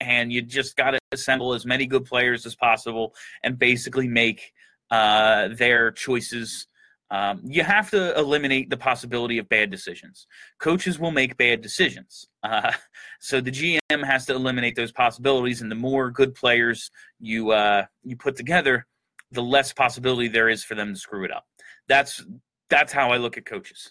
and 0.00 0.32
you 0.32 0.42
just 0.42 0.76
got 0.76 0.92
to 0.92 0.98
assemble 1.12 1.54
as 1.54 1.64
many 1.64 1.86
good 1.86 2.04
players 2.04 2.44
as 2.46 2.54
possible 2.54 3.14
and 3.42 3.58
basically 3.58 4.08
make 4.08 4.52
uh, 4.94 5.48
their 5.48 5.90
choices. 5.90 6.68
Um, 7.10 7.40
you 7.44 7.64
have 7.64 7.90
to 7.90 8.16
eliminate 8.16 8.70
the 8.70 8.76
possibility 8.76 9.38
of 9.38 9.48
bad 9.48 9.68
decisions. 9.70 10.26
Coaches 10.60 10.98
will 11.00 11.10
make 11.10 11.36
bad 11.36 11.60
decisions. 11.62 12.28
Uh, 12.44 12.72
so 13.20 13.40
the 13.40 13.50
GM 13.50 14.04
has 14.04 14.26
to 14.26 14.34
eliminate 14.34 14.76
those 14.76 14.92
possibilities, 14.92 15.62
and 15.62 15.70
the 15.70 15.82
more 15.90 16.10
good 16.10 16.34
players 16.34 16.90
you 17.18 17.50
uh, 17.50 17.84
you 18.04 18.16
put 18.16 18.36
together, 18.36 18.86
the 19.32 19.42
less 19.42 19.72
possibility 19.72 20.28
there 20.28 20.48
is 20.48 20.62
for 20.62 20.76
them 20.76 20.94
to 20.94 20.98
screw 20.98 21.24
it 21.24 21.32
up. 21.32 21.44
That's 21.88 22.24
that's 22.70 22.92
how 22.92 23.10
I 23.10 23.16
look 23.16 23.36
at 23.36 23.44
coaches. 23.44 23.90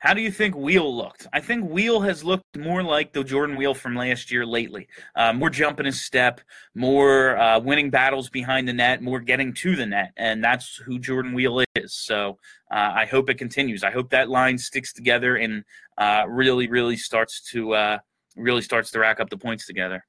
How 0.00 0.14
do 0.14 0.22
you 0.22 0.30
think 0.30 0.56
Weal 0.56 0.96
looked? 0.96 1.26
I 1.30 1.40
think 1.40 1.68
Weal 1.68 2.00
has 2.00 2.24
looked 2.24 2.56
more 2.56 2.82
like 2.82 3.12
the 3.12 3.22
Jordan 3.22 3.54
Weal 3.54 3.74
from 3.74 3.94
last 3.94 4.30
year 4.30 4.46
lately. 4.46 4.88
Uh, 5.14 5.34
more 5.34 5.50
jumping 5.50 5.84
his 5.84 6.00
step, 6.00 6.40
more 6.74 7.36
uh, 7.36 7.60
winning 7.60 7.90
battles 7.90 8.30
behind 8.30 8.66
the 8.66 8.72
net, 8.72 9.02
more 9.02 9.20
getting 9.20 9.52
to 9.52 9.76
the 9.76 9.84
net, 9.84 10.12
and 10.16 10.42
that's 10.42 10.76
who 10.76 10.98
Jordan 10.98 11.34
Weal 11.34 11.62
is. 11.74 11.92
So 11.92 12.38
uh, 12.70 12.92
I 12.94 13.04
hope 13.04 13.28
it 13.28 13.36
continues. 13.36 13.84
I 13.84 13.90
hope 13.90 14.08
that 14.10 14.30
line 14.30 14.56
sticks 14.56 14.94
together 14.94 15.36
and 15.36 15.64
uh, 15.98 16.24
really, 16.26 16.66
really 16.66 16.96
starts 16.96 17.42
to 17.50 17.74
uh, 17.74 17.98
really 18.36 18.62
starts 18.62 18.90
to 18.92 19.00
rack 19.00 19.20
up 19.20 19.28
the 19.28 19.36
points 19.36 19.66
together. 19.66 20.06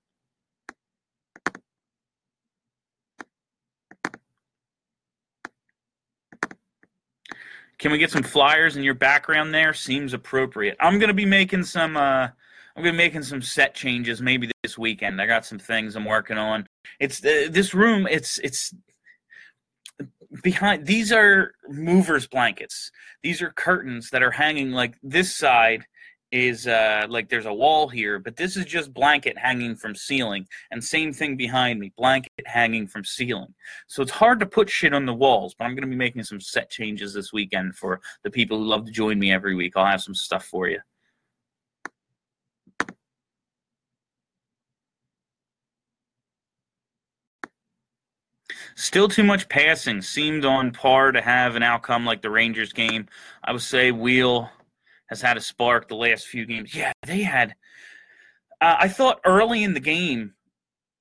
Can 7.82 7.92
we 7.92 7.98
get 7.98 8.12
some 8.12 8.22
flyers 8.22 8.78
in 8.78 8.84
your 8.84 8.94
background 8.94 9.52
there? 9.56 9.74
Seems 9.74 10.14
appropriate. 10.14 10.78
I'm 10.80 11.00
gonna 11.00 11.16
be 11.16 11.26
making 11.26 11.64
some. 11.64 11.98
Uh, 11.98 12.28
I'm 12.76 12.84
gonna 12.84 12.92
be 12.92 12.98
making 12.98 13.24
some 13.24 13.42
set 13.42 13.74
changes 13.74 14.22
maybe 14.22 14.52
this 14.62 14.78
weekend. 14.78 15.20
I 15.20 15.26
got 15.26 15.48
some 15.48 15.58
things 15.58 15.96
I'm 15.96 16.06
working 16.06 16.38
on. 16.38 16.68
It's 17.00 17.26
uh, 17.26 17.48
this 17.50 17.74
room. 17.74 18.06
It's 18.06 18.38
it's 18.44 18.76
behind. 20.44 20.86
These 20.86 21.12
are 21.12 21.56
movers 21.70 22.28
blankets. 22.28 22.92
These 23.24 23.42
are 23.42 23.50
curtains 23.50 24.12
that 24.12 24.22
are 24.22 24.30
hanging 24.30 24.74
like 24.74 24.94
this 25.02 25.36
side 25.36 25.88
is 26.32 26.66
uh, 26.68 27.06
like 27.10 27.30
there's 27.30 27.46
a 27.46 27.54
wall 27.54 27.88
here, 27.88 28.20
but 28.20 28.36
this 28.36 28.56
is 28.56 28.66
just 28.66 28.94
blanket 28.94 29.38
hanging 29.38 29.76
from 29.76 29.96
ceiling, 29.96 30.48
and 30.72 30.84
same 30.84 31.12
thing 31.12 31.36
behind 31.36 31.80
me, 31.80 31.92
blanket 31.98 32.32
hanging 32.46 32.88
from 32.88 33.04
ceiling. 33.04 33.54
So 33.88 34.02
it's 34.02 34.12
hard 34.12 34.40
to 34.40 34.46
put 34.46 34.70
shit 34.70 34.94
on 34.94 35.06
the 35.06 35.14
walls, 35.14 35.54
but 35.58 35.66
I'm 35.66 35.72
going 35.72 35.82
to 35.82 35.88
be 35.88 35.96
making 35.96 36.24
some 36.24 36.40
set 36.40 36.70
changes 36.70 37.14
this 37.14 37.34
weekend 37.34 37.76
for 37.76 38.02
the 38.24 38.32
people 38.32 38.58
who 38.58 38.66
love 38.66 38.86
to 38.86 38.92
join 38.92 39.20
me 39.20 39.32
every 39.32 39.56
week. 39.56 39.74
I'll 39.76 39.86
have 39.86 40.02
some 40.02 40.16
stuff 40.16 40.46
for 40.46 40.68
you. 40.68 40.80
Still 48.76 49.08
too 49.08 49.24
much 49.24 49.50
passing. 49.50 50.02
Seemed 50.02 50.46
on 50.46 50.72
par 50.72 51.12
to 51.12 51.22
have 51.22 51.56
an 51.56 51.64
outcome 51.64 52.06
like 52.06 52.22
the 52.22 52.30
Rangers 52.30 52.72
game. 52.72 53.08
I 53.44 53.52
would 53.52 53.62
say 53.62 53.92
Weal 53.92 54.50
has 55.12 55.22
had 55.22 55.38
a 55.38 55.42
spark 55.42 55.88
the 55.90 55.96
last 55.96 56.26
few 56.26 56.46
games. 56.46 56.74
Yeah, 56.74 56.94
they 57.06 57.22
had. 57.22 57.54
Uh, 58.62 58.78
I 58.80 58.88
thought 58.88 59.20
early 59.26 59.64
in 59.64 59.74
the 59.74 59.80
game, 59.82 60.34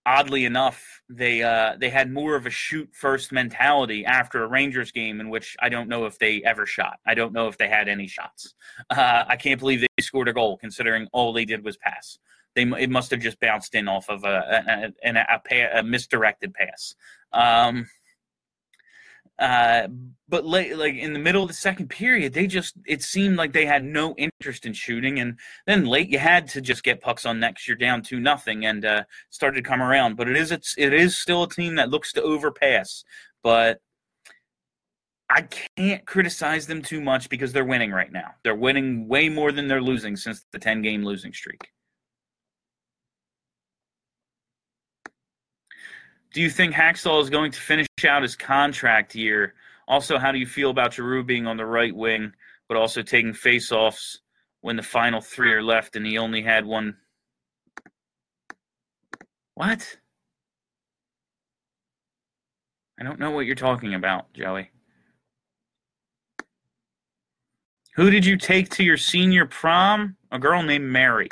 oddly 0.04 0.44
enough, 0.44 1.00
they 1.08 1.42
uh, 1.42 1.76
they 1.78 1.90
had 1.90 2.12
more 2.12 2.34
of 2.34 2.44
a 2.44 2.50
shoot 2.50 2.90
first 2.92 3.30
mentality 3.30 4.04
after 4.04 4.42
a 4.42 4.48
Rangers 4.48 4.90
game 4.90 5.20
in 5.20 5.30
which 5.30 5.56
I 5.60 5.68
don't 5.68 5.88
know 5.88 6.06
if 6.06 6.18
they 6.18 6.42
ever 6.42 6.66
shot. 6.66 6.98
I 7.06 7.14
don't 7.14 7.32
know 7.32 7.46
if 7.46 7.56
they 7.56 7.68
had 7.68 7.88
any 7.88 8.08
shots. 8.08 8.54
Uh, 8.90 9.24
I 9.28 9.36
can't 9.36 9.60
believe 9.60 9.80
they 9.80 10.02
scored 10.02 10.28
a 10.28 10.32
goal 10.32 10.58
considering 10.58 11.06
all 11.12 11.32
they 11.32 11.44
did 11.44 11.64
was 11.64 11.76
pass. 11.76 12.18
They 12.56 12.62
it 12.62 12.90
must 12.90 13.12
have 13.12 13.20
just 13.20 13.38
bounced 13.38 13.76
in 13.76 13.86
off 13.86 14.08
of 14.10 14.24
a 14.24 14.92
a, 15.04 15.08
a, 15.08 15.40
a, 15.52 15.78
a 15.78 15.82
misdirected 15.84 16.52
pass. 16.52 16.96
Um, 17.32 17.86
uh, 19.40 19.88
but 20.28 20.44
late, 20.44 20.76
like 20.76 20.94
in 20.94 21.14
the 21.14 21.18
middle 21.18 21.42
of 21.42 21.48
the 21.48 21.54
second 21.54 21.88
period, 21.88 22.34
they 22.34 22.46
just 22.46 22.74
it 22.86 23.02
seemed 23.02 23.36
like 23.36 23.52
they 23.52 23.64
had 23.64 23.84
no 23.84 24.14
interest 24.16 24.66
in 24.66 24.74
shooting, 24.74 25.18
and 25.18 25.38
then 25.66 25.86
late 25.86 26.10
you 26.10 26.18
had 26.18 26.46
to 26.48 26.60
just 26.60 26.84
get 26.84 27.00
pucks 27.00 27.24
on 27.24 27.40
next. 27.40 27.66
You're 27.66 27.76
down 27.76 28.02
to 28.04 28.20
nothing, 28.20 28.66
and 28.66 28.84
uh, 28.84 29.04
started 29.30 29.56
to 29.56 29.68
come 29.68 29.82
around. 29.82 30.16
But 30.16 30.28
it 30.28 30.36
is 30.36 30.52
it's, 30.52 30.74
it 30.76 30.92
is 30.92 31.16
still 31.16 31.42
a 31.42 31.48
team 31.48 31.74
that 31.76 31.88
looks 31.88 32.12
to 32.12 32.22
overpass, 32.22 33.02
but 33.42 33.80
I 35.30 35.48
can't 35.76 36.04
criticize 36.06 36.66
them 36.66 36.82
too 36.82 37.00
much 37.00 37.28
because 37.28 37.52
they're 37.52 37.64
winning 37.64 37.92
right 37.92 38.12
now. 38.12 38.34
They're 38.44 38.54
winning 38.54 39.08
way 39.08 39.28
more 39.28 39.52
than 39.52 39.68
they're 39.68 39.80
losing 39.80 40.16
since 40.16 40.44
the 40.52 40.58
10 40.58 40.82
game 40.82 41.04
losing 41.04 41.32
streak. 41.32 41.70
Do 46.32 46.40
you 46.40 46.50
think 46.50 46.74
Hakstol 46.74 47.22
is 47.22 47.30
going 47.30 47.52
to 47.52 47.60
finish 47.60 47.86
out 48.04 48.22
his 48.22 48.36
contract 48.36 49.14
year? 49.14 49.54
Also, 49.88 50.18
how 50.18 50.32
do 50.32 50.38
you 50.38 50.46
feel 50.46 50.70
about 50.70 50.94
Giroux 50.94 51.24
being 51.24 51.46
on 51.46 51.56
the 51.56 51.66
right 51.66 51.94
wing, 51.94 52.32
but 52.68 52.76
also 52.76 53.02
taking 53.02 53.32
faceoffs 53.32 54.18
when 54.60 54.76
the 54.76 54.82
final 54.82 55.20
three 55.20 55.52
are 55.52 55.62
left 55.62 55.96
and 55.96 56.06
he 56.06 56.18
only 56.18 56.42
had 56.42 56.64
one? 56.64 56.96
What? 59.54 59.96
I 62.98 63.02
don't 63.02 63.18
know 63.18 63.30
what 63.30 63.46
you're 63.46 63.54
talking 63.54 63.94
about, 63.94 64.32
Joey. 64.32 64.70
Who 67.96 68.10
did 68.10 68.24
you 68.24 68.36
take 68.36 68.68
to 68.70 68.84
your 68.84 68.96
senior 68.96 69.46
prom? 69.46 70.16
A 70.30 70.38
girl 70.38 70.62
named 70.62 70.84
Mary. 70.84 71.28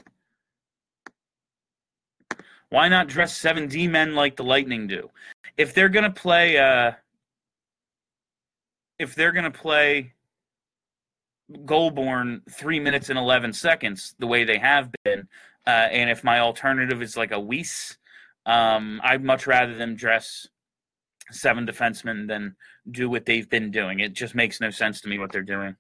Why 2.71 2.89
not 2.89 3.09
dress 3.09 3.37
seven 3.37 3.69
D 3.69 3.87
men 3.87 4.15
like 4.15 4.37
the 4.37 4.45
Lightning 4.45 4.87
do? 4.87 5.09
If 5.59 5.75
they're 5.75 5.89
gonna 5.89 6.11
play, 6.11 6.57
uh, 6.57 6.93
if 8.99 9.15
they're 9.15 9.33
gonna 9.33 9.51
play 9.51 10.15
Goulbourne 11.53 12.43
three 12.51 12.79
minutes 12.79 13.11
and 13.11 13.19
eleven 13.19 13.53
seconds, 13.53 14.15
the 14.19 14.27
way 14.27 14.45
they 14.45 14.59
have 14.59 14.91
been, 15.05 15.29
uh, 15.67 15.89
and 15.91 16.09
if 16.09 16.23
my 16.23 16.39
alternative 16.39 17.03
is 17.03 17.17
like 17.17 17.33
a 17.33 17.41
Weise, 17.41 17.97
um, 18.47 19.01
I'd 19.03 19.25
much 19.25 19.47
rather 19.47 19.75
them 19.75 19.97
dress 19.97 20.47
seven 21.31 21.67
defensemen 21.67 22.29
than 22.29 22.57
do 22.91 23.11
what 23.11 23.27
they've 23.27 23.49
been 23.51 23.71
doing. 23.71 24.01
It 24.01 24.15
just 24.15 24.35
makes 24.35 24.61
no 24.61 24.71
sense 24.71 25.01
to 25.03 25.09
me 25.09 25.19
what 25.19 25.33
they're 25.33 25.43
doing. 25.43 25.77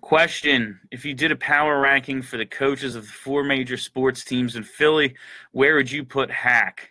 Question 0.00 0.80
If 0.90 1.04
you 1.04 1.14
did 1.14 1.32
a 1.32 1.36
power 1.36 1.80
ranking 1.80 2.22
for 2.22 2.36
the 2.36 2.46
coaches 2.46 2.94
of 2.94 3.02
the 3.02 3.12
four 3.12 3.44
major 3.44 3.76
sports 3.76 4.24
teams 4.24 4.56
in 4.56 4.62
Philly, 4.62 5.14
where 5.52 5.74
would 5.76 5.90
you 5.90 6.04
put 6.04 6.30
Hack? 6.30 6.90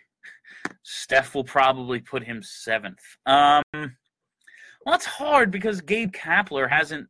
Steph 0.82 1.34
will 1.34 1.44
probably 1.44 2.00
put 2.00 2.22
him 2.22 2.42
seventh. 2.42 3.02
Um, 3.26 3.62
well, 3.72 4.94
it's 4.94 5.04
hard 5.04 5.50
because 5.50 5.80
Gabe 5.80 6.12
Kapler 6.12 6.68
hasn't 6.68 7.08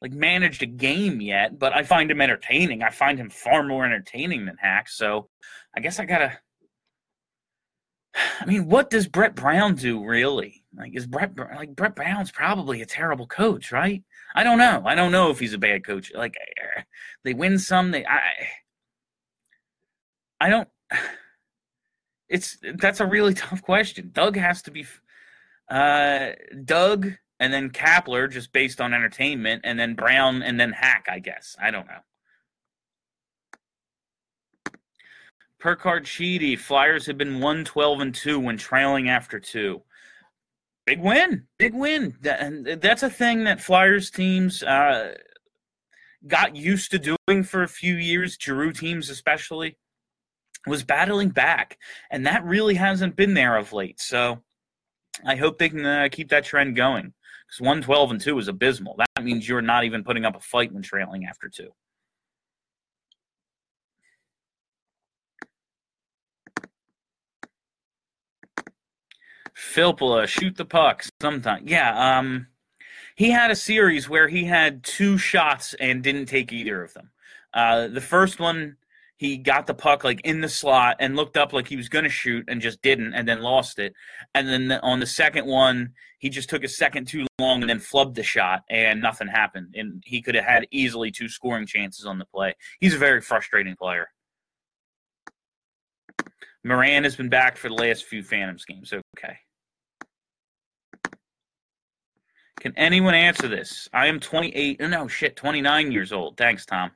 like 0.00 0.12
managed 0.12 0.62
a 0.62 0.66
game 0.66 1.20
yet, 1.20 1.58
but 1.58 1.74
I 1.74 1.82
find 1.82 2.10
him 2.10 2.20
entertaining. 2.20 2.82
I 2.82 2.90
find 2.90 3.18
him 3.18 3.30
far 3.30 3.62
more 3.62 3.84
entertaining 3.84 4.46
than 4.46 4.56
Hack. 4.56 4.88
So 4.88 5.28
I 5.76 5.80
guess 5.80 6.00
I 6.00 6.04
gotta. 6.04 6.38
I 8.40 8.44
mean, 8.44 8.66
what 8.66 8.90
does 8.90 9.06
Brett 9.06 9.34
Brown 9.34 9.74
do 9.74 10.04
really? 10.04 10.64
Like, 10.76 10.96
is 10.96 11.06
Brett 11.06 11.32
like 11.36 11.76
Brett 11.76 11.94
Brown's 11.94 12.30
probably 12.30 12.82
a 12.82 12.86
terrible 12.86 13.26
coach, 13.26 13.72
right? 13.72 14.02
I 14.34 14.44
don't 14.44 14.58
know. 14.58 14.82
I 14.86 14.94
don't 14.94 15.12
know 15.12 15.30
if 15.30 15.38
he's 15.38 15.54
a 15.54 15.58
bad 15.58 15.84
coach. 15.84 16.12
Like, 16.14 16.36
they 17.24 17.34
win 17.34 17.58
some. 17.58 17.90
They 17.90 18.04
I. 18.04 18.48
I 20.40 20.48
don't. 20.48 20.68
It's 22.32 22.58
that's 22.76 23.00
a 23.00 23.06
really 23.06 23.34
tough 23.44 23.60
question. 23.60 24.10
Doug 24.12 24.36
has 24.36 24.62
to 24.62 24.70
be. 24.70 24.86
Uh, 25.68 26.30
Doug 26.64 27.10
and 27.40 27.52
then 27.52 27.70
Kapler 27.70 28.30
just 28.30 28.52
based 28.52 28.80
on 28.80 28.94
entertainment, 28.94 29.62
and 29.64 29.80
then 29.80 29.94
Brown 29.94 30.40
and 30.40 30.60
then 30.60 30.70
Hack. 30.70 31.06
I 31.10 31.18
guess 31.18 31.56
I 31.60 31.72
don't 31.72 31.88
know. 31.88 32.02
Per 35.58 35.74
card 35.74 36.04
Cheedy, 36.04 36.58
Flyers 36.58 37.06
have 37.06 37.18
been 37.18 37.34
112 37.34 38.00
and 38.00 38.14
2 38.14 38.38
when 38.38 38.56
trailing 38.56 39.10
after 39.10 39.38
two. 39.38 39.82
Big 40.90 41.02
win. 41.02 41.46
Big 41.56 41.72
win. 41.72 42.16
And 42.24 42.66
that's 42.66 43.04
a 43.04 43.08
thing 43.10 43.44
that 43.44 43.60
Flyers 43.60 44.10
teams 44.10 44.60
uh, 44.64 45.14
got 46.26 46.56
used 46.56 46.90
to 46.90 46.98
doing 46.98 47.44
for 47.44 47.62
a 47.62 47.68
few 47.68 47.94
years, 47.94 48.36
Giroux 48.42 48.72
teams 48.72 49.08
especially, 49.08 49.78
was 50.66 50.82
battling 50.82 51.28
back. 51.28 51.78
And 52.10 52.26
that 52.26 52.44
really 52.44 52.74
hasn't 52.74 53.14
been 53.14 53.34
there 53.34 53.56
of 53.56 53.72
late. 53.72 54.00
So 54.00 54.42
I 55.24 55.36
hope 55.36 55.58
they 55.58 55.68
can 55.68 55.86
uh, 55.86 56.08
keep 56.10 56.30
that 56.30 56.44
trend 56.44 56.74
going. 56.74 57.12
Because 57.46 57.60
112 57.60 58.10
and 58.10 58.20
2 58.20 58.38
is 58.40 58.48
abysmal. 58.48 58.96
That 58.98 59.22
means 59.22 59.48
you're 59.48 59.62
not 59.62 59.84
even 59.84 60.02
putting 60.02 60.24
up 60.24 60.34
a 60.34 60.40
fight 60.40 60.72
when 60.72 60.82
trailing 60.82 61.24
after 61.24 61.48
two. 61.48 61.70
Filppula, 69.56 70.26
shoot 70.26 70.56
the 70.56 70.64
pucks 70.64 71.10
sometime. 71.20 71.62
Yeah, 71.66 72.18
um, 72.18 72.46
he 73.16 73.30
had 73.30 73.50
a 73.50 73.56
series 73.56 74.08
where 74.08 74.28
he 74.28 74.44
had 74.44 74.82
two 74.82 75.18
shots 75.18 75.74
and 75.74 76.02
didn't 76.02 76.26
take 76.26 76.52
either 76.52 76.82
of 76.82 76.94
them. 76.94 77.10
Uh, 77.52 77.88
the 77.88 78.00
first 78.00 78.40
one, 78.40 78.76
he 79.16 79.36
got 79.36 79.66
the 79.66 79.74
puck 79.74 80.02
like 80.04 80.22
in 80.22 80.40
the 80.40 80.48
slot 80.48 80.96
and 81.00 81.16
looked 81.16 81.36
up 81.36 81.52
like 81.52 81.68
he 81.68 81.76
was 81.76 81.90
going 81.90 82.04
to 82.04 82.10
shoot 82.10 82.46
and 82.48 82.62
just 82.62 82.80
didn't 82.80 83.12
and 83.12 83.28
then 83.28 83.42
lost 83.42 83.78
it. 83.78 83.92
And 84.34 84.48
then 84.48 84.68
the, 84.68 84.80
on 84.80 85.00
the 85.00 85.06
second 85.06 85.46
one, 85.46 85.92
he 86.18 86.30
just 86.30 86.48
took 86.48 86.64
a 86.64 86.68
second 86.68 87.08
too 87.08 87.26
long 87.38 87.60
and 87.60 87.68
then 87.68 87.80
flubbed 87.80 88.14
the 88.14 88.22
shot 88.22 88.62
and 88.70 89.02
nothing 89.02 89.28
happened. 89.28 89.74
And 89.74 90.02
he 90.06 90.22
could 90.22 90.34
have 90.34 90.44
had 90.44 90.66
easily 90.70 91.10
two 91.10 91.28
scoring 91.28 91.66
chances 91.66 92.06
on 92.06 92.18
the 92.18 92.24
play. 92.24 92.54
He's 92.78 92.94
a 92.94 92.98
very 92.98 93.20
frustrating 93.20 93.76
player. 93.76 94.08
Morin 96.64 97.04
has 97.04 97.16
been 97.16 97.28
back 97.28 97.56
for 97.56 97.68
the 97.68 97.74
last 97.74 98.04
few 98.04 98.22
Phantoms 98.22 98.64
games. 98.64 98.92
Okay. 98.92 99.36
Can 102.60 102.74
anyone 102.76 103.14
answer 103.14 103.48
this? 103.48 103.88
I 103.92 104.06
am 104.06 104.20
28. 104.20 104.80
No, 104.80 105.08
shit, 105.08 105.34
29 105.36 105.90
years 105.90 106.12
old. 106.12 106.36
Thanks, 106.36 106.66
Tom. 106.66 106.90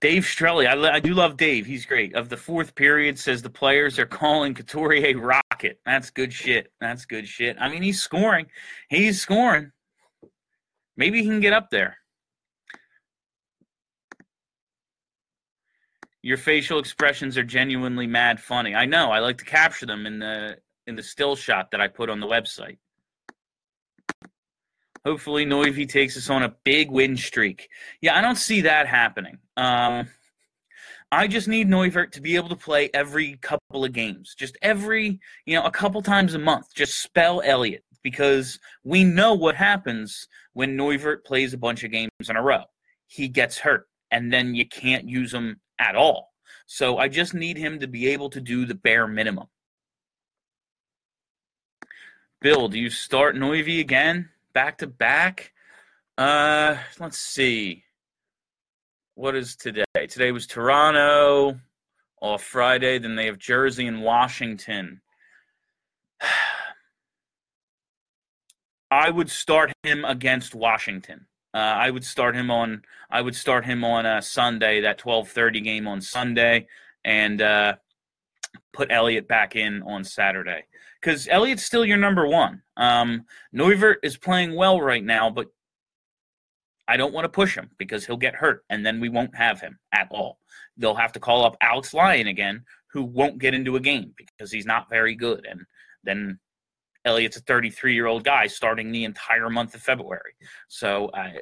Dave 0.00 0.24
Strelly, 0.24 0.66
I, 0.66 0.74
I 0.74 1.00
do 1.00 1.12
love 1.12 1.36
Dave. 1.36 1.66
He's 1.66 1.84
great. 1.84 2.14
Of 2.14 2.28
the 2.28 2.36
fourth 2.36 2.74
period, 2.74 3.18
says 3.18 3.42
the 3.42 3.50
players 3.50 3.98
are 3.98 4.06
calling 4.06 4.54
Couturier 4.54 5.18
rocket. 5.18 5.80
That's 5.84 6.10
good 6.10 6.32
shit. 6.32 6.72
That's 6.80 7.04
good 7.04 7.26
shit. 7.26 7.56
I 7.58 7.68
mean, 7.68 7.82
he's 7.82 8.00
scoring. 8.00 8.46
He's 8.88 9.20
scoring. 9.20 9.72
Maybe 10.96 11.22
he 11.22 11.28
can 11.28 11.40
get 11.40 11.52
up 11.52 11.70
there. 11.70 11.96
Your 16.22 16.36
facial 16.36 16.78
expressions 16.78 17.36
are 17.38 17.44
genuinely 17.44 18.06
mad 18.06 18.40
funny. 18.40 18.74
I 18.74 18.84
know. 18.84 19.10
I 19.10 19.20
like 19.20 19.38
to 19.38 19.44
capture 19.44 19.86
them 19.86 20.06
in 20.06 20.18
the 20.18 20.58
in 20.86 20.96
the 20.96 21.02
still 21.02 21.36
shot 21.36 21.70
that 21.70 21.80
I 21.80 21.88
put 21.88 22.10
on 22.10 22.18
the 22.18 22.26
website. 22.26 22.78
Hopefully, 25.04 25.46
Noivy 25.46 25.88
takes 25.88 26.16
us 26.16 26.28
on 26.28 26.42
a 26.42 26.54
big 26.64 26.90
win 26.90 27.16
streak. 27.16 27.68
Yeah, 28.00 28.16
I 28.16 28.20
don't 28.20 28.36
see 28.36 28.62
that 28.62 28.86
happening. 28.86 29.38
Um, 29.56 30.08
I 31.10 31.26
just 31.26 31.48
need 31.48 31.68
Neuvirth 31.68 32.12
to 32.12 32.20
be 32.20 32.36
able 32.36 32.50
to 32.50 32.56
play 32.56 32.90
every 32.92 33.36
couple 33.36 33.84
of 33.84 33.92
games, 33.92 34.34
just 34.34 34.58
every, 34.60 35.20
you 35.46 35.54
know, 35.54 35.64
a 35.64 35.70
couple 35.70 36.02
times 36.02 36.34
a 36.34 36.38
month. 36.38 36.74
Just 36.74 37.02
spell 37.02 37.40
Elliott 37.44 37.84
because 38.02 38.58
we 38.84 39.04
know 39.04 39.34
what 39.34 39.54
happens 39.54 40.28
when 40.52 40.76
Neuvirth 40.76 41.24
plays 41.24 41.54
a 41.54 41.58
bunch 41.58 41.84
of 41.84 41.90
games 41.90 42.10
in 42.28 42.36
a 42.36 42.42
row. 42.42 42.64
He 43.06 43.28
gets 43.28 43.58
hurt, 43.58 43.88
and 44.10 44.30
then 44.30 44.54
you 44.54 44.66
can't 44.68 45.08
use 45.08 45.32
him 45.32 45.60
at 45.78 45.96
all. 45.96 46.32
So 46.66 46.98
I 46.98 47.08
just 47.08 47.32
need 47.32 47.56
him 47.56 47.78
to 47.78 47.86
be 47.86 48.08
able 48.08 48.28
to 48.30 48.40
do 48.40 48.66
the 48.66 48.74
bare 48.74 49.06
minimum. 49.06 49.46
Bill, 52.40 52.68
do 52.68 52.78
you 52.78 52.90
start 52.90 53.34
Noivy 53.34 53.80
again? 53.80 54.28
Back 54.52 54.78
to 54.78 54.86
back. 54.86 55.52
Uh, 56.16 56.76
let's 56.98 57.18
see. 57.18 57.84
What 59.14 59.34
is 59.34 59.56
today? 59.56 59.84
Today 60.08 60.32
was 60.32 60.46
Toronto 60.46 61.58
off 62.20 62.42
Friday. 62.42 62.98
Then 62.98 63.16
they 63.16 63.26
have 63.26 63.38
Jersey 63.38 63.86
and 63.86 64.02
Washington. 64.02 65.00
I 68.90 69.10
would 69.10 69.28
start 69.28 69.70
him 69.82 70.04
against 70.04 70.54
Washington. 70.54 71.26
Uh, 71.52 71.58
I 71.58 71.90
would 71.90 72.04
start 72.04 72.34
him 72.34 72.50
on. 72.50 72.82
I 73.10 73.20
would 73.20 73.34
start 73.34 73.64
him 73.64 73.84
on 73.84 74.06
a 74.06 74.16
uh, 74.16 74.20
Sunday, 74.20 74.80
that 74.80 74.98
twelve 74.98 75.28
thirty 75.28 75.60
game 75.60 75.86
on 75.86 76.00
Sunday, 76.00 76.66
and 77.04 77.42
uh, 77.42 77.74
put 78.72 78.90
Elliott 78.90 79.28
back 79.28 79.56
in 79.56 79.82
on 79.82 80.04
Saturday 80.04 80.64
because 81.00 81.28
Elliott's 81.28 81.64
still 81.64 81.84
your 81.84 81.96
number 81.96 82.26
one. 82.26 82.62
Um, 82.76 83.24
Neuvirth 83.54 83.96
is 84.02 84.16
playing 84.16 84.54
well 84.54 84.80
right 84.80 85.04
now, 85.04 85.30
but 85.30 85.48
I 86.86 86.96
don't 86.96 87.12
want 87.12 87.24
to 87.24 87.28
push 87.28 87.54
him 87.56 87.70
because 87.78 88.06
he'll 88.06 88.16
get 88.16 88.34
hurt, 88.34 88.64
and 88.70 88.84
then 88.84 89.00
we 89.00 89.08
won't 89.08 89.36
have 89.36 89.60
him 89.60 89.78
at 89.92 90.08
all. 90.10 90.38
They'll 90.76 90.94
have 90.94 91.12
to 91.12 91.20
call 91.20 91.44
up 91.44 91.56
Alex 91.60 91.92
Lyon 91.92 92.28
again, 92.28 92.64
who 92.92 93.02
won't 93.02 93.38
get 93.38 93.54
into 93.54 93.76
a 93.76 93.80
game 93.80 94.14
because 94.16 94.50
he's 94.50 94.66
not 94.66 94.88
very 94.88 95.14
good, 95.14 95.46
and 95.48 95.60
then 96.04 96.38
Elliott's 97.04 97.36
a 97.36 97.40
33 97.40 97.94
year 97.94 98.06
old 98.06 98.24
guy 98.24 98.46
starting 98.46 98.90
the 98.90 99.04
entire 99.04 99.50
month 99.50 99.74
of 99.74 99.82
February. 99.82 100.34
So 100.68 101.10
I, 101.14 101.38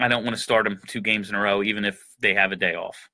I 0.00 0.08
don't 0.08 0.24
want 0.24 0.36
to 0.36 0.42
start 0.42 0.66
him 0.66 0.80
two 0.86 1.00
games 1.00 1.28
in 1.28 1.34
a 1.34 1.40
row, 1.40 1.62
even 1.62 1.84
if 1.84 2.02
they 2.18 2.34
have 2.34 2.52
a 2.52 2.56
day 2.56 2.74
off. 2.74 3.08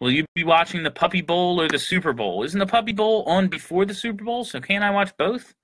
Will 0.00 0.10
you 0.10 0.24
be 0.34 0.44
watching 0.44 0.82
the 0.82 0.90
Puppy 0.90 1.20
Bowl 1.20 1.60
or 1.60 1.68
the 1.68 1.78
Super 1.78 2.14
Bowl? 2.14 2.42
Isn't 2.42 2.58
the 2.58 2.66
Puppy 2.66 2.92
Bowl 2.92 3.22
on 3.24 3.48
before 3.48 3.84
the 3.84 3.92
Super 3.92 4.24
Bowl? 4.24 4.44
So 4.44 4.60
can't 4.60 4.82
I 4.82 4.90
watch 4.90 5.14
both? 5.18 5.54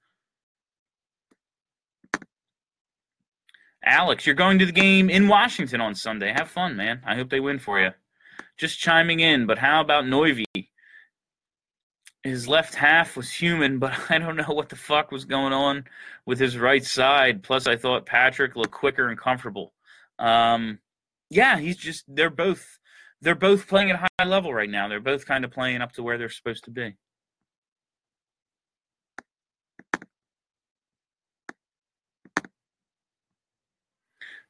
Alex, 3.82 4.26
you're 4.26 4.34
going 4.34 4.58
to 4.58 4.66
the 4.66 4.72
game 4.72 5.08
in 5.08 5.28
Washington 5.28 5.80
on 5.80 5.94
Sunday. 5.94 6.32
Have 6.32 6.50
fun, 6.50 6.76
man. 6.76 7.00
I 7.06 7.14
hope 7.14 7.30
they 7.30 7.40
win 7.40 7.58
for 7.58 7.80
you. 7.80 7.92
Just 8.58 8.78
chiming 8.78 9.20
in, 9.20 9.46
but 9.46 9.58
how 9.58 9.80
about 9.80 10.04
Noivy? 10.04 10.44
His 12.22 12.48
left 12.48 12.74
half 12.74 13.16
was 13.16 13.30
human, 13.30 13.78
but 13.78 13.94
I 14.10 14.18
don't 14.18 14.36
know 14.36 14.52
what 14.52 14.68
the 14.68 14.76
fuck 14.76 15.12
was 15.12 15.24
going 15.24 15.54
on 15.54 15.84
with 16.26 16.38
his 16.38 16.58
right 16.58 16.84
side. 16.84 17.42
Plus, 17.42 17.66
I 17.66 17.76
thought 17.76 18.04
Patrick 18.04 18.54
looked 18.54 18.72
quicker 18.72 19.08
and 19.08 19.18
comfortable. 19.18 19.72
Um, 20.18 20.80
yeah, 21.30 21.58
he's 21.58 21.76
just, 21.76 22.04
they're 22.08 22.28
both 22.28 22.78
they're 23.26 23.34
both 23.34 23.66
playing 23.66 23.90
at 23.90 23.96
a 23.96 24.06
high 24.20 24.24
level 24.24 24.54
right 24.54 24.70
now. 24.70 24.86
They're 24.86 25.00
both 25.00 25.26
kind 25.26 25.44
of 25.44 25.50
playing 25.50 25.82
up 25.82 25.90
to 25.94 26.02
where 26.04 26.16
they're 26.16 26.28
supposed 26.28 26.62
to 26.66 26.70
be. 26.70 26.94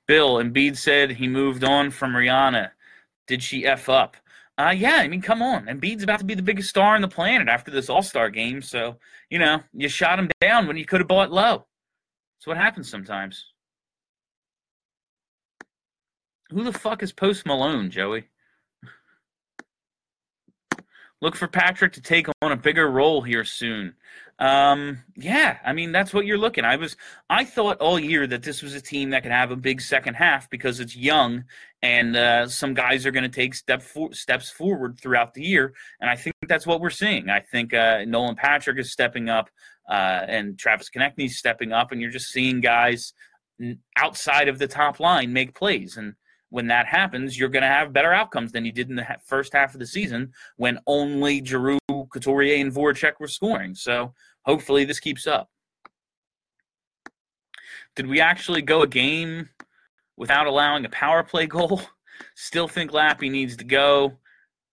Bill 0.07 0.35
Embiid 0.35 0.77
said 0.77 1.13
he 1.13 1.27
moved 1.27 1.65
on 1.65 1.91
from 1.91 2.13
Rihanna. 2.13 2.73
Did 3.27 3.43
she 3.43 3.65
f 3.65 3.89
up? 3.89 4.19
Uh, 4.59 4.75
yeah, 4.77 4.97
I 4.97 5.09
mean, 5.09 5.23
come 5.23 5.41
on. 5.41 5.65
Embiid's 5.65 6.03
about 6.03 6.19
to 6.19 6.27
be 6.27 6.35
the 6.35 6.43
biggest 6.43 6.69
star 6.69 6.97
on 6.97 7.01
the 7.01 7.09
planet 7.09 7.49
after 7.49 7.71
this 7.71 7.89
All 7.89 8.03
Star 8.03 8.29
game. 8.29 8.61
So, 8.61 8.99
you 9.31 9.39
know, 9.39 9.63
you 9.73 9.89
shot 9.89 10.19
him 10.19 10.29
down 10.43 10.67
when 10.67 10.77
you 10.77 10.85
could 10.85 11.01
have 11.01 11.09
bought 11.09 11.33
low. 11.33 11.67
That's 12.37 12.47
what 12.47 12.59
happens 12.59 12.91
sometimes. 12.91 13.43
Who 16.51 16.63
the 16.63 16.75
fuck 16.75 17.03
is 17.03 17.11
Post 17.11 17.47
Malone, 17.47 17.91
Joey? 17.91 18.29
Look 21.23 21.35
for 21.35 21.49
Patrick 21.49 21.95
to 21.95 22.03
take 22.03 22.27
on 22.43 22.53
a 22.53 22.57
bigger 22.57 22.91
role 22.91 23.23
here 23.23 23.45
soon. 23.45 23.95
Um, 24.39 25.03
yeah, 25.17 25.57
I 25.65 25.73
mean 25.73 25.93
that's 25.93 26.13
what 26.13 26.27
you're 26.27 26.37
looking. 26.37 26.65
I 26.65 26.77
was 26.77 26.95
I 27.31 27.45
thought 27.45 27.79
all 27.79 27.99
year 27.99 28.27
that 28.27 28.43
this 28.43 28.63
was 28.63 28.75
a 28.75 28.83
team 28.83 29.09
that 29.11 29.23
could 29.23 29.33
have 29.33 29.51
a 29.51 29.57
big 29.57 29.81
second 29.81 30.15
half 30.15 30.51
because 30.51 30.79
it's 30.79 30.95
young 30.95 31.45
and 31.81 32.17
uh, 32.17 32.47
some 32.49 32.75
guys 32.75 33.07
are 33.07 33.11
going 33.11 33.23
to 33.23 33.31
take 33.31 33.55
step 33.55 33.81
for, 33.81 34.13
steps 34.13 34.51
forward 34.51 35.01
throughout 35.01 35.33
the 35.33 35.43
year, 35.43 35.73
and 36.01 36.11
I 36.11 36.17
think 36.17 36.35
that's 36.49 36.67
what 36.67 36.81
we're 36.81 36.91
seeing. 36.91 37.31
I 37.31 37.41
think 37.41 37.73
uh, 37.73 38.05
Nolan 38.07 38.37
Patrick 38.37 38.79
is 38.79 38.93
stepping 38.93 39.31
up, 39.31 39.49
uh, 39.89 40.25
and 40.29 40.59
Travis 40.59 40.91
Konecny 40.91 41.27
is 41.27 41.39
stepping 41.39 41.73
up, 41.73 41.93
and 41.93 42.01
you're 42.01 42.11
just 42.11 42.31
seeing 42.31 42.61
guys 42.61 43.15
outside 43.97 44.49
of 44.49 44.59
the 44.59 44.67
top 44.67 45.01
line 45.01 45.33
make 45.33 45.55
plays 45.55 45.97
and 45.97 46.15
when 46.51 46.67
that 46.69 46.87
happens, 46.87 47.39
you're 47.39 47.49
going 47.49 47.63
to 47.63 47.69
have 47.69 47.93
better 47.93 48.13
outcomes 48.13 48.53
than 48.53 48.65
you 48.65 48.73
did 48.73 48.89
in 48.89 48.97
the 48.97 49.07
first 49.25 49.53
half 49.53 49.75
of 49.75 49.81
the 49.81 49.87
season 49.87 50.33
when 50.57 50.79
only 50.87 51.45
Giroux, 51.45 51.79
Couturier, 52.11 52.61
and 52.61 52.73
Voracek 52.73 53.19
were 53.19 53.29
scoring. 53.29 53.75
So 53.75 54.15
hopefully 54.45 54.85
this 54.85 55.01
keeps 55.01 55.27
up. 55.27 55.51
Did 57.97 58.07
we 58.07 58.21
actually 58.21 58.63
go 58.63 58.83
a 58.83 58.87
game 58.87 59.49
without 60.17 60.47
allowing 60.47 60.85
a 60.85 60.91
power 60.91 61.23
play 61.23 61.47
goal? 61.47 61.81
Still 62.35 62.69
think 62.69 62.93
Lappy 62.93 63.31
needs 63.31 63.57
to 63.57 63.65
go 63.65 64.19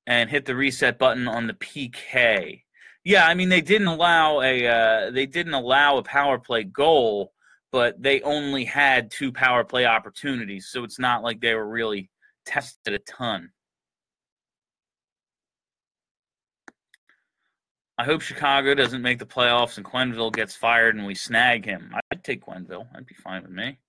and 0.05 0.29
hit 0.29 0.45
the 0.45 0.55
reset 0.55 0.99
button 0.99 1.27
on 1.27 1.47
the 1.47 1.53
PK. 1.53 2.61
Yeah, 3.05 3.27
I 3.27 3.33
mean 3.33 3.49
they 3.49 3.61
didn't 3.61 3.87
allow 3.87 4.41
a 4.41 4.65
uh, 4.65 5.11
they 5.11 5.25
didn't 5.25 5.53
allow 5.53 5.97
a 5.97 6.03
power 6.03 6.39
play 6.39 6.63
goal 6.63 7.32
but 7.73 7.99
they 8.01 8.21
only 8.21 8.63
had 8.63 9.09
two 9.09 9.31
power 9.31 9.63
play 9.63 9.87
opportunities, 9.87 10.67
so 10.67 10.83
it's 10.83 10.99
not 10.99 11.23
like 11.23 11.41
they 11.41 11.55
were 11.55 11.67
really 11.67 12.11
tested 12.45 12.93
a 12.93 12.99
ton. 12.99 13.49
I 17.97 18.03
hope 18.03 18.21
Chicago 18.21 18.75
doesn't 18.75 19.01
make 19.01 19.17
the 19.17 19.25
playoffs 19.25 19.77
and 19.77 19.85
Quenneville 19.85 20.33
gets 20.33 20.55
fired 20.55 20.95
and 20.95 21.05
we 21.05 21.15
snag 21.15 21.65
him. 21.65 21.95
I'd 22.11 22.23
take 22.23 22.45
Quenneville. 22.45 22.87
I'd 22.95 23.07
be 23.07 23.15
fine 23.15 23.41
with 23.41 23.51
me. 23.51 23.79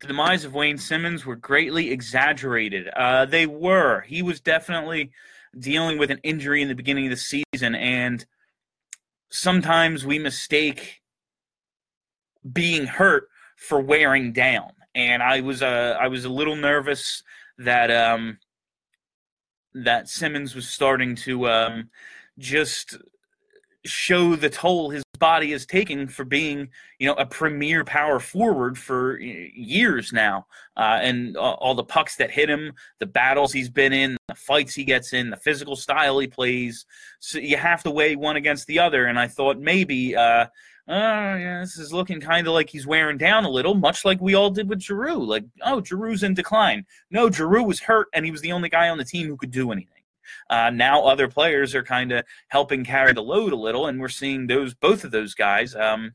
The 0.00 0.06
demise 0.06 0.44
of 0.44 0.54
Wayne 0.54 0.78
Simmonds 0.78 1.26
were 1.26 1.36
greatly 1.36 1.90
exaggerated. 1.90 2.88
Uh, 2.88 3.26
they 3.26 3.46
were. 3.46 4.00
He 4.02 4.22
was 4.22 4.40
definitely 4.40 5.12
dealing 5.58 5.98
with 5.98 6.10
an 6.10 6.20
injury 6.22 6.62
in 6.62 6.68
the 6.68 6.74
beginning 6.74 7.06
of 7.06 7.10
the 7.10 7.44
season, 7.52 7.74
and 7.74 8.24
sometimes 9.30 10.04
we 10.04 10.18
mistake 10.18 11.01
being 12.52 12.86
hurt 12.86 13.28
for 13.56 13.80
wearing 13.80 14.32
down. 14.32 14.70
And 14.94 15.22
I 15.22 15.40
was 15.40 15.62
uh, 15.62 15.96
I 16.00 16.08
was 16.08 16.24
a 16.24 16.28
little 16.28 16.56
nervous 16.56 17.22
that 17.58 17.90
um, 17.90 18.38
that 19.74 20.08
Simmonds 20.08 20.54
was 20.54 20.68
starting 20.68 21.14
to 21.16 21.48
um, 21.48 21.90
just 22.38 22.96
show 23.84 24.36
the 24.36 24.50
toll 24.50 24.90
his 24.90 25.02
body 25.18 25.52
is 25.52 25.66
taking 25.66 26.08
for 26.08 26.24
being, 26.24 26.68
you 26.98 27.06
know, 27.06 27.14
a 27.14 27.24
premier 27.24 27.84
power 27.84 28.18
forward 28.18 28.76
for 28.76 29.18
years 29.20 30.12
now, 30.12 30.46
uh, 30.76 30.98
and 31.00 31.36
all 31.36 31.74
the 31.74 31.84
pucks 31.84 32.16
that 32.16 32.30
hit 32.30 32.50
him, 32.50 32.72
the 32.98 33.06
battles 33.06 33.52
he's 33.52 33.70
been 33.70 33.92
in, 33.92 34.16
the 34.28 34.34
fights 34.34 34.74
he 34.74 34.84
gets 34.84 35.12
in, 35.12 35.30
the 35.30 35.36
physical 35.36 35.76
style 35.76 36.18
he 36.18 36.26
plays. 36.26 36.86
So 37.20 37.38
you 37.38 37.56
have 37.56 37.82
to 37.84 37.90
weigh 37.90 38.16
one 38.16 38.36
against 38.36 38.66
the 38.66 38.80
other. 38.80 39.06
And 39.06 39.18
I 39.18 39.28
thought 39.28 39.58
maybe, 39.58 40.16
uh, 40.16 40.46
oh 40.88 40.94
yeah, 41.36 41.60
this 41.60 41.78
is 41.78 41.92
looking 41.92 42.20
kind 42.20 42.46
of 42.46 42.54
like 42.54 42.70
he's 42.70 42.86
wearing 42.86 43.18
down 43.18 43.44
a 43.44 43.50
little, 43.50 43.74
much 43.74 44.04
like 44.04 44.20
we 44.20 44.34
all 44.34 44.50
did 44.50 44.68
with 44.68 44.80
Giroux. 44.80 45.24
Like, 45.24 45.44
oh, 45.62 45.80
Giroux's 45.80 46.22
in 46.22 46.34
decline. 46.34 46.84
No, 47.10 47.30
Giroux 47.30 47.62
was 47.62 47.80
hurt, 47.80 48.08
and 48.14 48.24
he 48.24 48.30
was 48.30 48.40
the 48.40 48.52
only 48.52 48.68
guy 48.68 48.88
on 48.88 48.98
the 48.98 49.04
team 49.04 49.28
who 49.28 49.36
could 49.36 49.50
do 49.50 49.72
anything. 49.72 50.02
Uh, 50.50 50.70
now 50.70 51.04
other 51.04 51.28
players 51.28 51.74
are 51.74 51.82
kind 51.82 52.12
of 52.12 52.24
helping 52.48 52.84
carry 52.84 53.12
the 53.12 53.22
load 53.22 53.52
a 53.52 53.56
little, 53.56 53.86
and 53.86 54.00
we're 54.00 54.08
seeing 54.08 54.46
those 54.46 54.74
both 54.74 55.04
of 55.04 55.10
those 55.10 55.34
guys 55.34 55.74
um, 55.74 56.12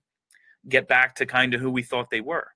get 0.70 0.88
back 0.88 1.16
to 1.16 1.26
kind 1.26 1.54
of 1.54 1.62
who 1.62 1.72
we 1.72 1.84
thought 1.84 2.10
they 2.10 2.22
were. 2.22 2.48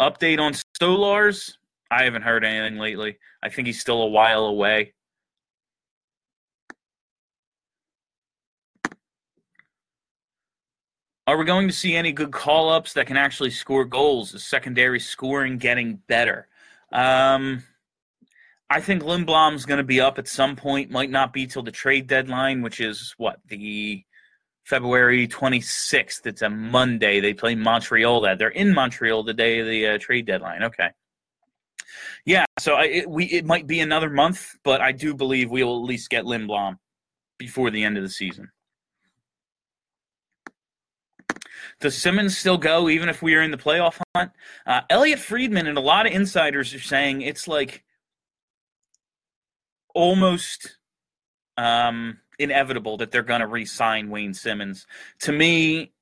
Update 0.00 0.38
on 0.38 0.52
Stolarz. 0.52 1.54
I 1.90 2.04
haven't 2.04 2.22
heard 2.22 2.44
anything 2.44 2.78
lately. 2.78 3.18
I 3.42 3.48
think 3.48 3.66
he's 3.66 3.80
still 3.80 4.02
a 4.02 4.08
while 4.08 4.44
away. 4.44 4.92
Are 11.26 11.36
we 11.36 11.44
going 11.44 11.66
to 11.66 11.74
see 11.74 11.96
any 11.96 12.12
good 12.12 12.30
call 12.30 12.68
ups 12.68 12.92
that 12.92 13.08
can 13.08 13.16
actually 13.16 13.50
score 13.50 13.84
goals? 13.84 14.32
Is 14.32 14.44
secondary 14.44 15.00
scoring 15.00 15.58
getting 15.58 15.96
better? 16.06 16.46
Um, 16.92 17.64
I 18.70 18.80
think 18.80 19.02
Lindblom's 19.02 19.66
going 19.66 19.78
to 19.78 19.84
be 19.84 20.00
up 20.00 20.18
at 20.18 20.28
some 20.28 20.54
point. 20.54 20.90
Might 20.90 21.10
not 21.10 21.32
be 21.32 21.46
till 21.46 21.64
the 21.64 21.72
trade 21.72 22.06
deadline, 22.06 22.62
which 22.62 22.80
is 22.80 23.14
what 23.18 23.40
the 23.48 24.04
February 24.64 25.26
26th. 25.26 26.26
It's 26.26 26.42
a 26.42 26.50
Monday. 26.50 27.18
They 27.18 27.34
play 27.34 27.56
Montreal. 27.56 28.20
That 28.20 28.38
they're 28.38 28.48
in 28.48 28.72
Montreal 28.72 29.24
the 29.24 29.34
day 29.34 29.58
of 29.58 29.66
the 29.66 29.86
uh, 29.86 29.98
trade 29.98 30.26
deadline. 30.26 30.62
Okay. 30.62 30.90
Yeah, 32.24 32.44
so 32.58 32.74
I, 32.74 32.84
it, 32.84 33.10
we 33.10 33.26
it 33.26 33.44
might 33.44 33.66
be 33.66 33.80
another 33.80 34.10
month, 34.10 34.56
but 34.64 34.80
I 34.80 34.92
do 34.92 35.14
believe 35.14 35.50
we 35.50 35.64
will 35.64 35.82
at 35.82 35.88
least 35.88 36.10
get 36.10 36.24
Lindblom 36.24 36.76
before 37.38 37.70
the 37.70 37.84
end 37.84 37.96
of 37.96 38.02
the 38.02 38.10
season. 38.10 38.50
Does 41.80 41.96
Simmonds 41.96 42.36
still 42.36 42.56
go 42.56 42.88
even 42.88 43.08
if 43.08 43.20
we 43.20 43.34
are 43.34 43.42
in 43.42 43.50
the 43.50 43.58
playoff 43.58 44.00
hunt? 44.14 44.32
Uh, 44.66 44.80
Elliotte 44.88 45.18
Friedman 45.18 45.66
and 45.66 45.76
a 45.76 45.82
lot 45.82 46.06
of 46.06 46.12
insiders 46.12 46.72
are 46.74 46.80
saying 46.80 47.20
it's 47.20 47.46
like 47.46 47.84
almost 49.94 50.78
um, 51.58 52.18
inevitable 52.38 52.96
that 52.98 53.10
they're 53.10 53.22
going 53.22 53.40
to 53.40 53.46
re-sign 53.46 54.08
Wayne 54.08 54.34
Simmonds. 54.34 54.86
To 55.20 55.32
me, 55.32 55.92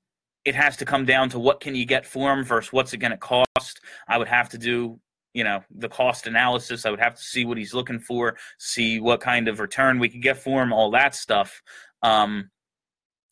it 0.44 0.54
has 0.54 0.76
to 0.76 0.84
come 0.84 1.04
down 1.04 1.28
to 1.30 1.38
what 1.38 1.60
can 1.60 1.74
you 1.74 1.86
get 1.86 2.06
for 2.06 2.32
him 2.32 2.44
versus 2.44 2.72
what's 2.72 2.92
it 2.92 2.98
going 2.98 3.10
to 3.10 3.16
cost. 3.16 3.80
I 4.06 4.18
would 4.18 4.28
have 4.28 4.50
to 4.50 4.58
do 4.58 5.00
you 5.34 5.42
know 5.42 5.62
the 5.68 5.88
cost 5.88 6.26
analysis 6.26 6.86
i 6.86 6.90
would 6.90 7.00
have 7.00 7.16
to 7.16 7.22
see 7.22 7.44
what 7.44 7.58
he's 7.58 7.74
looking 7.74 7.98
for 7.98 8.36
see 8.56 9.00
what 9.00 9.20
kind 9.20 9.48
of 9.48 9.58
return 9.58 9.98
we 9.98 10.08
could 10.08 10.22
get 10.22 10.38
for 10.38 10.62
him 10.62 10.72
all 10.72 10.92
that 10.92 11.14
stuff 11.14 11.60
um, 12.02 12.50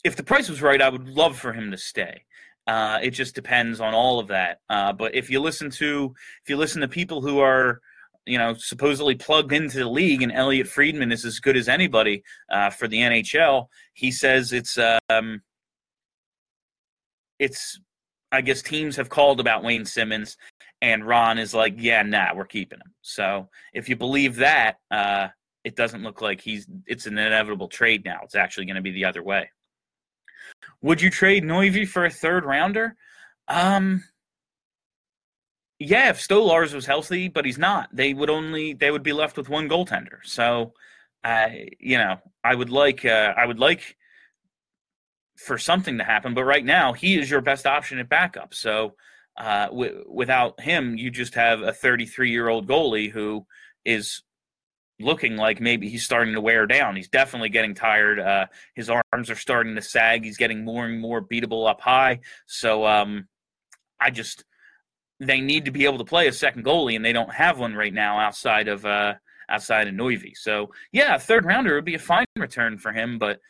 if 0.04 0.16
the 0.16 0.22
price 0.22 0.48
was 0.48 0.60
right 0.60 0.82
i 0.82 0.88
would 0.88 1.08
love 1.08 1.38
for 1.38 1.52
him 1.52 1.70
to 1.70 1.78
stay 1.78 2.24
uh, 2.66 2.98
it 3.02 3.10
just 3.10 3.34
depends 3.34 3.80
on 3.80 3.94
all 3.94 4.18
of 4.18 4.28
that. 4.28 4.60
Uh, 4.68 4.92
but 4.92 5.14
if 5.14 5.30
you 5.30 5.40
listen 5.40 5.70
to 5.70 6.14
if 6.42 6.48
you 6.48 6.56
listen 6.56 6.80
to 6.80 6.88
people 6.88 7.20
who 7.20 7.40
are 7.40 7.80
you 8.26 8.38
know 8.38 8.54
supposedly 8.54 9.14
plugged 9.14 9.52
into 9.52 9.78
the 9.78 9.88
league, 9.88 10.22
and 10.22 10.32
Elliotte 10.32 10.68
Friedman 10.68 11.12
is 11.12 11.24
as 11.24 11.40
good 11.40 11.56
as 11.56 11.68
anybody 11.68 12.22
uh, 12.50 12.70
for 12.70 12.88
the 12.88 12.98
NHL, 12.98 13.66
he 13.94 14.10
says 14.10 14.52
it's 14.52 14.78
um, 15.08 15.42
it's 17.38 17.80
I 18.30 18.40
guess 18.40 18.62
teams 18.62 18.96
have 18.96 19.08
called 19.08 19.40
about 19.40 19.64
Wayne 19.64 19.84
Simmonds, 19.84 20.36
and 20.80 21.06
Ron 21.06 21.38
is 21.38 21.54
like, 21.54 21.74
yeah, 21.76 22.02
nah, 22.02 22.34
we're 22.34 22.44
keeping 22.46 22.78
him. 22.78 22.92
So 23.02 23.48
if 23.74 23.88
you 23.88 23.96
believe 23.96 24.36
that, 24.36 24.76
uh, 24.90 25.28
it 25.64 25.76
doesn't 25.76 26.02
look 26.02 26.20
like 26.20 26.40
he's 26.40 26.66
it's 26.86 27.06
an 27.06 27.18
inevitable 27.18 27.68
trade 27.68 28.04
now. 28.04 28.20
It's 28.24 28.34
actually 28.34 28.66
going 28.66 28.76
to 28.76 28.82
be 28.82 28.92
the 28.92 29.04
other 29.04 29.22
way. 29.22 29.50
Would 30.80 31.00
you 31.00 31.10
trade 31.10 31.44
Noivy 31.44 31.86
for 31.86 32.04
a 32.04 32.10
third 32.10 32.44
rounder? 32.44 32.96
Um, 33.48 34.04
yeah, 35.78 36.10
if 36.10 36.18
Stolarz 36.18 36.74
was 36.74 36.86
healthy, 36.86 37.28
but 37.28 37.44
he's 37.44 37.58
not. 37.58 37.88
They 37.92 38.14
would 38.14 38.30
only 38.30 38.72
they 38.72 38.90
would 38.90 39.02
be 39.02 39.12
left 39.12 39.36
with 39.36 39.48
one 39.48 39.68
goaltender. 39.68 40.18
So, 40.24 40.74
uh, 41.24 41.48
you 41.78 41.98
know, 41.98 42.18
I 42.44 42.54
would 42.54 42.70
like 42.70 43.04
uh, 43.04 43.34
I 43.36 43.46
would 43.46 43.58
like 43.58 43.96
for 45.36 45.58
something 45.58 45.98
to 45.98 46.04
happen. 46.04 46.34
But 46.34 46.44
right 46.44 46.64
now, 46.64 46.92
he 46.92 47.18
is 47.18 47.30
your 47.30 47.40
best 47.40 47.66
option 47.66 47.98
at 47.98 48.08
backup. 48.08 48.54
So, 48.54 48.94
uh, 49.36 49.66
w- 49.66 50.04
without 50.08 50.60
him, 50.60 50.96
you 50.96 51.10
just 51.10 51.34
have 51.34 51.62
a 51.62 51.72
33 51.72 52.30
year 52.30 52.48
old 52.48 52.68
goalie 52.68 53.10
who 53.10 53.46
is 53.84 54.22
looking 55.02 55.36
like 55.36 55.60
maybe 55.60 55.88
he's 55.88 56.04
starting 56.04 56.34
to 56.34 56.40
wear 56.40 56.66
down. 56.66 56.96
He's 56.96 57.08
definitely 57.08 57.48
getting 57.48 57.74
tired. 57.74 58.18
Uh, 58.18 58.46
his 58.74 58.90
arms 58.90 59.30
are 59.30 59.36
starting 59.36 59.74
to 59.74 59.82
sag. 59.82 60.24
He's 60.24 60.36
getting 60.36 60.64
more 60.64 60.86
and 60.86 61.00
more 61.00 61.22
beatable 61.22 61.68
up 61.68 61.80
high. 61.80 62.20
So 62.46 62.86
um, 62.86 63.28
I 64.00 64.10
just 64.10 64.44
they 65.20 65.40
need 65.40 65.66
to 65.66 65.70
be 65.70 65.84
able 65.84 65.98
to 65.98 66.04
play 66.04 66.26
a 66.26 66.32
second 66.32 66.64
goalie, 66.64 66.96
and 66.96 67.04
they 67.04 67.12
don't 67.12 67.32
have 67.32 67.58
one 67.58 67.74
right 67.74 67.94
now 67.94 68.18
outside 68.18 68.68
of 68.68 68.84
uh, 68.84 69.14
outside 69.48 69.88
of 69.88 69.94
Noivy. 69.94 70.32
So 70.34 70.72
yeah, 70.92 71.14
a 71.14 71.18
third 71.18 71.44
rounder 71.44 71.74
would 71.74 71.84
be 71.84 71.94
a 71.94 71.98
fine 71.98 72.26
return 72.36 72.78
for 72.78 72.92
him, 72.92 73.18
but 73.18 73.40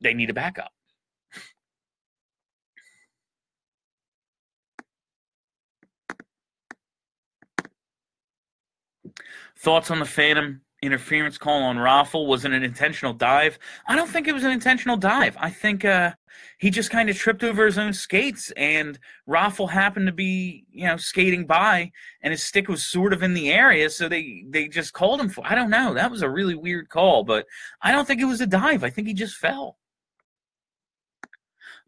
they 0.00 0.14
need 0.14 0.30
a 0.30 0.34
backup. 0.34 0.72
Thoughts 9.58 9.90
on 9.90 9.98
the 9.98 10.06
Phantom 10.06 10.62
interference 10.82 11.38
call 11.38 11.62
on 11.62 11.76
Raffl? 11.76 12.26
Was 12.26 12.44
it 12.44 12.52
an 12.52 12.62
intentional 12.62 13.12
dive? 13.12 13.58
I 13.86 13.96
don't 13.96 14.08
think 14.08 14.28
it 14.28 14.32
was 14.32 14.44
an 14.44 14.50
intentional 14.50 14.96
dive. 14.96 15.36
I 15.38 15.50
think 15.50 15.84
uh, 15.84 16.12
he 16.58 16.70
just 16.70 16.90
kind 16.90 17.08
of 17.10 17.16
tripped 17.16 17.44
over 17.44 17.66
his 17.66 17.78
own 17.78 17.92
skates, 17.92 18.50
and 18.56 18.98
Raffl 19.28 19.70
happened 19.70 20.06
to 20.06 20.12
be, 20.12 20.64
you 20.70 20.86
know, 20.86 20.96
skating 20.96 21.46
by, 21.46 21.92
and 22.22 22.32
his 22.32 22.42
stick 22.42 22.68
was 22.68 22.82
sort 22.82 23.12
of 23.12 23.22
in 23.22 23.34
the 23.34 23.50
area, 23.50 23.90
so 23.90 24.08
they 24.08 24.44
they 24.48 24.68
just 24.68 24.92
called 24.92 25.20
him 25.20 25.28
for. 25.28 25.44
I 25.46 25.54
don't 25.54 25.70
know. 25.70 25.94
That 25.94 26.10
was 26.10 26.22
a 26.22 26.30
really 26.30 26.54
weird 26.54 26.88
call, 26.88 27.24
but 27.24 27.46
I 27.82 27.92
don't 27.92 28.06
think 28.06 28.20
it 28.20 28.26
was 28.26 28.40
a 28.40 28.46
dive. 28.46 28.84
I 28.84 28.90
think 28.90 29.08
he 29.08 29.14
just 29.14 29.36
fell. 29.36 29.78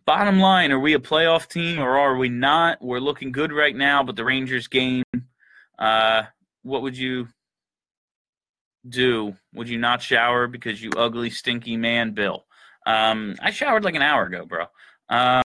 Bottom 0.05 0.41
line, 0.41 0.73
are 0.73 0.81
we 0.81 0.95
a 0.95 0.99
playoff 0.99 1.49
team 1.49 1.79
or 1.79 1.97
are 1.97 2.17
we 2.17 2.29
not? 2.29 2.83
We're 2.83 2.99
looking 2.99 3.31
good 3.31 3.53
right 3.53 3.77
now, 3.77 4.03
but 4.03 4.17
the 4.17 4.25
Rangers 4.25 4.67
game, 4.67 5.05
uh, 5.79 6.25
what 6.63 6.83
would 6.83 6.99
you 6.99 7.29
do? 8.89 9.37
Would 9.55 9.69
you 9.69 9.79
not 9.79 10.03
shower 10.03 10.47
because 10.47 10.83
you 10.83 10.91
ugly, 10.97 11.31
stinky 11.31 11.77
man, 11.77 12.13
Bill? 12.13 12.45
Um, 12.87 13.37
I 13.41 13.51
showered 13.51 13.85
like 13.85 13.95
an 13.95 14.03
hour 14.03 14.25
ago, 14.25 14.45
bro. 14.45 14.67
Uh, 15.09 15.43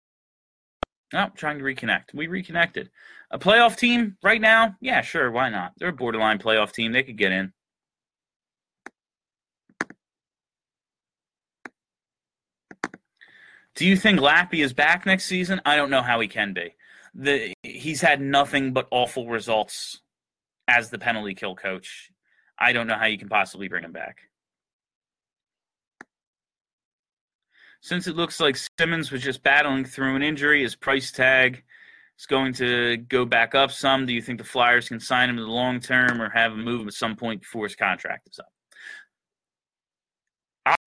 oh, 1.14 1.26
trying 1.36 1.58
to 1.58 1.64
reconnect. 1.64 2.14
We 2.14 2.26
reconnected. 2.26 2.90
A 3.30 3.38
playoff 3.38 3.76
team 3.76 4.16
right 4.22 4.40
now? 4.40 4.76
Yeah, 4.80 5.02
sure. 5.02 5.30
Why 5.30 5.50
not? 5.50 5.72
They're 5.78 5.88
a 5.88 5.92
borderline 5.92 6.38
playoff 6.38 6.72
team. 6.72 6.92
They 6.92 7.02
could 7.02 7.18
get 7.18 7.32
in. 7.32 7.52
Do 13.74 13.86
you 13.86 13.96
think 13.96 14.20
Lappy 14.20 14.62
is 14.62 14.72
back 14.72 15.04
next 15.04 15.26
season? 15.26 15.60
I 15.66 15.76
don't 15.76 15.90
know 15.90 16.00
how 16.00 16.18
he 16.20 16.28
can 16.28 16.54
be. 16.54 16.74
The 17.14 17.52
he's 17.62 18.00
had 18.00 18.20
nothing 18.20 18.72
but 18.72 18.88
awful 18.90 19.28
results 19.28 20.00
as 20.66 20.88
the 20.88 20.98
penalty 20.98 21.34
kill 21.34 21.54
coach. 21.54 22.10
I 22.58 22.72
don't 22.72 22.86
know 22.86 22.96
how 22.96 23.06
you 23.06 23.18
can 23.18 23.28
possibly 23.28 23.68
bring 23.68 23.84
him 23.84 23.92
back. 23.92 24.20
Since 27.80 28.06
it 28.06 28.16
looks 28.16 28.40
like 28.40 28.56
Simmonds 28.78 29.12
was 29.12 29.22
just 29.22 29.42
battling 29.42 29.84
through 29.84 30.16
an 30.16 30.22
injury, 30.22 30.62
his 30.62 30.74
price 30.74 31.12
tag 31.12 31.62
is 32.18 32.26
going 32.26 32.52
to 32.54 32.96
go 32.96 33.24
back 33.24 33.54
up 33.54 33.70
some. 33.70 34.06
Do 34.06 34.12
you 34.12 34.22
think 34.22 34.38
the 34.38 34.44
Flyers 34.44 34.88
can 34.88 34.98
sign 34.98 35.30
him 35.30 35.36
to 35.36 35.42
the 35.42 35.50
long 35.50 35.80
term 35.80 36.20
or 36.20 36.30
have 36.30 36.52
him 36.52 36.64
move 36.64 36.86
at 36.86 36.94
some 36.94 37.14
point 37.14 37.42
before 37.42 37.64
his 37.64 37.76
contract 37.76 38.28
is 38.28 38.38
up? 38.38 38.48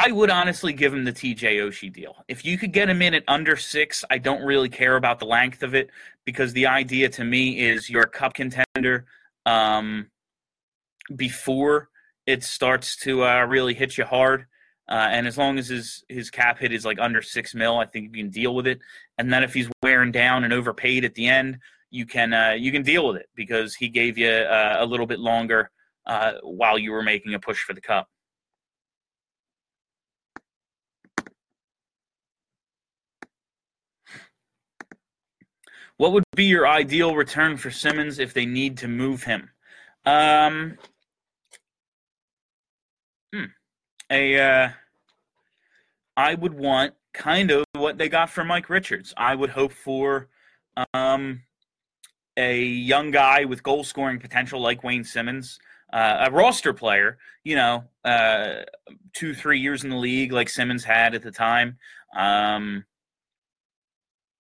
I 0.02 0.12
would 0.12 0.30
honestly 0.30 0.74
give 0.74 0.94
him 0.94 1.06
the 1.06 1.14
TJ 1.14 1.60
Oshie 1.60 1.94
deal. 1.94 2.18
If 2.28 2.44
you 2.44 2.58
could 2.58 2.74
get 2.74 2.90
him 2.90 3.02
in 3.02 3.14
at 3.14 3.24
under 3.30 3.56
six, 3.56 4.04
I 4.10 4.18
don't 4.18 4.44
really 4.44 4.68
care 4.68 4.98
about 4.98 5.20
the 5.20 5.26
length 5.26 5.64
of 5.64 5.74
it 5.74 5.90
because 6.26 6.52
the 6.52 6.68
idea 6.68 7.08
to 7.10 7.24
me 7.24 7.62
is 7.62 7.90
you're 7.90 8.04
a 8.04 8.10
cup 8.10 8.34
contender 8.34 9.06
um, 9.46 10.08
before 11.16 11.90
it 12.26 12.44
starts 12.44 12.96
to 12.98 13.24
uh, 13.26 13.46
really 13.46 13.74
hit 13.74 13.98
you 13.98 14.06
hard. 14.06 14.46
Uh, 14.88 15.08
and 15.12 15.28
as 15.28 15.38
long 15.38 15.60
as 15.60 15.68
his 15.68 16.04
his 16.10 16.32
cap 16.32 16.58
hit 16.60 16.72
is 16.74 16.84
like 16.84 16.98
under 17.00 17.22
six 17.22 17.54
mil, 17.54 17.78
I 17.78 17.86
think 17.86 18.06
you 18.06 18.24
can 18.24 18.32
deal 18.32 18.56
with 18.56 18.66
it. 18.66 18.80
And 19.18 19.32
then 19.32 19.44
if 19.44 19.54
he's 19.54 19.70
wearing 19.84 20.12
down 20.12 20.44
and 20.44 20.54
overpaid 20.54 21.06
at 21.06 21.14
the 21.14 21.28
end, 21.28 21.60
you 21.92 22.06
can 22.06 22.34
uh, 22.34 22.56
you 22.58 22.72
can 22.72 22.82
deal 22.82 23.08
with 23.08 23.18
it 23.18 23.30
because 23.36 23.76
he 23.76 23.90
gave 23.90 24.18
you 24.18 24.30
uh, 24.30 24.78
a 24.80 24.86
little 24.86 25.06
bit 25.06 25.20
longer 25.20 25.70
uh, 26.06 26.34
while 26.42 26.80
you 26.80 26.92
were 26.92 27.04
making 27.04 27.34
a 27.36 27.40
push 27.40 27.62
for 27.62 27.74
the 27.74 27.82
cup. 27.82 28.08
What 35.98 36.14
would 36.14 36.24
be 36.34 36.46
your 36.46 36.66
ideal 36.66 37.14
return 37.14 37.58
for 37.58 37.70
Simmonds 37.70 38.20
if 38.20 38.34
they 38.34 38.46
need 38.46 38.78
to 38.78 38.88
move 38.88 39.24
him? 39.24 39.52
Um, 40.06 40.78
a 44.10 44.40
uh, 44.40 44.70
I 46.18 46.36
would 46.36 46.54
want 46.54 46.94
kind 47.14 47.52
of 47.52 47.66
what 47.74 47.98
they 47.98 48.10
got 48.10 48.30
for 48.30 48.44
Mike 48.44 48.70
Richards. 48.70 49.14
I 49.18 49.36
would 49.36 49.50
hope 49.50 49.72
for 49.72 50.28
um, 50.94 51.42
a 52.38 52.62
young 52.62 53.12
guy 53.12 53.46
with 53.46 53.64
goal 53.64 53.84
scoring 53.84 54.20
potential 54.20 54.62
like 54.62 54.84
Wayne 54.84 55.04
Simmonds, 55.04 55.60
uh, 55.92 56.28
a 56.28 56.32
roster 56.32 56.74
player, 56.74 57.18
you 57.44 57.56
know, 57.56 57.84
uh, 58.06 58.64
two, 59.14 59.34
three 59.34 59.60
years 59.60 59.84
in 59.84 59.90
the 59.90 59.96
league 59.96 60.32
like 60.32 60.50
Simmonds 60.50 60.84
had 60.84 61.16
at 61.16 61.22
the 61.22 61.32
time. 61.32 61.78
Um, 62.16 62.86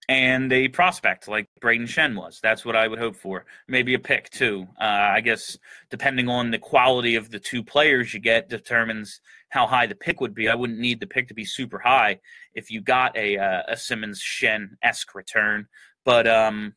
and 0.09 0.51
a 0.51 0.67
prospect 0.70 1.28
like 1.28 1.47
Brayden 1.61 1.84
Schenn 1.84 2.15
was. 2.15 2.39
That's 2.41 2.65
what 2.65 2.76
I 2.76 2.88
would 2.88 2.97
hope 2.97 3.15
for. 3.15 3.45
Maybe 3.67 3.93
a 3.93 3.99
pick 3.99 4.32
too. 4.32 4.67
Uh, 4.82 5.11
I 5.13 5.22
guess 5.22 5.57
depending 5.91 6.28
on 6.28 6.49
the 6.49 6.57
quality 6.57 7.15
of 7.15 7.30
the 7.30 7.39
two 7.39 7.63
players 7.63 8.13
you 8.13 8.20
get 8.20 8.49
determines 8.49 9.22
how 9.50 9.68
high 9.68 9.88
the 9.88 9.95
pick 9.95 10.22
would 10.22 10.34
be. 10.34 10.47
I 10.47 10.56
wouldn't 10.56 10.80
need 10.80 11.00
the 11.00 11.08
pick 11.08 11.28
to 11.28 11.34
be 11.34 11.45
super 11.45 11.80
high 11.80 12.20
if 12.54 12.72
you 12.72 12.82
got 12.82 13.16
a 13.18 13.38
uh, 13.38 13.64
a 13.68 13.78
Simmonds 13.78 14.22
Schenn 14.22 14.70
esque 14.82 15.14
return, 15.16 15.68
but 16.06 16.28
um, 16.28 16.76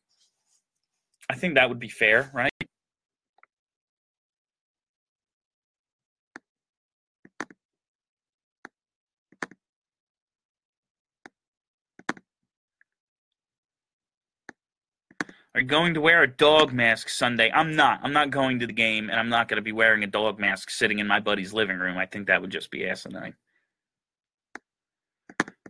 I 1.29 1.35
think 1.35 1.55
that 1.55 1.69
would 1.69 1.79
be 1.79 1.89
fair, 1.89 2.31
right? 2.33 2.51
Are 15.55 15.61
going 15.61 15.93
to 15.93 16.01
wear 16.01 16.23
a 16.23 16.27
dog 16.27 16.73
mask 16.73 17.09
Sunday. 17.09 17.51
I'm 17.53 17.75
not. 17.75 17.99
I'm 18.03 18.13
not 18.13 18.31
going 18.31 18.59
to 18.59 18.67
the 18.67 18.73
game, 18.73 19.09
and 19.09 19.19
I'm 19.19 19.29
not 19.29 19.47
going 19.47 19.57
to 19.57 19.61
be 19.61 19.71
wearing 19.71 20.03
a 20.03 20.07
dog 20.07 20.39
mask 20.39 20.69
sitting 20.69 20.99
in 20.99 21.07
my 21.07 21.19
buddy's 21.19 21.53
living 21.53 21.77
room. 21.77 21.97
I 21.97 22.05
think 22.07 22.27
that 22.27 22.41
would 22.41 22.49
just 22.49 22.71
be 22.71 22.87
asinine. 22.87 23.35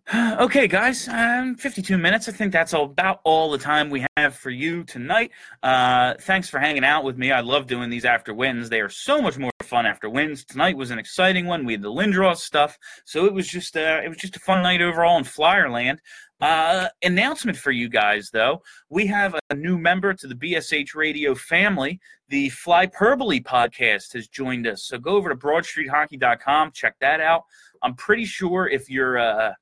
okay, 0.15 0.67
guys, 0.67 1.07
um, 1.07 1.55
52 1.55 1.97
minutes. 1.97 2.27
I 2.27 2.33
think 2.33 2.51
that's 2.51 2.73
about 2.73 3.21
all 3.23 3.49
the 3.49 3.57
time 3.57 3.89
we 3.89 4.05
have 4.17 4.35
for 4.35 4.49
you 4.49 4.83
tonight. 4.83 5.31
Uh, 5.61 6.15
thanks 6.19 6.49
for 6.49 6.59
hanging 6.59 6.83
out 6.83 7.05
with 7.05 7.17
me. 7.17 7.31
I 7.31 7.39
love 7.39 7.67
doing 7.67 7.89
these 7.89 8.03
after 8.03 8.33
wins. 8.33 8.69
They 8.69 8.81
are 8.81 8.89
so 8.89 9.21
much 9.21 9.37
more 9.37 9.51
fun 9.61 9.85
after 9.85 10.09
wins. 10.09 10.43
Tonight 10.43 10.75
was 10.75 10.91
an 10.91 10.99
exciting 10.99 11.45
one. 11.45 11.63
We 11.63 11.73
had 11.73 11.81
the 11.81 11.91
Lindros 11.91 12.37
stuff, 12.37 12.77
so 13.05 13.25
it 13.25 13.33
was 13.33 13.47
just 13.47 13.77
uh, 13.77 14.01
it 14.03 14.09
was 14.09 14.17
just 14.17 14.35
a 14.35 14.41
fun 14.41 14.61
night 14.61 14.81
overall 14.81 15.17
in 15.17 15.23
Flyerland. 15.23 15.99
Uh, 16.41 16.89
announcement 17.01 17.57
for 17.57 17.71
you 17.71 17.87
guys, 17.87 18.29
though. 18.33 18.61
We 18.89 19.07
have 19.07 19.39
a 19.49 19.55
new 19.55 19.77
member 19.77 20.13
to 20.13 20.27
the 20.27 20.35
BSH 20.35 20.95
Radio 20.95 21.33
family. 21.33 22.01
The 22.27 22.49
Flyperbole 22.49 23.45
podcast 23.45 24.11
has 24.13 24.27
joined 24.27 24.67
us. 24.67 24.83
So 24.83 24.97
go 24.97 25.11
over 25.11 25.29
to 25.29 25.35
BroadStreetHockey.com, 25.35 26.71
check 26.73 26.95
that 26.99 27.21
out. 27.21 27.43
I'm 27.81 27.95
pretty 27.95 28.25
sure 28.25 28.67
if 28.67 28.89
you're 28.89 29.17
uh, 29.17 29.53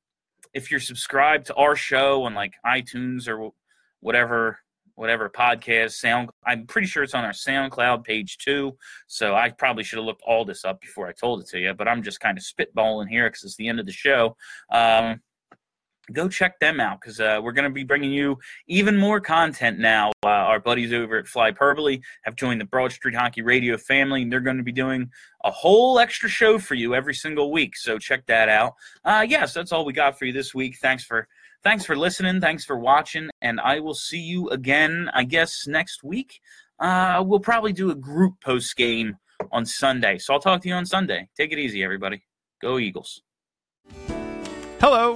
if 0.54 0.72
you're 0.72 0.80
subscribed 0.80 1.48
to 1.48 1.56
our 1.56 1.76
show 1.76 2.24
on 2.24 2.34
like 2.34 2.54
iTunes 2.66 3.28
or 3.28 3.52
whatever 4.00 4.60
whatever 4.96 5.30
podcast 5.30 5.94
sound 5.94 6.30
i'm 6.46 6.68
pretty 6.68 6.86
sure 6.88 7.02
it's 7.02 7.14
on 7.14 7.24
our 7.24 7.32
soundcloud 7.32 8.04
page 8.04 8.38
too. 8.38 8.76
So 9.08 9.36
i 9.36 9.50
probably 9.50 9.84
should 9.84 9.98
have 9.98 10.06
looked 10.06 10.24
all 10.26 10.46
this 10.46 10.66
up 10.66 10.82
before 10.82 11.08
i 11.08 11.14
told 11.14 11.42
it 11.42 11.48
to 11.50 11.60
you 11.60 11.74
but 11.74 11.88
i'm 11.88 12.04
just 12.04 12.20
kind 12.20 12.38
of 12.38 12.44
spitballing 12.44 13.08
here 13.08 13.30
because 13.30 13.44
it's 13.44 13.56
the 13.56 13.68
end 13.68 13.80
of 13.80 13.86
the 13.86 13.92
show. 13.92 14.36
Um, 14.72 15.22
go 16.12 16.28
check 16.28 16.60
them 16.60 16.80
out 16.80 17.00
because 17.00 17.20
uh, 17.20 17.40
we're 17.42 17.52
going 17.52 17.70
to 17.70 17.74
be 17.74 17.84
bringing 17.84 18.12
you 18.12 18.38
even 18.68 18.98
more 18.98 19.20
content 19.20 19.80
now. 19.80 20.12
Uh, 20.24 20.30
our 20.30 20.60
buddies 20.60 20.94
over 20.94 21.18
at 21.18 21.26
Flyperbole 21.26 22.02
have 22.24 22.36
joined 22.36 22.60
the 22.60 22.66
Broad 22.66 22.92
Street 22.92 23.16
Hockey 23.16 23.42
Radio 23.42 23.78
family, 23.78 24.24
and 24.24 24.32
they're 24.32 24.40
going 24.40 24.58
to 24.58 24.64
be 24.64 24.72
doing 24.72 25.10
a 25.44 25.52
whole 25.52 26.00
extra 26.00 26.30
show 26.30 26.60
for 26.60 26.76
you 26.76 26.96
every 26.96 27.14
single 27.14 27.52
week. 27.52 27.76
So 27.78 27.98
check 27.98 28.26
that 28.28 28.50
out. 28.50 28.74
Uh, 29.04 29.26
yes, 29.28 29.54
that's 29.54 29.72
all 29.72 29.86
we 29.86 29.94
got 29.94 30.18
for 30.18 30.26
you 30.26 30.34
this 30.34 30.54
week. 30.54 30.78
Thanks 30.82 31.04
for 31.04 31.28
thanks 31.64 31.86
for 31.86 31.96
listening. 31.96 32.42
Thanks 32.42 32.66
for 32.66 32.78
watching, 32.78 33.30
and 33.42 33.60
I 33.60 33.80
will 33.80 33.94
see 33.94 34.20
you 34.20 34.50
again. 34.50 35.10
I 35.14 35.24
guess 35.24 35.68
next 35.68 36.04
week. 36.04 36.42
Uh, 36.80 37.24
we'll 37.26 37.40
probably 37.40 37.72
do 37.72 37.92
a 37.92 37.96
group 37.96 38.42
post 38.42 38.76
game 38.76 39.16
on 39.52 39.66
Sunday. 39.66 40.18
So 40.18 40.34
I'll 40.34 40.40
talk 40.40 40.62
to 40.62 40.68
you 40.68 40.74
on 40.74 40.86
Sunday. 40.86 41.30
Take 41.38 41.52
it 41.52 41.60
easy, 41.60 41.84
everybody. 41.84 42.24
Go 42.60 42.80
Eagles. 42.80 43.22
Hello. 44.80 45.16